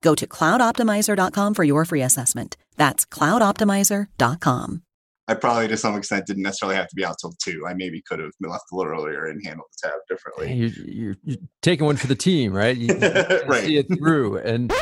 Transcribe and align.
Go 0.00 0.14
to 0.14 0.26
cloudoptimizer.com 0.26 1.54
for 1.54 1.64
your 1.64 1.84
free 1.84 2.02
assessment. 2.02 2.56
That's 2.76 3.04
cloudoptimizer.com. 3.04 4.82
I 5.30 5.34
probably, 5.34 5.68
to 5.68 5.76
some 5.76 5.94
extent, 5.94 6.26
didn't 6.26 6.42
necessarily 6.42 6.76
have 6.76 6.88
to 6.88 6.96
be 6.96 7.04
out 7.04 7.16
till 7.20 7.34
two. 7.42 7.66
I 7.68 7.74
maybe 7.74 8.00
could 8.00 8.18
have 8.18 8.32
left 8.40 8.64
a 8.72 8.76
little 8.76 8.90
earlier 8.90 9.26
and 9.26 9.44
handled 9.44 9.68
the 9.76 9.88
tab 9.88 9.98
differently. 10.08 10.54
You're, 10.54 10.70
you're, 10.86 11.16
you're 11.22 11.36
taking 11.60 11.84
one 11.84 11.96
for 11.96 12.06
the 12.06 12.14
team, 12.14 12.54
right? 12.54 12.74
You, 12.74 12.94
you 12.94 12.98
right. 13.46 13.62
see 13.62 13.76
it 13.76 13.88
through. 13.98 14.38
And 14.38 14.72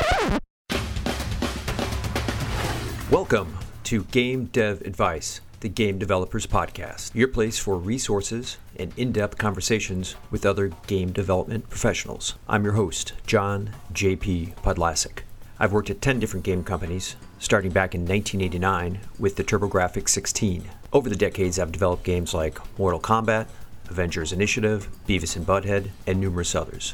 welcome 3.11 3.57
to 3.83 4.05
Game 4.05 4.45
Dev 4.45 4.79
Advice, 4.83 5.41
the 5.59 5.69
Game 5.69 5.97
Developers 5.97 6.45
Podcast, 6.45 7.15
your 7.15 7.27
place 7.27 7.57
for 7.57 7.77
resources 7.77 8.57
and 8.77 8.93
in-depth 8.95 9.39
conversations 9.39 10.15
with 10.29 10.45
other 10.45 10.71
game 10.85 11.11
development 11.11 11.67
professionals. 11.67 12.35
I'm 12.47 12.63
your 12.63 12.73
host, 12.73 13.13
John 13.25 13.71
J.P. 13.91 14.53
Podlasek. 14.61 15.21
I've 15.59 15.73
worked 15.73 15.89
at 15.89 15.99
10 15.99 16.19
different 16.19 16.45
game 16.45 16.63
companies, 16.63 17.15
starting 17.39 17.71
back 17.71 17.95
in 17.95 18.01
1989 18.01 18.99
with 19.17 19.35
the 19.35 19.43
TurboGrafx 19.43 20.09
16. 20.09 20.63
Over 20.93 21.09
the 21.09 21.15
decades, 21.15 21.57
I've 21.57 21.71
developed 21.71 22.03
games 22.03 22.35
like 22.35 22.59
Mortal 22.77 22.99
Kombat, 22.99 23.47
Avengers 23.89 24.31
Initiative, 24.31 24.87
Beavis 25.07 25.35
and 25.35 25.47
Butthead, 25.47 25.89
and 26.05 26.19
numerous 26.19 26.53
others. 26.53 26.93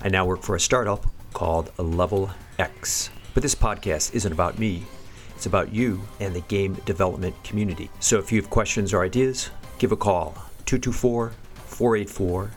I 0.00 0.08
now 0.08 0.26
work 0.26 0.42
for 0.42 0.56
a 0.56 0.60
startup 0.60 1.06
called 1.32 1.70
Level 1.78 2.30
Ex. 2.58 3.10
But 3.32 3.44
this 3.44 3.54
podcast 3.54 4.14
isn't 4.14 4.32
about 4.32 4.58
me, 4.58 4.84
it's 5.36 5.46
about 5.46 5.72
you 5.72 6.00
and 6.18 6.34
the 6.34 6.40
game 6.42 6.74
development 6.86 7.34
community. 7.44 7.90
So 8.00 8.18
if 8.18 8.32
you 8.32 8.40
have 8.40 8.48
questions 8.48 8.94
or 8.94 9.04
ideas, 9.04 9.50
give 9.78 9.92
a 9.92 9.96
call 9.96 10.32
224 10.64 11.32
484 11.66 12.50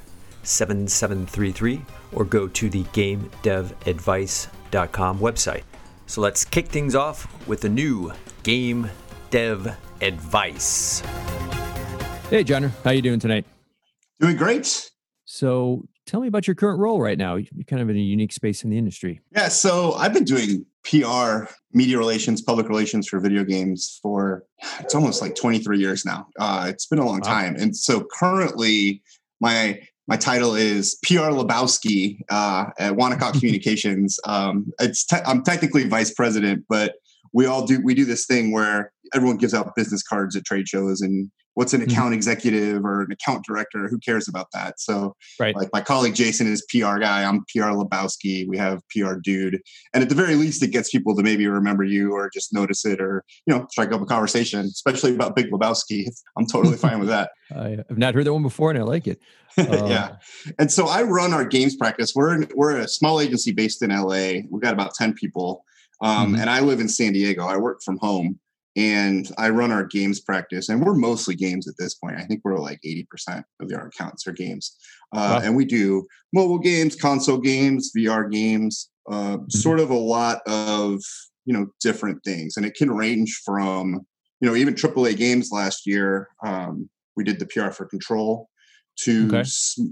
7733 0.43 1.81
or 2.13 2.23
go 2.23 2.47
to 2.47 2.69
the 2.69 2.85
GameDevAdvice.com 2.85 5.19
website. 5.19 5.63
So 6.05 6.21
let's 6.21 6.45
kick 6.45 6.67
things 6.67 6.95
off 6.95 7.27
with 7.47 7.59
the 7.61 7.69
new 7.69 8.13
Game 8.43 8.89
Dev 9.29 9.75
Advice. 10.01 11.01
Hey, 12.29 12.45
John, 12.45 12.71
how 12.83 12.91
you 12.91 13.01
doing 13.01 13.19
tonight? 13.19 13.45
Doing 14.21 14.37
great. 14.37 14.89
So 15.25 15.83
tell 16.05 16.21
me 16.21 16.29
about 16.29 16.47
your 16.47 16.55
current 16.55 16.79
role 16.79 17.01
right 17.01 17.17
now. 17.17 17.35
You're 17.35 17.65
kind 17.67 17.81
of 17.81 17.89
in 17.89 17.97
a 17.97 17.99
unique 17.99 18.31
space 18.31 18.63
in 18.63 18.69
the 18.69 18.77
industry. 18.77 19.19
Yeah, 19.31 19.49
so 19.49 19.95
I've 19.95 20.13
been 20.13 20.23
doing 20.23 20.65
PR, 20.83 21.51
media 21.73 21.97
relations, 21.97 22.41
public 22.41 22.67
relations 22.67 23.07
for 23.07 23.19
video 23.19 23.43
games 23.43 23.99
for 24.01 24.43
it's 24.79 24.95
almost 24.95 25.21
like 25.21 25.35
23 25.35 25.77
years 25.77 26.05
now. 26.05 26.27
Uh, 26.39 26.67
it's 26.69 26.87
been 26.87 26.99
a 26.99 27.05
long 27.05 27.19
wow. 27.21 27.27
time, 27.27 27.55
and 27.55 27.75
so 27.75 28.05
currently 28.11 29.01
my 29.39 29.79
my 30.07 30.17
title 30.17 30.55
is 30.55 30.97
PR 31.03 31.29
Lebowski 31.29 32.19
uh, 32.29 32.65
at 32.79 32.93
Wonacott 32.93 33.33
Communications. 33.39 34.19
Um, 34.25 34.71
it's 34.79 35.05
te- 35.05 35.17
I'm 35.25 35.43
technically 35.43 35.87
vice 35.87 36.11
president, 36.11 36.65
but 36.67 36.95
we 37.31 37.45
all 37.45 37.65
do 37.65 37.79
we 37.83 37.93
do 37.93 38.05
this 38.05 38.25
thing 38.25 38.51
where 38.51 38.91
everyone 39.13 39.37
gives 39.37 39.53
out 39.53 39.75
business 39.75 40.03
cards 40.03 40.35
at 40.35 40.45
trade 40.45 40.67
shows 40.67 41.01
and 41.01 41.31
what's 41.59 41.73
an 41.73 41.81
mm-hmm. 41.81 41.91
account 41.91 42.05
mm-hmm. 42.05 42.13
executive 42.13 42.85
or 42.85 43.01
an 43.01 43.11
account 43.11 43.45
director? 43.45 43.89
Who 43.89 43.99
cares 43.99 44.29
about 44.29 44.47
that? 44.53 44.79
So 44.79 45.13
right. 45.41 45.53
like 45.53 45.67
my 45.73 45.81
colleague 45.81 46.15
jason 46.15 46.47
is 46.47 46.65
pr 46.69 46.97
guy. 46.99 47.23
I'm 47.25 47.39
pr 47.53 47.63
lebowski. 47.63 48.47
We 48.47 48.57
have 48.57 48.81
pr 48.89 49.15
dude. 49.21 49.59
And 49.93 50.01
at 50.01 50.07
the 50.07 50.15
very 50.15 50.35
least 50.35 50.63
it 50.63 50.71
gets 50.71 50.89
people 50.89 51.17
to 51.17 51.21
maybe 51.21 51.47
remember 51.47 51.83
you 51.83 52.13
or 52.13 52.29
just 52.33 52.53
notice 52.53 52.85
it 52.85 53.01
or 53.01 53.25
you 53.45 53.53
know 53.53 53.67
strike 53.71 53.91
up 53.91 54.01
a 54.01 54.05
conversation 54.05 54.61
especially 54.61 55.13
about 55.13 55.35
big 55.35 55.51
lebowski. 55.51 56.05
I'm 56.37 56.45
totally 56.47 56.77
fine 56.87 56.99
with 56.99 57.09
that. 57.09 57.31
I've 57.53 57.97
not 57.97 58.13
heard 58.13 58.25
that 58.25 58.33
one 58.33 58.43
before 58.43 58.69
and 58.69 58.79
i 58.79 58.83
like 58.83 59.07
it. 59.07 59.19
Uh, 59.57 59.85
yeah 59.87 60.15
and 60.59 60.71
so 60.71 60.87
i 60.87 61.01
run 61.01 61.33
our 61.33 61.43
games 61.43 61.75
practice. 61.75 62.13
We're 62.15 62.35
in, 62.35 62.47
we're 62.55 62.77
a 62.77 62.87
small 62.87 63.19
agency 63.19 63.51
based 63.51 63.83
in 63.83 63.89
la 63.89 64.31
we've 64.49 64.61
got 64.61 64.73
about 64.73 64.93
10 64.93 65.13
people. 65.13 65.65
Um, 66.01 66.27
mm-hmm. 66.27 66.41
and 66.41 66.49
i 66.49 66.61
live 66.61 66.79
in 66.79 66.87
san 66.87 67.11
diego. 67.11 67.45
I 67.45 67.57
work 67.57 67.81
from 67.83 67.97
home 67.97 68.39
and 68.75 69.29
I 69.37 69.49
run 69.49 69.71
our 69.71 69.83
games 69.83 70.19
practice, 70.19 70.69
and 70.69 70.83
we're 70.83 70.95
mostly 70.95 71.35
games 71.35 71.67
at 71.67 71.75
this 71.77 71.95
point. 71.95 72.17
I 72.17 72.23
think 72.23 72.41
we're 72.43 72.57
like 72.57 72.79
80% 72.85 73.43
of 73.59 73.71
our 73.73 73.87
accounts 73.87 74.27
are 74.27 74.31
games. 74.31 74.75
Uh, 75.13 75.39
wow. 75.39 75.47
And 75.47 75.55
we 75.55 75.65
do 75.65 76.05
mobile 76.33 76.59
games, 76.59 76.95
console 76.95 77.39
games, 77.39 77.91
VR 77.97 78.31
games, 78.31 78.89
uh, 79.09 79.37
mm-hmm. 79.37 79.49
sort 79.49 79.79
of 79.79 79.89
a 79.89 79.95
lot 79.95 80.41
of, 80.47 81.01
you 81.45 81.53
know, 81.53 81.67
different 81.81 82.23
things. 82.23 82.57
And 82.57 82.65
it 82.65 82.75
can 82.75 82.91
range 82.91 83.41
from, 83.43 84.05
you 84.39 84.47
know, 84.47 84.55
even 84.55 84.75
AAA 84.75 85.17
games 85.17 85.49
last 85.51 85.87
year. 85.87 86.29
Um, 86.45 86.89
we 87.15 87.23
did 87.23 87.39
the 87.39 87.47
PR 87.47 87.71
for 87.71 87.85
Control 87.85 88.49
to, 89.01 89.27
okay. 89.27 89.43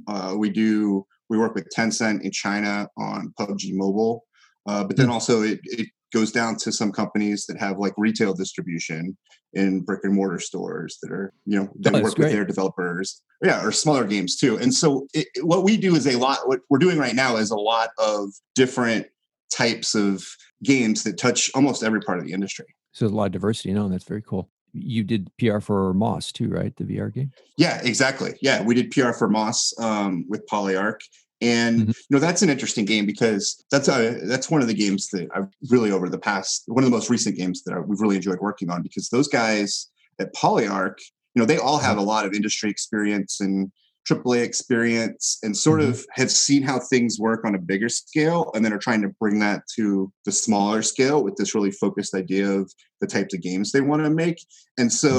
uh, 0.07 0.35
we 0.37 0.49
do, 0.49 1.05
we 1.29 1.37
work 1.37 1.55
with 1.55 1.67
Tencent 1.75 2.21
in 2.21 2.31
China 2.31 2.87
on 2.97 3.33
PUBG 3.39 3.71
Mobile. 3.73 4.23
Uh, 4.67 4.83
but 4.83 4.97
then 4.97 5.07
mm. 5.07 5.13
also 5.13 5.41
it, 5.41 5.59
it 5.63 5.87
goes 6.13 6.31
down 6.31 6.55
to 6.55 6.71
some 6.71 6.91
companies 6.91 7.45
that 7.45 7.57
have 7.59 7.77
like 7.77 7.93
retail 7.97 8.33
distribution 8.33 9.17
in 9.53 9.81
brick 9.81 10.01
and 10.03 10.13
mortar 10.13 10.39
stores 10.39 10.97
that 11.01 11.11
are 11.11 11.33
you 11.45 11.59
know 11.59 11.69
they 11.77 11.89
oh, 11.91 12.01
work 12.01 12.17
with 12.17 12.31
their 12.31 12.45
developers 12.45 13.21
yeah 13.43 13.63
or 13.63 13.71
smaller 13.71 14.05
games 14.05 14.35
too 14.35 14.57
and 14.57 14.73
so 14.73 15.07
it, 15.13 15.27
what 15.41 15.63
we 15.63 15.77
do 15.77 15.95
is 15.95 16.07
a 16.07 16.17
lot 16.17 16.47
what 16.47 16.59
we're 16.69 16.77
doing 16.77 16.97
right 16.97 17.15
now 17.15 17.37
is 17.37 17.51
a 17.51 17.55
lot 17.55 17.89
of 17.97 18.29
different 18.55 19.07
types 19.51 19.95
of 19.95 20.23
games 20.63 21.03
that 21.03 21.17
touch 21.17 21.49
almost 21.55 21.83
every 21.83 22.01
part 22.01 22.19
of 22.19 22.25
the 22.25 22.33
industry 22.33 22.65
so 22.91 23.05
a 23.05 23.07
lot 23.07 23.25
of 23.25 23.31
diversity 23.31 23.69
you 23.69 23.75
know 23.75 23.85
and 23.85 23.93
that's 23.93 24.03
very 24.03 24.21
cool 24.21 24.49
you 24.73 25.03
did 25.03 25.29
PR 25.39 25.59
for 25.59 25.93
Moss 25.93 26.31
too, 26.31 26.49
right? 26.49 26.75
The 26.75 26.83
VR 26.83 27.13
game. 27.13 27.31
Yeah, 27.57 27.81
exactly. 27.83 28.37
Yeah, 28.41 28.61
we 28.61 28.75
did 28.75 28.91
PR 28.91 29.11
for 29.11 29.27
Moss 29.27 29.73
um, 29.79 30.25
with 30.27 30.45
Polyarc, 30.47 30.99
and 31.41 31.81
mm-hmm. 31.81 31.89
you 31.89 32.11
know 32.11 32.19
that's 32.19 32.41
an 32.41 32.49
interesting 32.49 32.85
game 32.85 33.05
because 33.05 33.63
that's 33.71 33.87
a 33.87 34.19
that's 34.23 34.49
one 34.49 34.61
of 34.61 34.67
the 34.67 34.73
games 34.73 35.09
that 35.09 35.27
I've 35.35 35.47
really 35.69 35.91
over 35.91 36.09
the 36.09 36.17
past 36.17 36.63
one 36.67 36.83
of 36.83 36.89
the 36.89 36.95
most 36.95 37.09
recent 37.09 37.37
games 37.37 37.63
that 37.63 37.73
I, 37.73 37.79
we've 37.79 38.01
really 38.01 38.15
enjoyed 38.15 38.39
working 38.39 38.69
on 38.69 38.81
because 38.81 39.09
those 39.09 39.27
guys 39.27 39.89
at 40.19 40.33
Polyarc, 40.33 40.95
you 41.35 41.39
know, 41.39 41.45
they 41.45 41.57
all 41.57 41.77
have 41.77 41.97
mm-hmm. 41.97 41.99
a 41.99 42.09
lot 42.09 42.25
of 42.25 42.33
industry 42.33 42.69
experience 42.69 43.39
and 43.39 43.71
AAA 44.09 44.43
experience 44.43 45.39
and 45.43 45.55
sort 45.55 45.81
mm-hmm. 45.81 45.91
of 45.91 46.05
have 46.11 46.31
seen 46.31 46.63
how 46.63 46.79
things 46.79 47.19
work 47.19 47.43
on 47.45 47.55
a 47.55 47.59
bigger 47.59 47.89
scale 47.89 48.51
and 48.53 48.63
then 48.63 48.73
are 48.73 48.77
trying 48.77 49.01
to 49.01 49.09
bring 49.19 49.39
that 49.39 49.63
to 49.75 50.11
the 50.25 50.31
smaller 50.31 50.81
scale 50.81 51.23
with 51.23 51.35
this 51.35 51.53
really 51.53 51.71
focused 51.71 52.13
idea 52.13 52.49
of 52.49 52.71
the 53.01 53.07
types 53.07 53.33
of 53.33 53.41
games 53.41 53.71
they 53.71 53.81
want 53.81 54.03
to 54.03 54.09
make. 54.09 54.43
And 54.77 54.91
so, 54.91 55.09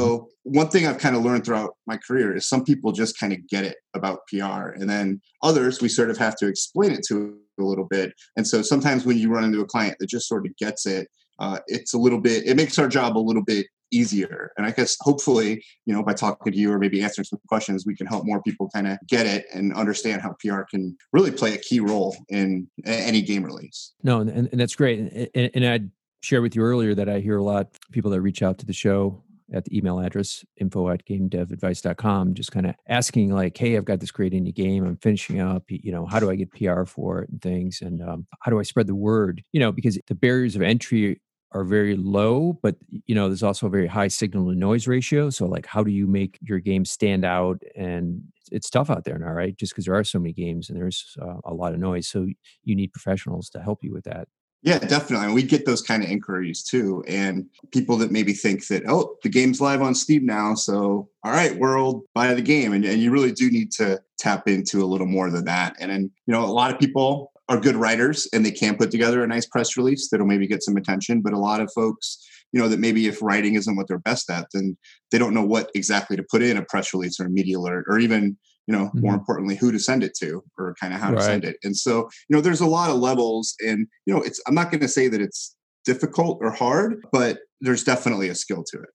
mm-hmm. 0.46 0.58
one 0.58 0.68
thing 0.68 0.86
I've 0.86 0.98
kind 0.98 1.16
of 1.16 1.22
learned 1.22 1.44
throughout 1.44 1.74
my 1.86 1.96
career 1.96 2.36
is 2.36 2.48
some 2.48 2.64
people 2.64 2.92
just 2.92 3.18
kind 3.18 3.32
of 3.32 3.46
get 3.48 3.64
it 3.64 3.76
about 3.94 4.20
PR, 4.28 4.70
and 4.70 4.88
then 4.88 5.20
others 5.42 5.80
we 5.80 5.88
sort 5.88 6.10
of 6.10 6.16
have 6.18 6.36
to 6.36 6.46
explain 6.46 6.92
it 6.92 7.04
to 7.08 7.36
a 7.60 7.64
little 7.64 7.84
bit. 7.84 8.12
And 8.36 8.46
so, 8.46 8.62
sometimes 8.62 9.04
when 9.04 9.18
you 9.18 9.30
run 9.30 9.44
into 9.44 9.60
a 9.60 9.66
client 9.66 9.96
that 10.00 10.08
just 10.08 10.28
sort 10.28 10.46
of 10.46 10.56
gets 10.56 10.86
it, 10.86 11.08
uh, 11.38 11.58
it's 11.66 11.94
a 11.94 11.98
little 11.98 12.20
bit, 12.20 12.46
it 12.46 12.56
makes 12.56 12.78
our 12.78 12.88
job 12.88 13.16
a 13.16 13.20
little 13.20 13.44
bit 13.44 13.66
easier. 13.90 14.52
And 14.56 14.66
I 14.66 14.70
guess 14.70 14.96
hopefully, 15.00 15.64
you 15.86 15.94
know, 15.94 16.02
by 16.02 16.14
talking 16.14 16.52
to 16.52 16.58
you 16.58 16.72
or 16.72 16.78
maybe 16.78 17.02
answering 17.02 17.24
some 17.24 17.40
questions, 17.48 17.84
we 17.86 17.96
can 17.96 18.06
help 18.06 18.24
more 18.24 18.42
people 18.42 18.70
kind 18.74 18.86
of 18.86 18.98
get 19.08 19.26
it 19.26 19.46
and 19.52 19.74
understand 19.74 20.22
how 20.22 20.34
PR 20.40 20.62
can 20.70 20.96
really 21.12 21.30
play 21.30 21.54
a 21.54 21.58
key 21.58 21.80
role 21.80 22.16
in 22.28 22.68
any 22.84 23.22
game 23.22 23.44
release. 23.44 23.92
No, 24.02 24.20
and, 24.20 24.30
and 24.30 24.60
that's 24.60 24.76
great. 24.76 24.98
And, 25.34 25.50
and 25.54 25.66
I'd 25.66 25.90
share 26.22 26.42
with 26.42 26.56
you 26.56 26.62
earlier 26.62 26.94
that 26.94 27.08
I 27.08 27.20
hear 27.20 27.36
a 27.36 27.42
lot 27.42 27.66
of 27.66 27.92
people 27.92 28.10
that 28.10 28.20
reach 28.20 28.42
out 28.42 28.58
to 28.58 28.66
the 28.66 28.72
show 28.72 29.22
at 29.52 29.64
the 29.64 29.76
email 29.76 29.98
address 29.98 30.44
info 30.58 30.88
at 30.90 31.06
gamedevadvice.com 31.06 32.34
just 32.34 32.52
kind 32.52 32.66
of 32.66 32.74
asking 32.88 33.32
like 33.34 33.56
hey 33.56 33.76
i've 33.76 33.84
got 33.84 34.00
this 34.00 34.10
great 34.10 34.32
indie 34.32 34.54
game 34.54 34.84
i'm 34.84 34.96
finishing 34.98 35.40
up 35.40 35.64
you 35.68 35.90
know 35.90 36.04
how 36.04 36.20
do 36.20 36.30
i 36.30 36.34
get 36.34 36.50
pr 36.50 36.84
for 36.84 37.22
it 37.22 37.30
and 37.30 37.40
things 37.40 37.80
and 37.80 38.02
um, 38.02 38.26
how 38.40 38.50
do 38.50 38.60
i 38.60 38.62
spread 38.62 38.86
the 38.86 38.94
word 38.94 39.42
you 39.52 39.60
know 39.60 39.72
because 39.72 39.98
the 40.06 40.14
barriers 40.14 40.54
of 40.54 40.62
entry 40.62 41.20
are 41.52 41.64
very 41.64 41.96
low, 41.96 42.58
but 42.62 42.76
you 43.06 43.14
know, 43.14 43.28
there's 43.28 43.42
also 43.42 43.66
a 43.66 43.70
very 43.70 43.86
high 43.86 44.08
signal 44.08 44.50
to 44.50 44.54
noise 44.54 44.86
ratio. 44.86 45.30
So 45.30 45.46
like 45.46 45.66
how 45.66 45.82
do 45.82 45.90
you 45.90 46.06
make 46.06 46.38
your 46.42 46.58
game 46.58 46.84
stand 46.84 47.24
out? 47.24 47.62
And 47.74 48.22
it's 48.50 48.70
tough 48.70 48.90
out 48.90 49.04
there 49.04 49.18
now, 49.18 49.32
right? 49.32 49.56
Just 49.56 49.72
because 49.72 49.86
there 49.86 49.94
are 49.94 50.04
so 50.04 50.18
many 50.18 50.32
games 50.32 50.68
and 50.68 50.78
there's 50.78 51.16
uh, 51.20 51.36
a 51.44 51.54
lot 51.54 51.72
of 51.72 51.80
noise. 51.80 52.08
So 52.08 52.26
you 52.64 52.76
need 52.76 52.92
professionals 52.92 53.48
to 53.50 53.60
help 53.60 53.82
you 53.82 53.92
with 53.92 54.04
that. 54.04 54.28
Yeah, 54.62 54.78
definitely. 54.78 55.26
And 55.26 55.34
we 55.34 55.44
get 55.44 55.66
those 55.66 55.82
kind 55.82 56.02
of 56.02 56.10
inquiries 56.10 56.64
too. 56.64 57.04
And 57.06 57.46
people 57.72 57.96
that 57.98 58.10
maybe 58.10 58.32
think 58.32 58.66
that, 58.66 58.82
oh, 58.88 59.16
the 59.22 59.28
game's 59.28 59.60
live 59.60 59.82
on 59.82 59.94
Steam 59.94 60.26
now. 60.26 60.54
So, 60.54 61.08
all 61.22 61.32
right, 61.32 61.56
world, 61.56 62.02
buy 62.12 62.34
the 62.34 62.42
game. 62.42 62.72
And, 62.72 62.84
and 62.84 63.00
you 63.00 63.12
really 63.12 63.30
do 63.30 63.50
need 63.50 63.70
to 63.72 64.00
tap 64.18 64.48
into 64.48 64.82
a 64.82 64.86
little 64.86 65.06
more 65.06 65.30
than 65.30 65.44
that. 65.44 65.76
And 65.78 65.92
then, 65.92 66.10
you 66.26 66.32
know, 66.32 66.44
a 66.44 66.46
lot 66.46 66.72
of 66.72 66.80
people 66.80 67.30
are 67.48 67.58
good 67.58 67.76
writers 67.76 68.28
and 68.32 68.44
they 68.44 68.50
can 68.50 68.76
put 68.76 68.90
together 68.90 69.22
a 69.22 69.26
nice 69.26 69.46
press 69.46 69.76
release 69.76 70.08
that'll 70.10 70.26
maybe 70.26 70.46
get 70.46 70.62
some 70.62 70.76
attention. 70.76 71.22
But 71.22 71.32
a 71.32 71.38
lot 71.38 71.60
of 71.60 71.70
folks, 71.74 72.18
you 72.52 72.60
know, 72.60 72.68
that 72.68 72.78
maybe 72.78 73.06
if 73.06 73.22
writing 73.22 73.54
isn't 73.54 73.76
what 73.76 73.88
they're 73.88 73.98
best 73.98 74.30
at, 74.30 74.46
then 74.52 74.76
they 75.10 75.18
don't 75.18 75.34
know 75.34 75.44
what 75.44 75.70
exactly 75.74 76.16
to 76.16 76.24
put 76.30 76.42
in 76.42 76.56
a 76.56 76.64
press 76.64 76.92
release 76.92 77.18
or 77.18 77.26
a 77.26 77.30
media 77.30 77.58
alert 77.58 77.86
or 77.88 77.98
even, 77.98 78.36
you 78.66 78.76
know, 78.76 78.86
mm-hmm. 78.86 79.00
more 79.00 79.14
importantly, 79.14 79.56
who 79.56 79.72
to 79.72 79.78
send 79.78 80.02
it 80.02 80.14
to 80.20 80.42
or 80.58 80.74
kind 80.80 80.92
of 80.92 81.00
how 81.00 81.10
right. 81.10 81.18
to 81.18 81.24
send 81.24 81.44
it. 81.44 81.56
And 81.62 81.76
so, 81.76 82.08
you 82.28 82.36
know, 82.36 82.40
there's 82.40 82.60
a 82.60 82.66
lot 82.66 82.90
of 82.90 82.96
levels 82.96 83.54
and, 83.60 83.86
you 84.04 84.14
know, 84.14 84.20
it's, 84.20 84.40
I'm 84.46 84.54
not 84.54 84.70
going 84.70 84.80
to 84.80 84.88
say 84.88 85.08
that 85.08 85.20
it's 85.20 85.56
difficult 85.84 86.38
or 86.42 86.50
hard, 86.50 87.00
but 87.12 87.38
there's 87.62 87.82
definitely 87.82 88.28
a 88.28 88.34
skill 88.34 88.62
to 88.72 88.78
it. 88.78 88.90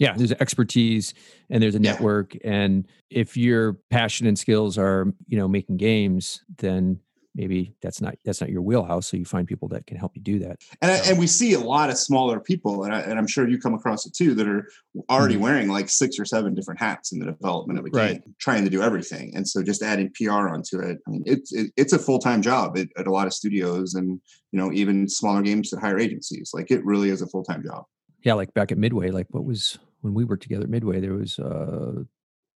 Yeah, 0.00 0.14
there's 0.16 0.32
expertise 0.32 1.14
and 1.48 1.62
there's 1.62 1.76
a 1.76 1.80
network. 1.80 2.34
Yeah. 2.34 2.40
And 2.50 2.88
if 3.10 3.36
your 3.36 3.78
passion 3.90 4.26
and 4.26 4.36
skills 4.36 4.76
are, 4.76 5.14
you 5.28 5.38
know, 5.38 5.46
making 5.46 5.76
games, 5.76 6.42
then 6.58 6.98
maybe 7.34 7.74
that's 7.80 8.00
not 8.00 8.14
that's 8.24 8.40
not 8.40 8.50
your 8.50 8.62
wheelhouse 8.62 9.06
so 9.06 9.16
you 9.16 9.24
find 9.24 9.46
people 9.46 9.68
that 9.68 9.86
can 9.86 9.96
help 9.96 10.14
you 10.14 10.22
do 10.22 10.38
that 10.38 10.60
and, 10.82 10.96
so. 11.02 11.10
and 11.10 11.18
we 11.18 11.26
see 11.26 11.52
a 11.54 11.58
lot 11.58 11.90
of 11.90 11.98
smaller 11.98 12.38
people 12.40 12.84
and, 12.84 12.94
I, 12.94 13.00
and 13.00 13.18
i'm 13.18 13.26
sure 13.26 13.48
you 13.48 13.58
come 13.58 13.74
across 13.74 14.06
it 14.06 14.14
too 14.14 14.34
that 14.34 14.46
are 14.46 14.68
already 15.10 15.34
mm-hmm. 15.34 15.42
wearing 15.42 15.68
like 15.68 15.88
six 15.88 16.18
or 16.18 16.24
seven 16.24 16.54
different 16.54 16.80
hats 16.80 17.12
in 17.12 17.18
the 17.18 17.26
development 17.26 17.78
of 17.78 17.84
a 17.84 17.90
game 17.90 18.00
right. 18.00 18.22
trying 18.38 18.64
to 18.64 18.70
do 18.70 18.82
everything 18.82 19.34
and 19.34 19.48
so 19.48 19.62
just 19.62 19.82
adding 19.82 20.10
pr 20.14 20.30
onto 20.30 20.78
it 20.78 20.98
i 21.06 21.10
mean 21.10 21.22
it's 21.26 21.52
it, 21.52 21.72
it's 21.76 21.92
a 21.92 21.98
full-time 21.98 22.42
job 22.42 22.78
at, 22.78 22.88
at 22.96 23.06
a 23.06 23.10
lot 23.10 23.26
of 23.26 23.32
studios 23.32 23.94
and 23.94 24.20
you 24.52 24.58
know 24.58 24.72
even 24.72 25.08
smaller 25.08 25.42
games 25.42 25.72
at 25.72 25.80
higher 25.80 25.98
agencies 25.98 26.52
like 26.54 26.70
it 26.70 26.84
really 26.84 27.10
is 27.10 27.22
a 27.22 27.26
full-time 27.26 27.62
job 27.62 27.84
yeah 28.22 28.34
like 28.34 28.52
back 28.54 28.70
at 28.70 28.78
midway 28.78 29.10
like 29.10 29.26
what 29.30 29.44
was 29.44 29.78
when 30.02 30.14
we 30.14 30.24
worked 30.24 30.42
together 30.42 30.64
at 30.64 30.70
midway 30.70 31.00
there 31.00 31.14
was 31.14 31.38
uh 31.38 32.02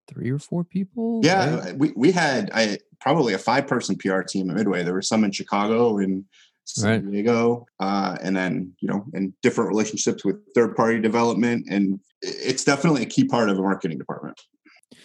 three 0.08 0.30
or 0.30 0.38
four 0.38 0.64
people 0.64 1.20
yeah 1.22 1.58
right? 1.60 1.78
we, 1.78 1.92
we 1.94 2.10
had 2.10 2.50
i 2.54 2.78
probably 3.00 3.34
a 3.34 3.38
five 3.38 3.66
person 3.66 3.96
PR 3.96 4.22
team 4.22 4.50
at 4.50 4.56
Midway. 4.56 4.82
There 4.82 4.94
were 4.94 5.02
some 5.02 5.24
in 5.24 5.32
Chicago 5.32 5.98
and 5.98 6.24
San 6.64 6.90
right. 6.90 7.10
Diego, 7.10 7.66
uh, 7.80 8.16
and 8.20 8.36
then 8.36 8.74
you 8.80 8.88
know, 8.88 9.04
and 9.14 9.32
different 9.42 9.68
relationships 9.68 10.24
with 10.24 10.36
third 10.54 10.76
party 10.76 11.00
development, 11.00 11.66
and 11.70 11.98
it's 12.20 12.64
definitely 12.64 13.02
a 13.02 13.06
key 13.06 13.24
part 13.24 13.48
of 13.48 13.58
a 13.58 13.62
marketing 13.62 13.98
department. 13.98 14.38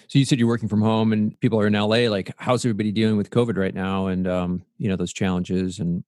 So 0.09 0.19
you 0.19 0.25
said 0.25 0.39
you're 0.39 0.47
working 0.47 0.67
from 0.67 0.81
home, 0.81 1.13
and 1.13 1.39
people 1.39 1.59
are 1.59 1.67
in 1.67 1.73
LA. 1.73 2.09
Like, 2.09 2.33
how's 2.37 2.65
everybody 2.65 2.91
dealing 2.91 3.15
with 3.15 3.29
COVID 3.29 3.57
right 3.57 3.73
now, 3.73 4.07
and 4.07 4.27
um, 4.27 4.63
you 4.77 4.89
know 4.89 4.97
those 4.97 5.13
challenges 5.13 5.79
and 5.79 6.03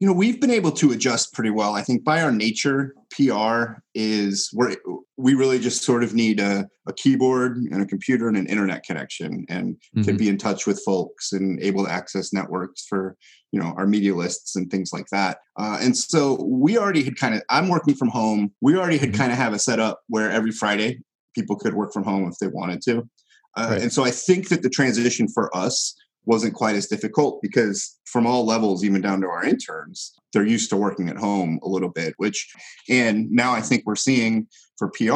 you 0.00 0.06
know 0.06 0.12
we've 0.12 0.40
been 0.40 0.50
able 0.50 0.72
to 0.72 0.92
adjust 0.92 1.32
pretty 1.32 1.50
well 1.50 1.74
i 1.74 1.82
think 1.82 2.04
by 2.04 2.22
our 2.22 2.32
nature 2.32 2.94
pr 3.10 3.80
is 3.94 4.50
we're 4.52 4.76
we 5.16 5.34
really 5.34 5.58
just 5.58 5.82
sort 5.82 6.02
of 6.02 6.14
need 6.14 6.40
a, 6.40 6.66
a 6.88 6.92
keyboard 6.92 7.56
and 7.56 7.80
a 7.80 7.86
computer 7.86 8.28
and 8.28 8.36
an 8.36 8.46
internet 8.46 8.82
connection 8.84 9.46
and 9.48 9.74
mm-hmm. 9.74 10.02
can 10.02 10.16
be 10.16 10.28
in 10.28 10.36
touch 10.36 10.66
with 10.66 10.82
folks 10.84 11.32
and 11.32 11.60
able 11.62 11.84
to 11.84 11.90
access 11.90 12.32
networks 12.32 12.84
for 12.86 13.16
you 13.52 13.60
know 13.60 13.72
our 13.76 13.86
media 13.86 14.14
lists 14.14 14.56
and 14.56 14.70
things 14.70 14.90
like 14.92 15.06
that 15.10 15.38
uh, 15.58 15.78
and 15.80 15.96
so 15.96 16.42
we 16.44 16.76
already 16.76 17.02
had 17.02 17.16
kind 17.16 17.34
of 17.34 17.42
i'm 17.50 17.68
working 17.68 17.94
from 17.94 18.08
home 18.08 18.52
we 18.60 18.76
already 18.76 18.98
had 18.98 19.10
mm-hmm. 19.10 19.18
kind 19.18 19.32
of 19.32 19.38
have 19.38 19.52
a 19.52 19.58
setup 19.58 20.00
where 20.08 20.30
every 20.30 20.50
friday 20.50 20.98
people 21.34 21.56
could 21.56 21.74
work 21.74 21.92
from 21.92 22.04
home 22.04 22.28
if 22.28 22.36
they 22.38 22.48
wanted 22.48 22.82
to 22.82 23.08
uh, 23.56 23.68
right. 23.70 23.82
and 23.82 23.92
so 23.92 24.04
i 24.04 24.10
think 24.10 24.48
that 24.48 24.62
the 24.62 24.70
transition 24.70 25.28
for 25.28 25.54
us 25.56 25.94
wasn't 26.26 26.54
quite 26.54 26.76
as 26.76 26.86
difficult 26.86 27.40
because 27.42 27.98
from 28.04 28.26
all 28.26 28.44
levels 28.46 28.84
even 28.84 29.00
down 29.00 29.20
to 29.20 29.26
our 29.26 29.44
interns 29.44 30.14
they're 30.32 30.46
used 30.46 30.70
to 30.70 30.76
working 30.76 31.08
at 31.08 31.16
home 31.16 31.58
a 31.62 31.68
little 31.68 31.88
bit 31.88 32.14
which 32.16 32.48
and 32.88 33.30
now 33.30 33.52
i 33.52 33.60
think 33.60 33.82
we're 33.84 33.96
seeing 33.96 34.46
for 34.78 34.90
pr 34.90 35.12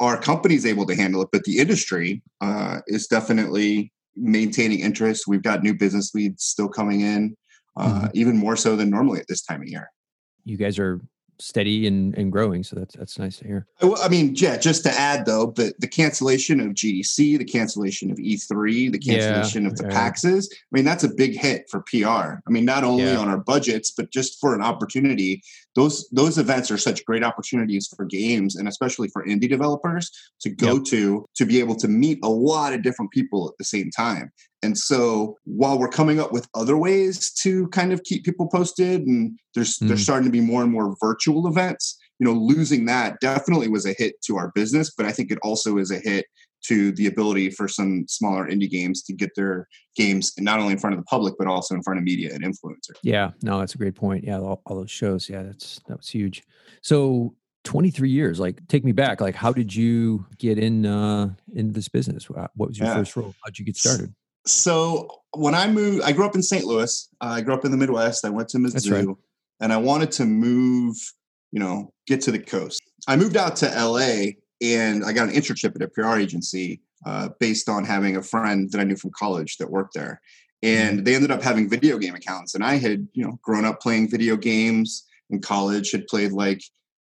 our 0.00 0.20
company's 0.20 0.66
able 0.66 0.86
to 0.86 0.94
handle 0.94 1.22
it 1.22 1.28
but 1.32 1.44
the 1.44 1.58
industry 1.58 2.22
uh, 2.40 2.80
is 2.86 3.06
definitely 3.06 3.92
maintaining 4.16 4.80
interest 4.80 5.26
we've 5.26 5.42
got 5.42 5.62
new 5.62 5.74
business 5.74 6.14
leads 6.14 6.44
still 6.44 6.68
coming 6.68 7.00
in 7.00 7.36
uh, 7.76 7.88
mm-hmm. 7.88 8.06
even 8.14 8.36
more 8.36 8.56
so 8.56 8.76
than 8.76 8.90
normally 8.90 9.20
at 9.20 9.26
this 9.28 9.42
time 9.42 9.62
of 9.62 9.68
year 9.68 9.90
you 10.44 10.56
guys 10.56 10.78
are 10.78 11.00
steady 11.38 11.86
and, 11.86 12.16
and 12.16 12.30
growing. 12.30 12.62
So 12.62 12.76
that's 12.76 12.94
that's 12.94 13.18
nice 13.18 13.38
to 13.38 13.46
hear. 13.46 13.66
Well 13.82 13.98
I 14.02 14.08
mean, 14.08 14.34
yeah, 14.36 14.56
just 14.56 14.82
to 14.84 14.90
add 14.90 15.26
though, 15.26 15.46
the, 15.46 15.74
the 15.78 15.88
cancellation 15.88 16.60
of 16.60 16.68
GDC, 16.68 17.38
the 17.38 17.44
cancellation 17.44 18.10
of 18.10 18.18
E3, 18.18 18.92
the 18.92 18.98
cancellation 18.98 19.64
yeah, 19.64 19.70
of 19.70 19.76
the 19.76 19.88
yeah. 19.88 20.10
PAXs, 20.10 20.46
I 20.52 20.56
mean, 20.70 20.84
that's 20.84 21.04
a 21.04 21.08
big 21.08 21.38
hit 21.38 21.68
for 21.70 21.80
PR. 21.80 22.40
I 22.46 22.50
mean, 22.50 22.64
not 22.64 22.84
only 22.84 23.04
yeah. 23.04 23.16
on 23.16 23.28
our 23.28 23.38
budgets, 23.38 23.90
but 23.90 24.10
just 24.10 24.40
for 24.40 24.54
an 24.54 24.62
opportunity. 24.62 25.42
Those 25.74 26.08
those 26.10 26.38
events 26.38 26.70
are 26.70 26.78
such 26.78 27.04
great 27.04 27.24
opportunities 27.24 27.92
for 27.96 28.04
games 28.04 28.56
and 28.56 28.68
especially 28.68 29.08
for 29.08 29.26
indie 29.26 29.48
developers 29.48 30.10
to 30.40 30.50
go 30.50 30.74
yep. 30.74 30.84
to 30.84 31.26
to 31.36 31.46
be 31.46 31.58
able 31.58 31.76
to 31.76 31.88
meet 31.88 32.18
a 32.22 32.28
lot 32.28 32.72
of 32.72 32.82
different 32.82 33.10
people 33.10 33.48
at 33.48 33.58
the 33.58 33.64
same 33.64 33.90
time. 33.90 34.30
And 34.62 34.78
so 34.78 35.36
while 35.44 35.78
we're 35.78 35.88
coming 35.88 36.20
up 36.20 36.32
with 36.32 36.48
other 36.54 36.76
ways 36.76 37.32
to 37.42 37.68
kind 37.68 37.92
of 37.92 38.02
keep 38.04 38.24
people 38.24 38.48
posted 38.48 39.02
and 39.02 39.38
there's 39.54 39.78
mm. 39.78 39.88
there's 39.88 40.02
starting 40.02 40.26
to 40.26 40.32
be 40.32 40.40
more 40.40 40.62
and 40.62 40.72
more 40.72 40.96
virtual 41.00 41.46
events, 41.48 41.98
you 42.18 42.26
know, 42.26 42.32
losing 42.32 42.86
that 42.86 43.20
definitely 43.20 43.68
was 43.68 43.84
a 43.84 43.94
hit 43.98 44.20
to 44.22 44.36
our 44.36 44.52
business, 44.54 44.92
but 44.96 45.06
I 45.06 45.12
think 45.12 45.30
it 45.30 45.38
also 45.42 45.78
is 45.78 45.90
a 45.90 45.98
hit 45.98 46.26
to 46.66 46.92
the 46.92 47.06
ability 47.06 47.50
for 47.50 47.68
some 47.68 48.06
smaller 48.08 48.48
indie 48.48 48.70
games 48.70 49.02
to 49.02 49.12
get 49.12 49.30
their 49.36 49.68
games 49.96 50.32
not 50.38 50.58
only 50.58 50.72
in 50.72 50.78
front 50.78 50.94
of 50.94 51.00
the 51.00 51.04
public 51.06 51.34
but 51.38 51.46
also 51.46 51.74
in 51.74 51.82
front 51.82 51.98
of 51.98 52.04
media 52.04 52.32
and 52.32 52.42
influencers. 52.42 52.96
Yeah, 53.02 53.30
no, 53.42 53.58
that's 53.58 53.74
a 53.74 53.78
great 53.78 53.94
point. 53.94 54.24
Yeah, 54.24 54.38
all, 54.38 54.62
all 54.66 54.76
those 54.76 54.90
shows. 54.90 55.28
Yeah, 55.28 55.42
that's 55.42 55.80
that 55.88 55.96
was 55.96 56.08
huge. 56.08 56.42
So 56.82 57.34
23 57.64 58.10
years 58.10 58.38
like 58.38 58.60
take 58.68 58.84
me 58.84 58.92
back 58.92 59.22
like 59.22 59.34
how 59.34 59.50
did 59.50 59.74
you 59.74 60.26
get 60.36 60.58
in 60.58 60.84
uh 60.84 61.30
into 61.54 61.72
this 61.72 61.88
business 61.88 62.28
what 62.28 62.50
was 62.54 62.78
your 62.78 62.86
yeah. 62.86 62.94
first 62.94 63.16
role 63.16 63.34
how'd 63.42 63.58
you 63.58 63.64
get 63.64 63.74
started 63.74 64.14
so 64.46 65.08
when 65.32 65.54
I 65.54 65.68
moved, 65.68 66.02
I 66.02 66.12
grew 66.12 66.26
up 66.26 66.34
in 66.34 66.42
St. 66.42 66.64
Louis. 66.64 67.08
Uh, 67.20 67.26
I 67.26 67.40
grew 67.40 67.54
up 67.54 67.64
in 67.64 67.70
the 67.70 67.76
Midwest. 67.76 68.24
I 68.24 68.30
went 68.30 68.48
to 68.50 68.58
Mizzou, 68.58 69.06
right. 69.06 69.16
and 69.60 69.72
I 69.72 69.76
wanted 69.76 70.12
to 70.12 70.24
move. 70.24 70.96
You 71.52 71.60
know, 71.60 71.92
get 72.08 72.20
to 72.22 72.32
the 72.32 72.40
coast. 72.40 72.82
I 73.06 73.14
moved 73.14 73.36
out 73.36 73.54
to 73.56 73.66
LA, 73.66 74.32
and 74.62 75.04
I 75.04 75.12
got 75.12 75.28
an 75.28 75.34
internship 75.34 75.74
at 75.76 75.82
a 75.82 75.88
PR 75.88 76.18
agency 76.18 76.80
uh, 77.06 77.30
based 77.38 77.68
on 77.68 77.84
having 77.84 78.16
a 78.16 78.22
friend 78.22 78.70
that 78.72 78.80
I 78.80 78.84
knew 78.84 78.96
from 78.96 79.10
college 79.16 79.56
that 79.58 79.70
worked 79.70 79.94
there. 79.94 80.20
And 80.62 80.98
mm-hmm. 80.98 81.04
they 81.04 81.14
ended 81.14 81.30
up 81.30 81.42
having 81.42 81.68
video 81.68 81.98
game 81.98 82.14
accounts, 82.14 82.54
and 82.54 82.64
I 82.64 82.76
had 82.76 83.06
you 83.12 83.24
know 83.24 83.38
grown 83.42 83.64
up 83.64 83.80
playing 83.80 84.10
video 84.10 84.36
games 84.36 85.04
in 85.30 85.40
college. 85.40 85.92
Had 85.92 86.06
played 86.06 86.32
like 86.32 86.62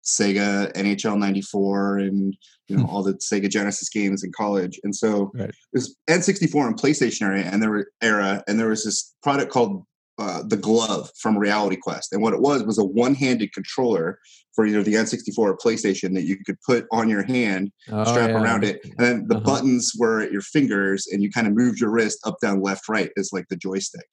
Sega 0.08 0.72
NHL 0.72 1.18
94 1.18 1.98
and 1.98 2.36
you 2.66 2.76
know 2.76 2.84
hmm. 2.84 2.88
all 2.88 3.02
the 3.02 3.14
Sega 3.14 3.48
Genesis 3.48 3.88
games 3.88 4.24
in 4.24 4.32
college. 4.32 4.80
And 4.82 4.94
so 4.94 5.30
right. 5.34 5.50
it 5.50 5.54
was 5.72 5.96
N64 6.08 6.66
and 6.66 6.80
PlayStation 6.80 7.22
era 7.22 7.40
and 7.40 7.62
there 7.62 7.70
were 7.70 7.90
era 8.00 8.42
and 8.48 8.58
there 8.58 8.68
was 8.68 8.84
this 8.84 9.14
product 9.22 9.52
called 9.52 9.84
uh, 10.18 10.42
the 10.46 10.56
glove 10.56 11.10
from 11.20 11.38
Reality 11.38 11.76
Quest. 11.76 12.12
And 12.12 12.22
what 12.22 12.34
it 12.34 12.40
was 12.40 12.64
was 12.64 12.78
a 12.78 12.84
one-handed 12.84 13.52
controller 13.52 14.18
for 14.54 14.66
either 14.66 14.82
the 14.82 14.94
N64 14.94 15.38
or 15.38 15.56
PlayStation 15.56 16.14
that 16.14 16.24
you 16.24 16.36
could 16.44 16.60
put 16.62 16.86
on 16.90 17.08
your 17.08 17.22
hand, 17.22 17.70
oh, 17.92 18.04
strap 18.04 18.30
yeah. 18.30 18.42
around 18.42 18.64
it, 18.64 18.80
and 18.84 18.94
then 18.98 19.28
the 19.28 19.36
uh-huh. 19.36 19.44
buttons 19.44 19.92
were 19.96 20.20
at 20.20 20.32
your 20.32 20.42
fingers, 20.42 21.06
and 21.12 21.22
you 21.22 21.30
kind 21.30 21.46
of 21.46 21.54
moved 21.54 21.80
your 21.80 21.90
wrist 21.90 22.18
up, 22.26 22.36
down, 22.42 22.60
left, 22.60 22.88
right 22.88 23.10
as 23.16 23.30
like 23.32 23.46
the 23.48 23.56
joystick. 23.56 24.06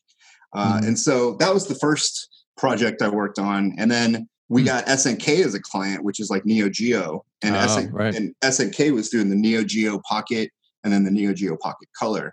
Uh, 0.54 0.76
mm-hmm. 0.76 0.88
And 0.90 1.00
so 1.00 1.36
that 1.38 1.52
was 1.54 1.68
the 1.68 1.76
first 1.76 2.30
project 2.56 3.02
I 3.02 3.10
worked 3.10 3.40
on, 3.40 3.74
and 3.80 3.90
then 3.90 4.30
we 4.48 4.62
hmm. 4.62 4.68
got 4.68 4.86
SNK 4.86 5.44
as 5.44 5.56
a 5.56 5.60
client, 5.60 6.04
which 6.04 6.20
is 6.20 6.30
like 6.30 6.46
Neo 6.46 6.70
Geo, 6.70 7.26
and, 7.42 7.56
oh, 7.56 7.68
SN- 7.68 7.92
right. 7.92 8.14
and 8.14 8.36
SNK 8.44 8.94
was 8.94 9.10
doing 9.10 9.30
the 9.30 9.36
Neo 9.36 9.64
Geo 9.64 10.00
Pocket 10.08 10.52
and 10.84 10.94
then 10.94 11.04
the 11.04 11.12
Neo 11.12 11.34
Geo 11.34 11.58
Pocket 11.58 11.90
Color. 11.98 12.32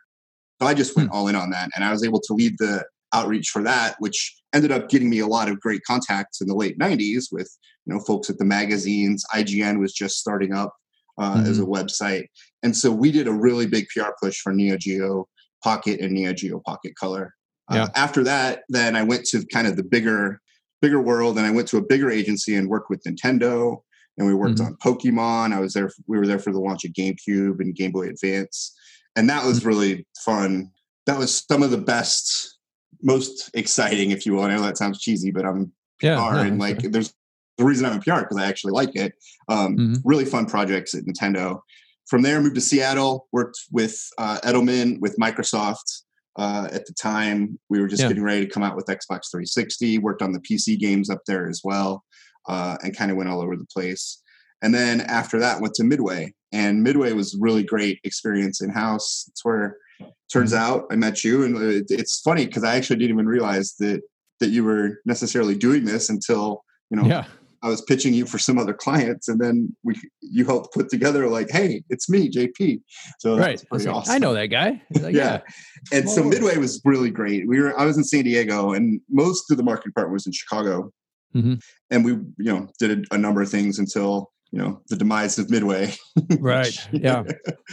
So 0.60 0.68
I 0.68 0.74
just 0.74 0.94
went 0.94 1.08
hmm. 1.08 1.16
all 1.16 1.28
in 1.28 1.34
on 1.34 1.50
that, 1.50 1.70
and 1.74 1.84
I 1.84 1.90
was 1.90 2.04
able 2.04 2.20
to 2.20 2.34
lead 2.34 2.56
the 2.58 2.84
outreach 3.12 3.48
for 3.48 3.62
that, 3.62 3.96
which 3.98 4.34
ended 4.52 4.72
up 4.72 4.88
getting 4.88 5.10
me 5.10 5.20
a 5.20 5.26
lot 5.26 5.48
of 5.48 5.60
great 5.60 5.82
contacts 5.84 6.40
in 6.40 6.48
the 6.48 6.54
late 6.54 6.78
'90s 6.78 7.26
with 7.32 7.50
you 7.86 7.94
know 7.94 8.00
folks 8.00 8.30
at 8.30 8.38
the 8.38 8.44
magazines. 8.44 9.24
IGN 9.34 9.78
was 9.78 9.92
just 9.92 10.18
starting 10.18 10.52
up 10.52 10.74
uh, 11.18 11.36
mm-hmm. 11.36 11.46
as 11.46 11.58
a 11.58 11.64
website, 11.64 12.26
and 12.62 12.76
so 12.76 12.90
we 12.90 13.10
did 13.10 13.28
a 13.28 13.32
really 13.32 13.66
big 13.66 13.86
PR 13.88 14.10
push 14.20 14.40
for 14.40 14.52
Neo 14.52 14.76
Geo 14.76 15.28
Pocket 15.62 16.00
and 16.00 16.12
Neo 16.12 16.32
Geo 16.32 16.60
Pocket 16.64 16.94
Color. 16.96 17.34
Uh, 17.70 17.76
yeah. 17.76 17.88
after 17.94 18.24
that, 18.24 18.62
then 18.68 18.96
I 18.96 19.02
went 19.02 19.24
to 19.26 19.44
kind 19.46 19.66
of 19.66 19.76
the 19.76 19.84
bigger 19.84 20.40
bigger 20.82 21.00
world 21.00 21.38
and 21.38 21.46
i 21.46 21.50
went 21.50 21.66
to 21.68 21.78
a 21.78 21.82
bigger 21.82 22.10
agency 22.10 22.56
and 22.56 22.68
worked 22.68 22.90
with 22.90 23.02
nintendo 23.04 23.80
and 24.18 24.26
we 24.26 24.34
worked 24.34 24.58
mm-hmm. 24.58 24.66
on 24.66 24.94
pokemon 24.94 25.54
i 25.54 25.60
was 25.60 25.72
there 25.72 25.88
we 26.08 26.18
were 26.18 26.26
there 26.26 26.40
for 26.40 26.52
the 26.52 26.60
launch 26.60 26.84
of 26.84 26.92
gamecube 26.92 27.60
and 27.60 27.76
game 27.76 27.92
boy 27.92 28.08
advance 28.08 28.76
and 29.16 29.30
that 29.30 29.46
was 29.46 29.60
mm-hmm. 29.60 29.68
really 29.68 30.06
fun 30.24 30.68
that 31.06 31.18
was 31.18 31.44
some 31.50 31.62
of 31.62 31.70
the 31.70 31.78
best 31.78 32.58
most 33.02 33.50
exciting 33.54 34.10
if 34.10 34.24
you 34.24 34.32
will 34.32 34.42
i 34.42 34.48
know 34.48 34.62
that 34.62 34.78
sounds 34.78 35.00
cheesy 35.00 35.30
but 35.30 35.44
i'm 35.44 35.72
yeah, 36.02 36.16
no, 36.16 36.40
and 36.40 36.58
like 36.58 36.80
there's 36.80 37.14
the 37.58 37.64
reason 37.64 37.86
I'm 37.86 37.94
in 37.94 38.00
PR 38.00 38.20
because 38.20 38.36
I 38.36 38.46
actually 38.46 38.72
like 38.72 38.94
it. 38.96 39.14
Um, 39.48 39.76
mm-hmm. 39.76 39.94
Really 40.04 40.24
fun 40.24 40.46
projects 40.46 40.94
at 40.94 41.04
Nintendo. 41.04 41.60
From 42.06 42.22
there, 42.22 42.40
moved 42.40 42.56
to 42.56 42.60
Seattle, 42.60 43.28
worked 43.32 43.58
with 43.70 43.98
uh, 44.18 44.38
Edelman, 44.44 45.00
with 45.00 45.16
Microsoft. 45.16 46.02
Uh, 46.36 46.66
at 46.72 46.86
the 46.86 46.94
time, 46.94 47.58
we 47.68 47.80
were 47.80 47.86
just 47.86 48.02
yeah. 48.02 48.08
getting 48.08 48.24
ready 48.24 48.44
to 48.44 48.50
come 48.50 48.62
out 48.62 48.74
with 48.74 48.86
Xbox 48.86 49.30
360. 49.30 49.98
Worked 49.98 50.22
on 50.22 50.32
the 50.32 50.40
PC 50.40 50.78
games 50.78 51.10
up 51.10 51.20
there 51.26 51.48
as 51.48 51.60
well, 51.62 52.02
uh, 52.48 52.76
and 52.82 52.96
kind 52.96 53.10
of 53.10 53.16
went 53.16 53.28
all 53.28 53.40
over 53.40 53.56
the 53.56 53.66
place. 53.66 54.20
And 54.62 54.74
then 54.74 55.00
after 55.02 55.38
that, 55.40 55.60
went 55.60 55.74
to 55.74 55.84
Midway, 55.84 56.34
and 56.52 56.82
Midway 56.82 57.12
was 57.12 57.36
really 57.38 57.62
great 57.62 58.00
experience 58.04 58.60
in 58.60 58.70
house. 58.70 59.26
It's 59.28 59.44
where 59.44 59.76
turns 60.32 60.52
mm-hmm. 60.52 60.62
out 60.62 60.86
I 60.90 60.96
met 60.96 61.24
you, 61.24 61.44
and 61.44 61.84
it's 61.88 62.20
funny 62.20 62.46
because 62.46 62.64
I 62.64 62.76
actually 62.76 62.96
didn't 62.96 63.14
even 63.14 63.26
realize 63.26 63.74
that 63.78 64.02
that 64.40 64.48
you 64.48 64.64
were 64.64 65.00
necessarily 65.04 65.56
doing 65.56 65.84
this 65.84 66.08
until 66.08 66.64
you 66.90 66.96
know 66.96 67.06
yeah. 67.06 67.24
I 67.64 67.68
was 67.68 67.80
pitching 67.82 68.12
you 68.12 68.26
for 68.26 68.38
some 68.38 68.58
other 68.58 68.74
clients, 68.74 69.28
and 69.28 69.40
then 69.40 69.74
we 69.84 69.94
you 70.20 70.44
helped 70.44 70.74
put 70.74 70.88
together 70.88 71.28
like, 71.28 71.50
hey, 71.50 71.84
it's 71.90 72.10
me, 72.10 72.28
JP. 72.28 72.80
So 73.18 73.38
right, 73.38 73.62
pretty 73.70 73.86
like, 73.86 73.96
awesome. 73.96 74.14
I 74.14 74.18
know 74.18 74.34
that 74.34 74.46
guy. 74.46 74.82
Like, 75.00 75.14
yeah. 75.14 75.40
yeah. 75.90 75.98
and 75.98 76.10
so 76.10 76.24
Midway 76.24 76.56
was 76.58 76.80
really 76.84 77.10
great. 77.10 77.48
We 77.48 77.60
were 77.60 77.78
I 77.78 77.86
was 77.86 77.96
in 77.96 78.04
San 78.04 78.24
Diego, 78.24 78.72
and 78.72 79.00
most 79.08 79.50
of 79.50 79.56
the 79.56 79.62
marketing 79.62 79.90
department 79.90 80.14
was 80.14 80.26
in 80.26 80.32
Chicago, 80.32 80.92
mm-hmm. 81.34 81.54
and 81.90 82.04
we 82.04 82.12
you 82.12 82.52
know 82.52 82.68
did 82.78 83.06
a, 83.10 83.14
a 83.14 83.18
number 83.18 83.42
of 83.42 83.48
things 83.48 83.78
until 83.78 84.32
you 84.52 84.58
know 84.58 84.80
the 84.88 84.96
demise 84.96 85.38
of 85.38 85.50
midway 85.50 85.92
right 86.38 86.76
yeah 86.92 87.24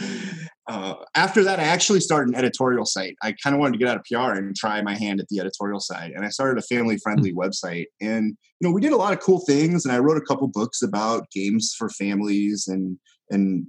uh, 0.70 0.94
after 1.16 1.42
that 1.42 1.58
i 1.58 1.64
actually 1.64 2.00
started 2.00 2.28
an 2.28 2.34
editorial 2.34 2.86
site 2.86 3.16
i 3.22 3.34
kind 3.42 3.54
of 3.54 3.60
wanted 3.60 3.72
to 3.72 3.78
get 3.78 3.88
out 3.88 3.96
of 3.96 4.04
pr 4.04 4.38
and 4.38 4.54
try 4.54 4.80
my 4.80 4.94
hand 4.94 5.18
at 5.18 5.26
the 5.28 5.40
editorial 5.40 5.80
side 5.80 6.12
and 6.12 6.24
i 6.24 6.28
started 6.28 6.58
a 6.58 6.66
family 6.66 6.96
friendly 6.98 7.32
mm-hmm. 7.32 7.40
website 7.40 7.86
and 8.00 8.36
you 8.60 8.68
know 8.68 8.72
we 8.72 8.80
did 8.80 8.92
a 8.92 8.96
lot 8.96 9.12
of 9.12 9.20
cool 9.20 9.40
things 9.40 9.84
and 9.84 9.92
i 9.92 9.98
wrote 9.98 10.16
a 10.16 10.24
couple 10.24 10.46
books 10.46 10.80
about 10.82 11.30
games 11.32 11.74
for 11.76 11.88
families 11.90 12.68
and 12.68 12.98
and 13.30 13.66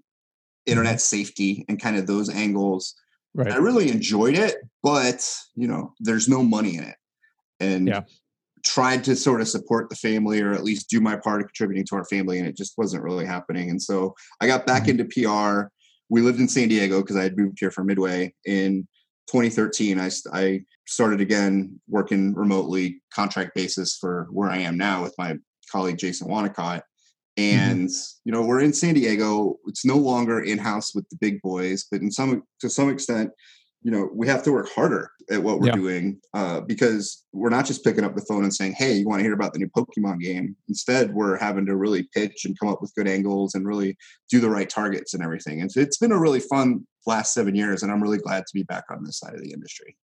internet 0.67 0.96
mm-hmm. 0.96 1.00
safety 1.00 1.65
and 1.67 1.81
kind 1.81 1.98
of 1.98 2.05
those 2.05 2.29
angles 2.29 2.93
right. 3.34 3.51
i 3.51 3.58
really 3.58 3.89
enjoyed 3.89 4.38
it 4.38 4.58
but 4.84 5.27
you 5.55 5.67
know 5.67 5.93
there's 6.00 6.29
no 6.29 6.43
money 6.43 6.75
in 6.77 6.84
it 6.84 6.98
and 7.60 7.88
yeah 7.88 8.01
tried 8.63 9.03
to 9.03 9.15
sort 9.15 9.41
of 9.41 9.48
support 9.48 9.89
the 9.89 9.96
family 9.96 10.39
or 10.39 10.53
at 10.53 10.63
least 10.63 10.88
do 10.88 11.01
my 11.01 11.15
part 11.15 11.41
of 11.41 11.48
contributing 11.48 11.84
to 11.84 11.96
our 11.96 12.05
family 12.05 12.38
and 12.38 12.48
it 12.48 12.55
just 12.55 12.77
wasn't 12.77 13.01
really 13.01 13.25
happening 13.25 13.72
and 13.72 13.81
so 13.81 14.13
i 14.39 14.46
got 14.46 14.67
back 14.67 14.84
mm-hmm. 14.84 15.01
into 15.01 15.05
pr 15.05 15.67
we 16.12 16.22
lived 16.22 16.39
in 16.39 16.48
san 16.48 16.68
diego 16.68 17.01
because 17.01 17.15
i 17.15 17.24
had 17.24 17.38
moved 17.38 17.58
here 17.60 17.72
from 17.72 17.88
midway 17.88 18.32
in 18.46 18.88
2013 19.27 20.00
I, 20.00 20.12
I 20.34 20.62
started 20.86 21.22
again 21.22 21.80
working 21.88 22.36
remotely 22.36 23.01
contract 23.13 23.56
basis 23.56 23.98
for 24.00 24.27
where 24.30 24.50
i 24.50 24.58
am 24.58 24.77
now 24.77 25.01
with 25.01 25.15
my 25.18 25.38
colleague 25.72 25.98
jason 25.98 26.27
wonacott 26.27 26.82
mm-hmm. 26.82 27.44
and 27.44 27.88
mm-hmm. 27.88 28.20
you 28.25 28.32
know 28.32 28.44
we're 28.44 28.60
in 28.60 28.74
san 28.74 28.94
diego 28.94 29.56
it's 29.65 29.86
no 29.86 29.96
longer 29.96 30.41
in-house 30.41 30.94
with 30.94 31.08
the 31.10 31.18
big 31.22 31.41
boys 31.41 31.88
but 31.89 32.01
in 32.01 32.12
some 32.12 32.44
to 32.60 32.70
some 32.70 32.89
extent 32.89 33.32
you 33.84 33.92
know 33.92 34.10
we 34.14 34.28
have 34.28 34.44
to 34.44 34.52
work 34.52 34.70
harder 34.70 35.12
at 35.30 35.42
what 35.42 35.60
we're 35.60 35.68
yeah. 35.68 35.76
doing 35.76 36.20
uh, 36.34 36.62
because 36.62 37.24
we're 37.34 37.50
not 37.50 37.66
just 37.66 37.84
picking 37.84 38.04
up 38.04 38.16
the 38.16 38.26
phone 38.28 38.44
and 38.44 38.54
saying 38.54 38.74
hey 38.78 38.94
you 38.94 39.08
want 39.08 39.20
to 39.20 39.24
hear 39.24 39.34
about 39.34 39.54
the 39.54 39.60
new 39.60 39.70
pokemon 39.70 40.20
game? 40.20 40.56
Instead 40.68 41.14
we're 41.14 41.38
having 41.38 41.66
to 41.66 41.76
really 41.76 42.08
pitch 42.14 42.46
and 42.46 42.58
come 42.60 42.70
up 42.70 42.82
with 42.82 42.94
good 42.96 43.08
angles 43.08 43.56
and 43.56 43.68
really 43.68 43.98
do 44.30 44.40
the 44.40 44.50
right 44.50 44.70
targets 44.70 45.14
and 45.14 45.24
everything. 45.24 45.62
And 45.62 45.72
so 45.72 45.80
it's 45.80 45.98
been 45.98 46.12
a 46.12 46.20
really 46.20 46.40
fun 46.40 46.86
last 47.08 47.34
seven 47.34 47.56
years 47.56 47.82
and 47.82 47.92
i'm 47.92 48.02
really 48.02 48.20
glad 48.20 48.46
to 48.46 48.54
be 48.54 48.64
back 48.64 48.84
on 48.92 49.04
this 49.04 49.18
side 49.20 49.34
of 49.34 49.42
the 49.42 49.52
industry. 49.52 49.98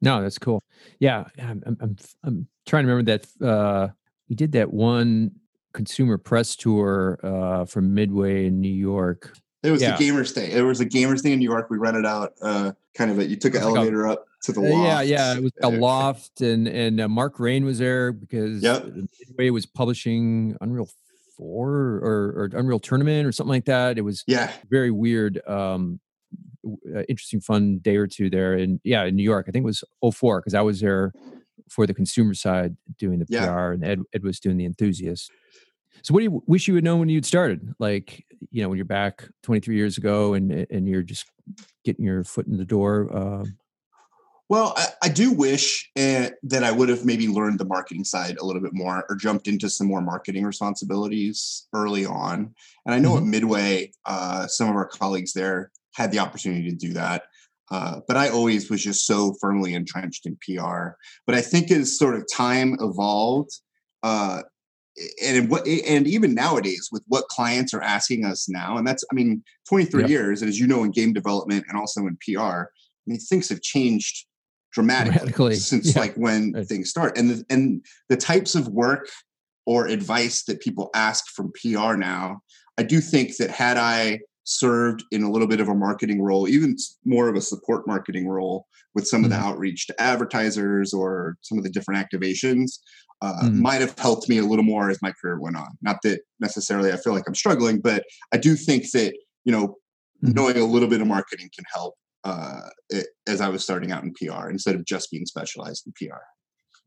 No 0.00 0.22
that's 0.22 0.38
cool. 0.38 0.62
Yeah 0.98 1.24
i'm, 1.38 1.62
I'm, 1.80 1.96
I'm 2.22 2.48
trying 2.66 2.84
to 2.86 2.92
remember 2.92 3.18
that 3.18 3.46
uh, 3.46 3.88
we 4.28 4.36
did 4.36 4.52
that 4.52 4.72
one 4.72 5.32
consumer 5.72 6.18
press 6.18 6.56
tour 6.56 7.18
uh, 7.22 7.64
from 7.64 7.94
midway 7.94 8.46
in 8.46 8.60
new 8.60 8.72
york 8.72 9.32
it 9.62 9.70
was 9.70 9.82
yeah. 9.82 9.96
the 9.96 10.04
gamers 10.04 10.32
thing. 10.32 10.50
It 10.50 10.62
was 10.62 10.80
a 10.80 10.86
gamers 10.86 11.20
thing 11.20 11.32
in 11.32 11.38
New 11.38 11.48
York. 11.48 11.68
We 11.70 11.78
rented 11.78 12.06
out 12.06 12.32
uh, 12.40 12.72
kind 12.94 13.10
of 13.10 13.18
a 13.18 13.26
You 13.26 13.36
took 13.36 13.54
an 13.54 13.62
elevator 13.62 14.06
a, 14.06 14.12
up 14.12 14.26
to 14.44 14.52
the 14.52 14.60
loft. 14.60 14.86
Yeah, 14.86 15.00
yeah. 15.02 15.34
It 15.36 15.42
was 15.42 15.52
a 15.62 15.68
loft, 15.68 16.40
and 16.40 16.66
and 16.66 17.00
uh, 17.00 17.08
Mark 17.08 17.38
Rein 17.38 17.64
was 17.64 17.78
there 17.78 18.12
because 18.12 18.62
yep. 18.62 18.86
Midway 19.28 19.50
was 19.50 19.66
publishing 19.66 20.56
Unreal 20.60 20.88
Four 21.36 21.70
or, 21.70 22.34
or 22.36 22.50
Unreal 22.52 22.78
Tournament 22.78 23.26
or 23.26 23.32
something 23.32 23.50
like 23.50 23.66
that. 23.66 23.98
It 23.98 24.02
was 24.02 24.24
yeah 24.26 24.50
very 24.70 24.90
weird. 24.90 25.40
Um, 25.46 26.00
uh, 26.64 27.02
interesting, 27.08 27.40
fun 27.40 27.78
day 27.78 27.96
or 27.96 28.06
two 28.06 28.30
there, 28.30 28.54
and 28.54 28.80
yeah, 28.84 29.04
in 29.04 29.16
New 29.16 29.22
York. 29.22 29.46
I 29.48 29.50
think 29.50 29.62
it 29.62 29.66
was 29.66 29.84
04 30.14 30.40
because 30.40 30.54
I 30.54 30.60
was 30.60 30.80
there 30.80 31.12
for 31.68 31.86
the 31.86 31.94
consumer 31.94 32.34
side 32.34 32.76
doing 32.98 33.18
the 33.18 33.26
yeah. 33.28 33.46
PR, 33.46 33.72
and 33.72 33.84
Ed, 33.84 34.00
Ed 34.12 34.22
was 34.22 34.40
doing 34.40 34.56
the 34.56 34.66
enthusiast. 34.66 35.30
So 36.02 36.14
what 36.14 36.20
do 36.20 36.24
you 36.24 36.42
wish 36.46 36.68
you 36.68 36.74
would 36.74 36.84
know 36.84 36.96
when 36.96 37.08
you'd 37.08 37.26
started? 37.26 37.74
Like, 37.78 38.24
you 38.50 38.62
know, 38.62 38.68
when 38.68 38.76
you're 38.76 38.84
back 38.84 39.28
23 39.42 39.76
years 39.76 39.98
ago 39.98 40.34
and 40.34 40.66
and 40.70 40.88
you're 40.88 41.02
just 41.02 41.26
getting 41.84 42.04
your 42.04 42.24
foot 42.24 42.46
in 42.46 42.56
the 42.56 42.64
door. 42.64 43.08
Um, 43.16 43.56
well, 44.48 44.74
I, 44.76 44.86
I, 45.04 45.08
do 45.08 45.30
wish 45.30 45.88
uh, 45.96 46.30
that 46.42 46.64
I 46.64 46.72
would 46.72 46.88
have 46.88 47.04
maybe 47.04 47.28
learned 47.28 47.60
the 47.60 47.64
marketing 47.64 48.02
side 48.02 48.36
a 48.36 48.44
little 48.44 48.60
bit 48.60 48.74
more 48.74 49.04
or 49.08 49.14
jumped 49.14 49.46
into 49.46 49.70
some 49.70 49.86
more 49.86 50.00
marketing 50.00 50.44
responsibilities 50.44 51.68
early 51.72 52.04
on. 52.04 52.52
And 52.84 52.92
I 52.92 52.98
know 52.98 53.10
mm-hmm. 53.10 53.26
at 53.26 53.30
Midway, 53.30 53.92
uh, 54.06 54.48
some 54.48 54.68
of 54.68 54.74
our 54.74 54.88
colleagues 54.88 55.34
there 55.34 55.70
had 55.94 56.10
the 56.10 56.18
opportunity 56.18 56.68
to 56.68 56.76
do 56.76 56.92
that. 56.94 57.22
Uh, 57.70 58.00
but 58.08 58.16
I 58.16 58.28
always 58.28 58.68
was 58.68 58.82
just 58.82 59.06
so 59.06 59.36
firmly 59.40 59.72
entrenched 59.74 60.26
in 60.26 60.36
PR. 60.44 60.96
But 61.26 61.36
I 61.36 61.40
think 61.40 61.70
as 61.70 61.96
sort 61.96 62.16
of 62.16 62.26
time 62.32 62.76
evolved, 62.80 63.52
uh, 64.02 64.42
and 65.22 65.48
what 65.48 65.66
and 65.66 66.06
even 66.06 66.34
nowadays 66.34 66.88
with 66.92 67.02
what 67.08 67.28
clients 67.28 67.72
are 67.72 67.82
asking 67.82 68.24
us 68.24 68.48
now 68.48 68.76
and 68.76 68.86
that's 68.86 69.04
i 69.10 69.14
mean 69.14 69.42
23 69.68 70.02
yep. 70.02 70.10
years 70.10 70.42
as 70.42 70.58
you 70.58 70.66
know 70.66 70.84
in 70.84 70.90
game 70.90 71.12
development 71.12 71.64
and 71.68 71.78
also 71.78 72.02
in 72.02 72.16
pr 72.24 72.40
i 72.40 72.66
mean 73.06 73.18
things 73.18 73.48
have 73.48 73.62
changed 73.62 74.26
dramatically, 74.72 75.18
dramatically. 75.18 75.54
since 75.56 75.94
yeah. 75.94 76.00
like 76.00 76.14
when 76.14 76.52
right. 76.52 76.66
things 76.66 76.90
start 76.90 77.16
and 77.16 77.30
the, 77.30 77.44
and 77.50 77.84
the 78.08 78.16
types 78.16 78.54
of 78.54 78.68
work 78.68 79.08
or 79.66 79.86
advice 79.86 80.44
that 80.44 80.60
people 80.60 80.90
ask 80.94 81.26
from 81.28 81.52
pr 81.52 81.94
now 81.94 82.40
i 82.78 82.82
do 82.82 83.00
think 83.00 83.36
that 83.36 83.50
had 83.50 83.76
i 83.76 84.18
served 84.44 85.04
in 85.12 85.22
a 85.22 85.30
little 85.30 85.46
bit 85.46 85.60
of 85.60 85.68
a 85.68 85.74
marketing 85.74 86.20
role 86.20 86.48
even 86.48 86.74
more 87.04 87.28
of 87.28 87.36
a 87.36 87.40
support 87.40 87.86
marketing 87.86 88.26
role 88.26 88.66
with 88.94 89.06
some 89.06 89.18
mm-hmm. 89.18 89.24
of 89.26 89.30
the 89.30 89.36
mm-hmm. 89.36 89.46
outreach 89.46 89.86
to 89.86 90.00
advertisers 90.00 90.92
or 90.92 91.36
some 91.42 91.58
of 91.58 91.64
the 91.64 91.70
different 91.70 92.04
activations 92.04 92.78
uh, 93.22 93.42
mm. 93.44 93.54
might 93.54 93.80
have 93.80 93.96
helped 93.98 94.28
me 94.28 94.38
a 94.38 94.44
little 94.44 94.64
more 94.64 94.90
as 94.90 95.00
my 95.02 95.12
career 95.20 95.38
went 95.38 95.56
on. 95.56 95.68
Not 95.82 95.98
that 96.04 96.20
necessarily 96.40 96.92
I 96.92 96.96
feel 96.96 97.12
like 97.12 97.24
I'm 97.26 97.34
struggling, 97.34 97.80
but 97.80 98.04
I 98.32 98.38
do 98.38 98.56
think 98.56 98.90
that 98.92 99.14
you 99.44 99.52
know 99.52 99.76
mm. 100.24 100.34
knowing 100.34 100.56
a 100.56 100.64
little 100.64 100.88
bit 100.88 101.00
of 101.00 101.06
marketing 101.06 101.50
can 101.54 101.64
help 101.72 101.94
uh, 102.24 102.68
it, 102.88 103.08
as 103.28 103.40
I 103.40 103.48
was 103.48 103.62
starting 103.62 103.92
out 103.92 104.02
in 104.02 104.14
PR 104.14 104.48
instead 104.48 104.74
of 104.74 104.84
just 104.84 105.10
being 105.10 105.26
specialized 105.26 105.86
in 105.86 105.92
PR. 106.08 106.18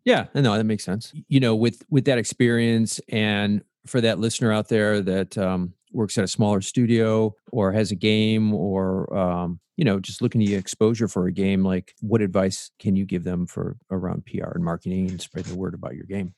Yeah, 0.06 0.26
no, 0.34 0.56
that 0.58 0.66
makes 0.66 0.84
sense. 0.84 1.14
You 1.28 1.40
know, 1.40 1.56
with 1.56 1.84
with 1.90 2.06
that 2.06 2.18
experience, 2.18 3.00
and 3.10 3.64
for 3.86 4.02
that 4.02 4.20
listener 4.20 4.52
out 4.52 4.70
there 4.70 5.02
that 5.02 5.38
um, 5.38 5.74
works 5.94 6.18
at 6.18 6.24
a 6.24 6.28
smaller 6.28 6.62
studio 6.62 7.34
or 7.52 7.72
has 7.72 7.92
a 7.92 7.96
game 7.96 8.54
or 8.54 9.16
um, 9.18 9.60
you 9.78 9.86
know 9.86 10.00
just 10.00 10.22
looking 10.22 10.42
to 10.42 10.48
get 10.48 10.60
exposure 10.60 11.08
for 11.08 11.28
a 11.28 11.32
game 11.32 11.64
like 11.64 11.94
what 12.02 12.22
advice 12.22 12.72
can 12.80 12.96
you 12.96 13.06
give 13.06 13.24
them 13.24 13.46
for 13.46 13.78
around 13.92 14.26
pr 14.26 14.44
and 14.44 14.64
marketing 14.64 15.10
and 15.10 15.22
spreading 15.22 15.52
the 15.52 15.58
word 15.58 15.74
about 15.74 15.96
your 15.96 16.06
game 16.06 16.34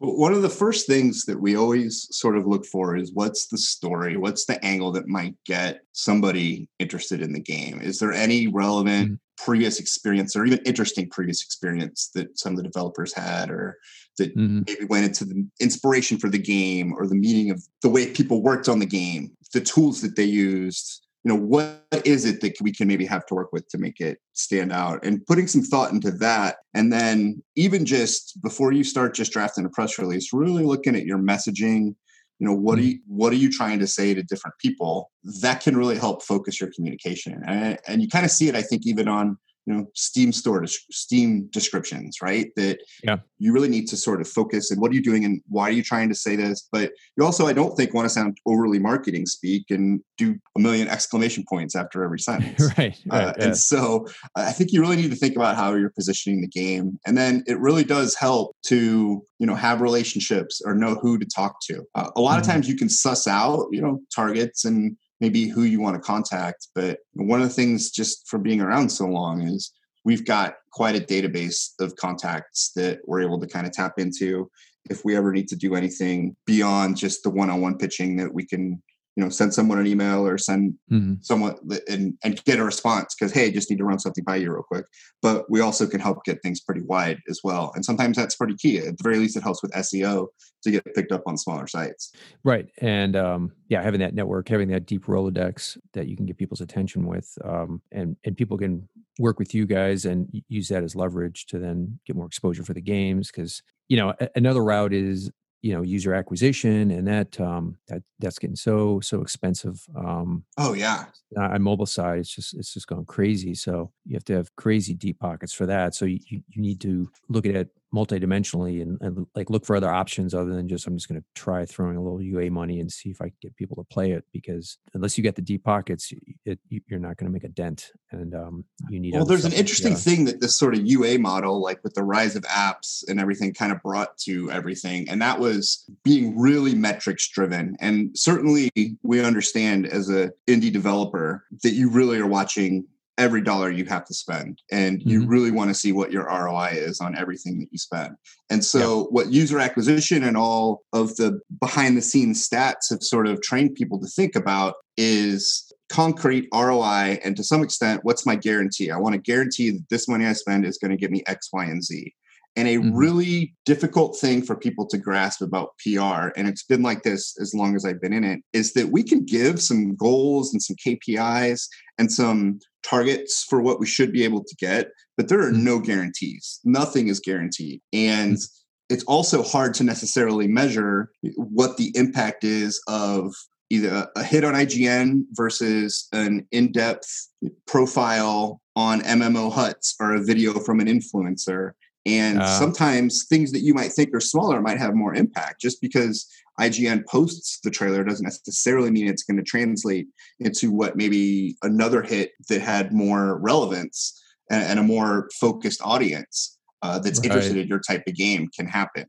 one 0.00 0.32
of 0.32 0.42
the 0.42 0.48
first 0.48 0.86
things 0.86 1.24
that 1.24 1.40
we 1.40 1.56
always 1.56 2.06
sort 2.16 2.36
of 2.36 2.46
look 2.46 2.64
for 2.64 2.96
is 2.96 3.12
what's 3.12 3.48
the 3.48 3.58
story 3.58 4.16
what's 4.16 4.44
the 4.46 4.64
angle 4.64 4.92
that 4.92 5.08
might 5.08 5.34
get 5.44 5.80
somebody 5.92 6.68
interested 6.78 7.20
in 7.20 7.32
the 7.32 7.40
game 7.40 7.80
is 7.80 7.98
there 7.98 8.12
any 8.12 8.46
relevant 8.46 9.06
mm-hmm. 9.06 9.44
previous 9.44 9.80
experience 9.80 10.36
or 10.36 10.44
even 10.44 10.60
interesting 10.64 11.08
previous 11.08 11.42
experience 11.42 12.10
that 12.14 12.38
some 12.38 12.52
of 12.52 12.56
the 12.58 12.62
developers 12.62 13.12
had 13.12 13.50
or 13.50 13.76
that 14.18 14.36
mm-hmm. 14.36 14.62
maybe 14.66 14.84
went 14.84 15.06
into 15.06 15.24
the 15.24 15.46
inspiration 15.60 16.18
for 16.18 16.28
the 16.28 16.38
game 16.38 16.92
or 16.92 17.06
the 17.06 17.14
meaning 17.14 17.50
of 17.50 17.62
the 17.82 17.88
way 17.88 18.12
people 18.12 18.42
worked 18.42 18.68
on 18.68 18.78
the 18.78 18.86
game, 18.86 19.30
the 19.54 19.60
tools 19.60 20.02
that 20.02 20.16
they 20.16 20.24
used. 20.24 21.06
You 21.28 21.34
know, 21.34 21.40
what 21.42 21.84
is 22.06 22.24
it 22.24 22.40
that 22.40 22.54
we 22.62 22.72
can 22.72 22.88
maybe 22.88 23.04
have 23.04 23.26
to 23.26 23.34
work 23.34 23.52
with 23.52 23.68
to 23.68 23.76
make 23.76 24.00
it 24.00 24.16
stand 24.32 24.72
out? 24.72 25.04
And 25.04 25.26
putting 25.26 25.46
some 25.46 25.60
thought 25.60 25.92
into 25.92 26.10
that. 26.10 26.56
And 26.72 26.90
then 26.90 27.42
even 27.54 27.84
just 27.84 28.40
before 28.42 28.72
you 28.72 28.82
start 28.82 29.14
just 29.14 29.30
drafting 29.30 29.66
a 29.66 29.68
press 29.68 29.98
release, 29.98 30.32
really 30.32 30.64
looking 30.64 30.96
at 30.96 31.04
your 31.04 31.18
messaging, 31.18 31.96
you 32.38 32.46
know 32.46 32.54
what 32.54 32.78
are 32.78 32.82
mm-hmm. 32.82 32.92
you 32.92 32.98
what 33.06 33.30
are 33.32 33.36
you 33.36 33.50
trying 33.50 33.78
to 33.80 33.86
say 33.86 34.14
to 34.14 34.22
different 34.22 34.56
people 34.58 35.10
that 35.42 35.60
can 35.60 35.76
really 35.76 35.98
help 35.98 36.22
focus 36.22 36.60
your 36.60 36.70
communication 36.74 37.42
and, 37.46 37.78
and 37.86 38.00
you 38.00 38.06
kind 38.06 38.24
of 38.24 38.30
see 38.30 38.46
it 38.48 38.54
i 38.54 38.62
think 38.62 38.86
even 38.86 39.08
on 39.08 39.36
you 39.68 39.74
know 39.74 39.86
steam 39.94 40.32
store 40.32 40.64
steam 40.66 41.46
descriptions 41.52 42.18
right? 42.22 42.48
That 42.56 42.78
yeah. 43.04 43.16
you 43.38 43.52
really 43.52 43.68
need 43.68 43.86
to 43.88 43.96
sort 43.96 44.22
of 44.22 44.28
focus 44.28 44.70
and 44.70 44.80
what 44.80 44.90
are 44.90 44.94
you 44.94 45.02
doing 45.02 45.26
and 45.26 45.42
why 45.48 45.68
are 45.68 45.72
you 45.72 45.82
trying 45.82 46.08
to 46.08 46.14
say 46.14 46.36
this? 46.36 46.66
But 46.72 46.92
you 47.16 47.24
also 47.24 47.46
i 47.46 47.52
don't 47.52 47.76
think 47.76 47.92
want 47.92 48.06
to 48.06 48.10
sound 48.10 48.38
overly 48.46 48.78
marketing 48.78 49.26
speak 49.26 49.66
and 49.70 50.00
do 50.16 50.36
a 50.56 50.60
million 50.60 50.88
exclamation 50.88 51.44
points 51.48 51.76
after 51.76 52.02
every 52.02 52.18
sentence. 52.18 52.62
Right, 52.78 52.96
right 53.06 53.24
uh, 53.24 53.34
yeah. 53.38 53.44
and 53.44 53.56
so 53.56 54.06
i 54.36 54.52
think 54.52 54.72
you 54.72 54.80
really 54.80 54.96
need 54.96 55.10
to 55.10 55.16
think 55.16 55.36
about 55.36 55.56
how 55.56 55.74
you're 55.74 55.90
positioning 55.90 56.40
the 56.40 56.48
game. 56.48 56.98
And 57.06 57.16
then 57.16 57.42
it 57.46 57.58
really 57.58 57.84
does 57.84 58.14
help 58.14 58.56
to 58.66 59.22
you 59.38 59.46
know 59.46 59.54
have 59.54 59.80
relationships 59.80 60.62
or 60.64 60.74
know 60.74 60.94
who 60.94 61.18
to 61.18 61.26
talk 61.26 61.56
to. 61.68 61.84
Uh, 61.94 62.10
a 62.16 62.20
lot 62.20 62.32
mm-hmm. 62.32 62.40
of 62.40 62.46
times 62.46 62.68
you 62.68 62.76
can 62.76 62.88
suss 62.88 63.26
out 63.26 63.66
you 63.70 63.82
know 63.82 64.00
targets 64.14 64.64
and 64.64 64.96
maybe 65.20 65.48
who 65.48 65.62
you 65.62 65.80
want 65.80 65.96
to 65.96 66.00
contact. 66.00 66.68
But 66.74 66.98
one 67.14 67.40
of 67.40 67.48
the 67.48 67.54
things 67.54 67.90
just 67.90 68.28
for 68.28 68.38
being 68.38 68.60
around 68.60 68.88
so 68.90 69.06
long 69.06 69.42
is 69.42 69.72
we've 70.04 70.24
got 70.24 70.54
quite 70.72 70.96
a 70.96 71.00
database 71.00 71.72
of 71.80 71.96
contacts 71.96 72.72
that 72.76 73.00
we're 73.06 73.22
able 73.22 73.40
to 73.40 73.46
kind 73.46 73.66
of 73.66 73.72
tap 73.72 73.94
into 73.98 74.50
if 74.88 75.04
we 75.04 75.16
ever 75.16 75.32
need 75.32 75.48
to 75.48 75.56
do 75.56 75.74
anything 75.74 76.34
beyond 76.46 76.96
just 76.96 77.22
the 77.22 77.30
one-on-one 77.30 77.76
pitching 77.78 78.16
that 78.16 78.32
we 78.32 78.46
can 78.46 78.82
you 79.18 79.24
know 79.24 79.30
send 79.30 79.52
someone 79.52 79.80
an 79.80 79.86
email 79.88 80.24
or 80.24 80.38
send 80.38 80.74
mm-hmm. 80.92 81.14
someone 81.22 81.56
and, 81.88 82.16
and 82.22 82.44
get 82.44 82.60
a 82.60 82.64
response 82.64 83.16
because 83.18 83.32
hey 83.32 83.50
just 83.50 83.68
need 83.68 83.78
to 83.78 83.84
run 83.84 83.98
something 83.98 84.22
by 84.22 84.36
you 84.36 84.52
real 84.52 84.62
quick. 84.62 84.86
But 85.20 85.50
we 85.50 85.60
also 85.60 85.88
can 85.88 85.98
help 85.98 86.24
get 86.24 86.40
things 86.40 86.60
pretty 86.60 86.82
wide 86.82 87.18
as 87.28 87.40
well. 87.42 87.72
And 87.74 87.84
sometimes 87.84 88.16
that's 88.16 88.36
pretty 88.36 88.54
key. 88.54 88.78
At 88.78 88.96
the 88.96 89.02
very 89.02 89.18
least 89.18 89.36
it 89.36 89.42
helps 89.42 89.60
with 89.60 89.72
seo 89.72 90.28
to 90.62 90.70
get 90.70 90.84
picked 90.94 91.10
up 91.10 91.22
on 91.26 91.36
smaller 91.36 91.66
sites. 91.66 92.12
Right. 92.44 92.68
And 92.80 93.16
um, 93.16 93.52
yeah 93.68 93.82
having 93.82 94.00
that 94.00 94.14
network 94.14 94.48
having 94.48 94.68
that 94.68 94.86
deep 94.86 95.06
rolodex 95.06 95.76
that 95.94 96.06
you 96.06 96.16
can 96.16 96.26
get 96.26 96.38
people's 96.38 96.60
attention 96.60 97.04
with 97.04 97.36
um, 97.44 97.82
and 97.90 98.16
and 98.24 98.36
people 98.36 98.56
can 98.56 98.88
work 99.18 99.40
with 99.40 99.52
you 99.52 99.66
guys 99.66 100.04
and 100.04 100.28
use 100.48 100.68
that 100.68 100.84
as 100.84 100.94
leverage 100.94 101.46
to 101.46 101.58
then 101.58 101.98
get 102.06 102.14
more 102.14 102.26
exposure 102.26 102.62
for 102.62 102.72
the 102.72 102.80
games 102.80 103.32
because 103.32 103.62
you 103.88 103.96
know 103.96 104.14
another 104.36 104.62
route 104.62 104.92
is 104.92 105.28
you 105.62 105.72
know 105.72 105.82
user 105.82 106.14
acquisition 106.14 106.90
and 106.92 107.08
that 107.08 107.40
um 107.40 107.76
that 107.88 108.02
that's 108.20 108.38
getting 108.38 108.54
so 108.54 109.00
so 109.00 109.20
expensive 109.20 109.84
um 109.96 110.44
oh 110.56 110.72
yeah. 110.72 111.06
on 111.36 111.60
mobile 111.60 111.86
side 111.86 112.20
it's 112.20 112.34
just 112.34 112.54
it's 112.54 112.72
just 112.72 112.86
gone 112.86 113.04
crazy. 113.04 113.54
So 113.54 113.90
you 114.04 114.14
have 114.14 114.24
to 114.24 114.34
have 114.34 114.54
crazy 114.56 114.94
deep 114.94 115.18
pockets 115.18 115.52
for 115.52 115.66
that. 115.66 115.94
So 115.94 116.04
you, 116.04 116.18
you 116.28 116.42
need 116.56 116.80
to 116.82 117.10
look 117.28 117.46
at 117.46 117.56
it 117.56 117.70
multidimensionally 117.94 118.82
and, 118.82 118.98
and 119.00 119.26
like 119.34 119.48
look 119.48 119.64
for 119.64 119.74
other 119.74 119.90
options 119.90 120.34
other 120.34 120.54
than 120.54 120.68
just 120.68 120.86
I'm 120.86 120.96
just 120.96 121.08
going 121.08 121.20
to 121.20 121.26
try 121.34 121.64
throwing 121.64 121.96
a 121.96 122.02
little 122.02 122.20
UA 122.20 122.50
money 122.50 122.80
and 122.80 122.92
see 122.92 123.08
if 123.10 123.20
I 123.22 123.26
can 123.26 123.36
get 123.40 123.56
people 123.56 123.76
to 123.76 123.84
play 123.84 124.12
it 124.12 124.24
because 124.32 124.78
unless 124.94 125.16
you 125.16 125.22
get 125.22 125.36
the 125.36 125.42
deep 125.42 125.64
pockets, 125.64 126.12
it, 126.44 126.58
you're 126.68 127.00
not 127.00 127.16
going 127.16 127.26
to 127.26 127.32
make 127.32 127.44
a 127.44 127.48
dent. 127.48 127.90
And 128.10 128.34
um, 128.34 128.64
you 128.90 129.00
need. 129.00 129.14
Well, 129.14 129.24
there's 129.24 129.44
an 129.44 129.52
interesting 129.52 129.92
yeah. 129.92 129.98
thing 129.98 130.24
that 130.26 130.40
this 130.40 130.58
sort 130.58 130.74
of 130.74 130.86
UA 130.86 131.18
model, 131.18 131.62
like 131.62 131.82
with 131.82 131.94
the 131.94 132.02
rise 132.02 132.36
of 132.36 132.42
apps 132.44 133.04
and 133.08 133.20
everything, 133.20 133.54
kind 133.54 133.72
of 133.72 133.82
brought 133.82 134.16
to 134.18 134.50
everything, 134.50 135.08
and 135.08 135.20
that 135.22 135.38
was 135.38 135.84
being 136.04 136.38
really 136.38 136.74
metrics 136.74 137.28
driven. 137.28 137.76
And 137.80 138.16
certainly, 138.18 138.70
we 139.02 139.24
understand 139.24 139.86
as 139.86 140.10
a 140.10 140.30
indie 140.46 140.72
developer 140.72 141.44
that 141.62 141.72
you 141.72 141.90
really 141.90 142.18
are 142.18 142.26
watching 142.26 142.86
every 143.18 143.40
dollar 143.40 143.70
you 143.70 143.84
have 143.84 144.04
to 144.06 144.14
spend 144.14 144.62
and 144.70 145.02
you 145.02 145.20
mm-hmm. 145.20 145.28
really 145.28 145.50
want 145.50 145.68
to 145.68 145.74
see 145.74 145.92
what 145.92 146.12
your 146.12 146.24
ROI 146.24 146.70
is 146.72 147.00
on 147.00 147.18
everything 147.18 147.58
that 147.58 147.68
you 147.70 147.78
spend. 147.78 148.14
And 148.48 148.64
so 148.64 149.00
yep. 149.00 149.08
what 149.10 149.32
user 149.32 149.58
acquisition 149.58 150.22
and 150.22 150.36
all 150.36 150.82
of 150.92 151.16
the 151.16 151.40
behind 151.60 151.96
the 151.96 152.02
scenes 152.02 152.48
stats 152.48 152.90
have 152.90 153.02
sort 153.02 153.26
of 153.26 153.42
trained 153.42 153.74
people 153.74 154.00
to 154.00 154.06
think 154.06 154.36
about 154.36 154.76
is 154.96 155.70
concrete 155.90 156.48
ROI 156.54 157.18
and 157.24 157.36
to 157.36 157.42
some 157.42 157.62
extent 157.62 158.04
what's 158.04 158.24
my 158.24 158.36
guarantee? 158.36 158.90
I 158.90 158.98
want 158.98 159.14
to 159.14 159.20
guarantee 159.20 159.70
that 159.70 159.88
this 159.90 160.08
money 160.08 160.24
I 160.24 160.32
spend 160.32 160.64
is 160.64 160.78
going 160.78 160.90
to 160.92 160.96
get 160.96 161.10
me 161.10 161.22
X, 161.26 161.48
Y, 161.52 161.64
and 161.64 161.82
Z. 161.82 162.14
And 162.58 162.66
a 162.66 162.76
mm-hmm. 162.76 162.96
really 162.96 163.54
difficult 163.64 164.18
thing 164.18 164.42
for 164.42 164.56
people 164.56 164.84
to 164.88 164.98
grasp 164.98 165.42
about 165.42 165.74
PR, 165.78 166.32
and 166.36 166.48
it's 166.48 166.64
been 166.64 166.82
like 166.82 167.04
this 167.04 167.38
as 167.40 167.54
long 167.54 167.76
as 167.76 167.84
I've 167.84 168.00
been 168.00 168.12
in 168.12 168.24
it, 168.24 168.40
is 168.52 168.72
that 168.72 168.88
we 168.88 169.04
can 169.04 169.24
give 169.24 169.62
some 169.62 169.94
goals 169.94 170.52
and 170.52 170.60
some 170.60 170.74
KPIs 170.84 171.68
and 171.98 172.10
some 172.10 172.58
targets 172.82 173.44
for 173.48 173.60
what 173.60 173.78
we 173.78 173.86
should 173.86 174.12
be 174.12 174.24
able 174.24 174.42
to 174.42 174.56
get, 174.56 174.88
but 175.16 175.28
there 175.28 175.40
are 175.40 175.52
mm-hmm. 175.52 175.64
no 175.64 175.78
guarantees. 175.78 176.58
Nothing 176.64 177.06
is 177.06 177.20
guaranteed. 177.20 177.80
And 177.92 178.34
mm-hmm. 178.34 178.94
it's 178.94 179.04
also 179.04 179.44
hard 179.44 179.74
to 179.74 179.84
necessarily 179.84 180.48
measure 180.48 181.12
what 181.36 181.76
the 181.76 181.92
impact 181.94 182.42
is 182.42 182.82
of 182.88 183.32
either 183.70 184.08
a 184.16 184.24
hit 184.24 184.42
on 184.42 184.54
IGN 184.54 185.22
versus 185.32 186.08
an 186.12 186.44
in 186.50 186.72
depth 186.72 187.28
profile 187.68 188.60
on 188.74 189.02
MMO 189.02 189.52
Huts 189.52 189.94
or 190.00 190.14
a 190.14 190.24
video 190.24 190.58
from 190.58 190.80
an 190.80 190.88
influencer. 190.88 191.72
And 192.08 192.40
uh, 192.40 192.58
sometimes 192.58 193.26
things 193.28 193.52
that 193.52 193.60
you 193.60 193.74
might 193.74 193.92
think 193.92 194.14
are 194.14 194.20
smaller 194.20 194.62
might 194.62 194.78
have 194.78 194.94
more 194.94 195.14
impact 195.14 195.60
just 195.60 195.80
because 195.82 196.26
IGN 196.58 197.06
posts 197.06 197.60
the 197.62 197.70
trailer 197.70 198.02
doesn't 198.02 198.24
necessarily 198.24 198.90
mean 198.90 199.06
it's 199.06 199.22
going 199.22 199.36
to 199.36 199.42
translate 199.42 200.08
into 200.40 200.72
what 200.72 200.96
maybe 200.96 201.56
another 201.62 202.02
hit 202.02 202.32
that 202.48 202.62
had 202.62 202.92
more 202.92 203.38
relevance 203.40 204.20
and, 204.50 204.64
and 204.64 204.78
a 204.78 204.82
more 204.82 205.28
focused 205.38 205.80
audience 205.84 206.58
uh, 206.82 206.98
that's 206.98 207.18
right. 207.18 207.26
interested 207.26 207.58
in 207.58 207.68
your 207.68 207.80
type 207.80 208.04
of 208.06 208.14
game 208.14 208.48
can 208.56 208.66
happen. 208.66 209.04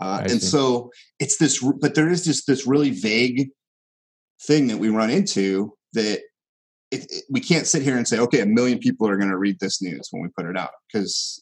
Uh, 0.00 0.20
and 0.22 0.40
see. 0.40 0.46
so 0.46 0.90
it's 1.20 1.36
this, 1.36 1.62
but 1.80 1.94
there 1.94 2.08
is 2.08 2.24
just 2.24 2.46
this 2.46 2.66
really 2.66 2.90
vague 2.90 3.50
thing 4.42 4.66
that 4.66 4.78
we 4.78 4.88
run 4.88 5.10
into 5.10 5.72
that 5.92 6.20
it, 6.90 7.06
it, 7.10 7.24
we 7.30 7.40
can't 7.40 7.66
sit 7.66 7.82
here 7.82 7.96
and 7.96 8.06
say, 8.06 8.18
okay, 8.18 8.40
a 8.40 8.46
million 8.46 8.78
people 8.78 9.08
are 9.08 9.16
going 9.16 9.30
to 9.30 9.38
read 9.38 9.58
this 9.60 9.80
news 9.80 10.08
when 10.10 10.22
we 10.22 10.28
put 10.28 10.46
it 10.46 10.56
out 10.56 10.70
because 10.92 11.40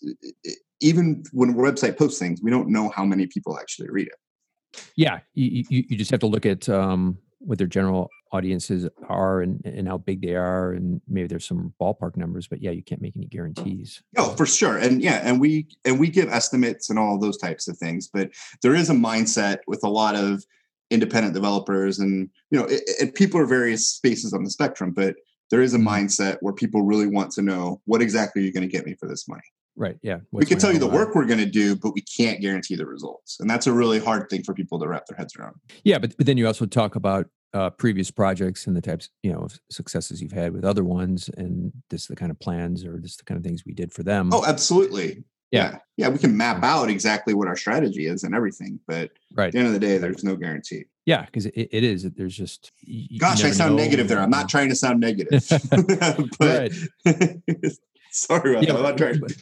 even 0.80 1.22
when 1.32 1.50
a 1.50 1.54
website 1.54 1.96
posts 1.96 2.18
things, 2.18 2.40
we 2.42 2.50
don't 2.50 2.68
know 2.68 2.90
how 2.90 3.04
many 3.04 3.26
people 3.26 3.58
actually 3.58 3.88
read 3.90 4.08
it. 4.08 4.82
Yeah, 4.96 5.20
you, 5.34 5.64
you, 5.68 5.84
you 5.88 5.96
just 5.96 6.10
have 6.10 6.20
to 6.20 6.26
look 6.26 6.44
at 6.44 6.68
um, 6.68 7.18
what 7.38 7.58
their 7.58 7.66
general 7.66 8.10
audiences 8.32 8.86
are 9.08 9.40
and, 9.40 9.64
and 9.64 9.88
how 9.88 9.96
big 9.96 10.20
they 10.20 10.34
are, 10.34 10.72
and 10.72 11.00
maybe 11.08 11.26
there's 11.28 11.46
some 11.46 11.72
ballpark 11.80 12.16
numbers, 12.16 12.46
but 12.46 12.60
yeah, 12.60 12.70
you 12.70 12.82
can't 12.82 13.00
make 13.00 13.16
any 13.16 13.26
guarantees. 13.26 14.02
Oh, 14.16 14.34
for 14.34 14.44
sure, 14.44 14.76
and 14.76 15.00
yeah, 15.02 15.20
and 15.24 15.40
we 15.40 15.66
and 15.84 15.98
we 15.98 16.08
give 16.10 16.28
estimates 16.28 16.90
and 16.90 16.98
all 16.98 17.18
those 17.18 17.38
types 17.38 17.68
of 17.68 17.78
things, 17.78 18.08
but 18.12 18.30
there 18.62 18.74
is 18.74 18.90
a 18.90 18.94
mindset 18.94 19.58
with 19.66 19.80
a 19.82 19.88
lot 19.88 20.14
of 20.14 20.44
independent 20.90 21.34
developers, 21.34 21.98
and 21.98 22.28
you 22.50 22.58
know, 22.58 22.66
it, 22.66 22.82
it, 23.00 23.14
people 23.14 23.40
are 23.40 23.46
various 23.46 23.88
spaces 23.88 24.34
on 24.34 24.44
the 24.44 24.50
spectrum, 24.50 24.92
but 24.92 25.16
there 25.50 25.62
is 25.62 25.74
a 25.74 25.78
mindset 25.78 26.38
where 26.40 26.52
people 26.52 26.82
really 26.82 27.06
want 27.06 27.32
to 27.32 27.42
know 27.42 27.80
what 27.84 28.02
exactly 28.02 28.42
are 28.42 28.44
you 28.44 28.52
going 28.52 28.68
to 28.68 28.72
get 28.72 28.86
me 28.86 28.94
for 28.94 29.08
this 29.08 29.28
money. 29.28 29.42
Right. 29.76 29.96
Yeah. 30.02 30.18
What's 30.30 30.44
we 30.44 30.48
can 30.48 30.58
tell 30.58 30.72
you 30.72 30.80
the 30.80 30.88
work 30.88 31.14
we're 31.14 31.24
going 31.24 31.38
to 31.38 31.46
do, 31.46 31.76
but 31.76 31.94
we 31.94 32.00
can't 32.00 32.40
guarantee 32.40 32.74
the 32.74 32.84
results. 32.84 33.38
And 33.38 33.48
that's 33.48 33.68
a 33.68 33.72
really 33.72 34.00
hard 34.00 34.28
thing 34.28 34.42
for 34.42 34.52
people 34.52 34.78
to 34.80 34.88
wrap 34.88 35.06
their 35.06 35.16
heads 35.16 35.36
around. 35.36 35.54
Yeah. 35.84 35.98
But, 35.98 36.16
but 36.16 36.26
then 36.26 36.36
you 36.36 36.48
also 36.48 36.66
talk 36.66 36.96
about 36.96 37.26
uh, 37.54 37.70
previous 37.70 38.10
projects 38.10 38.66
and 38.66 38.76
the 38.76 38.80
types, 38.80 39.08
you 39.22 39.32
know, 39.32 39.38
of 39.38 39.58
successes 39.70 40.20
you've 40.20 40.32
had 40.32 40.52
with 40.52 40.64
other 40.64 40.82
ones. 40.82 41.30
And 41.36 41.72
this 41.90 42.06
the 42.06 42.16
kind 42.16 42.32
of 42.32 42.40
plans 42.40 42.84
or 42.84 42.98
this 42.98 43.16
the 43.16 43.24
kind 43.24 43.38
of 43.38 43.44
things 43.44 43.64
we 43.64 43.72
did 43.72 43.92
for 43.92 44.02
them. 44.02 44.30
Oh, 44.32 44.44
absolutely. 44.44 45.22
Yeah. 45.50 45.78
yeah. 45.96 46.08
We 46.08 46.18
can 46.18 46.36
map 46.36 46.62
out 46.62 46.90
exactly 46.90 47.34
what 47.34 47.48
our 47.48 47.56
strategy 47.56 48.06
is 48.06 48.22
and 48.22 48.34
everything. 48.34 48.80
But 48.86 49.10
right. 49.34 49.46
at 49.46 49.52
the 49.52 49.58
end 49.58 49.68
of 49.68 49.72
the 49.74 49.80
day, 49.80 49.98
there's 49.98 50.24
no 50.24 50.36
guarantee. 50.36 50.84
Yeah. 51.06 51.24
Because 51.24 51.46
it, 51.46 51.68
it 51.70 51.84
is. 51.84 52.02
There's 52.02 52.36
just. 52.36 52.70
Gosh, 53.18 53.44
I 53.44 53.50
sound 53.50 53.76
know. 53.76 53.82
negative 53.82 54.08
there. 54.08 54.20
I'm 54.20 54.30
not 54.30 54.48
trying 54.48 54.68
to 54.68 54.76
sound 54.76 55.00
negative. 55.00 55.42
but 56.38 56.72
Sorry 58.10 58.52
about 58.52 58.62
yeah, 58.64 58.72
that. 58.72 58.78
I'm 58.78 58.82
not 58.82 58.98
trying 58.98 59.20
but, 59.20 59.32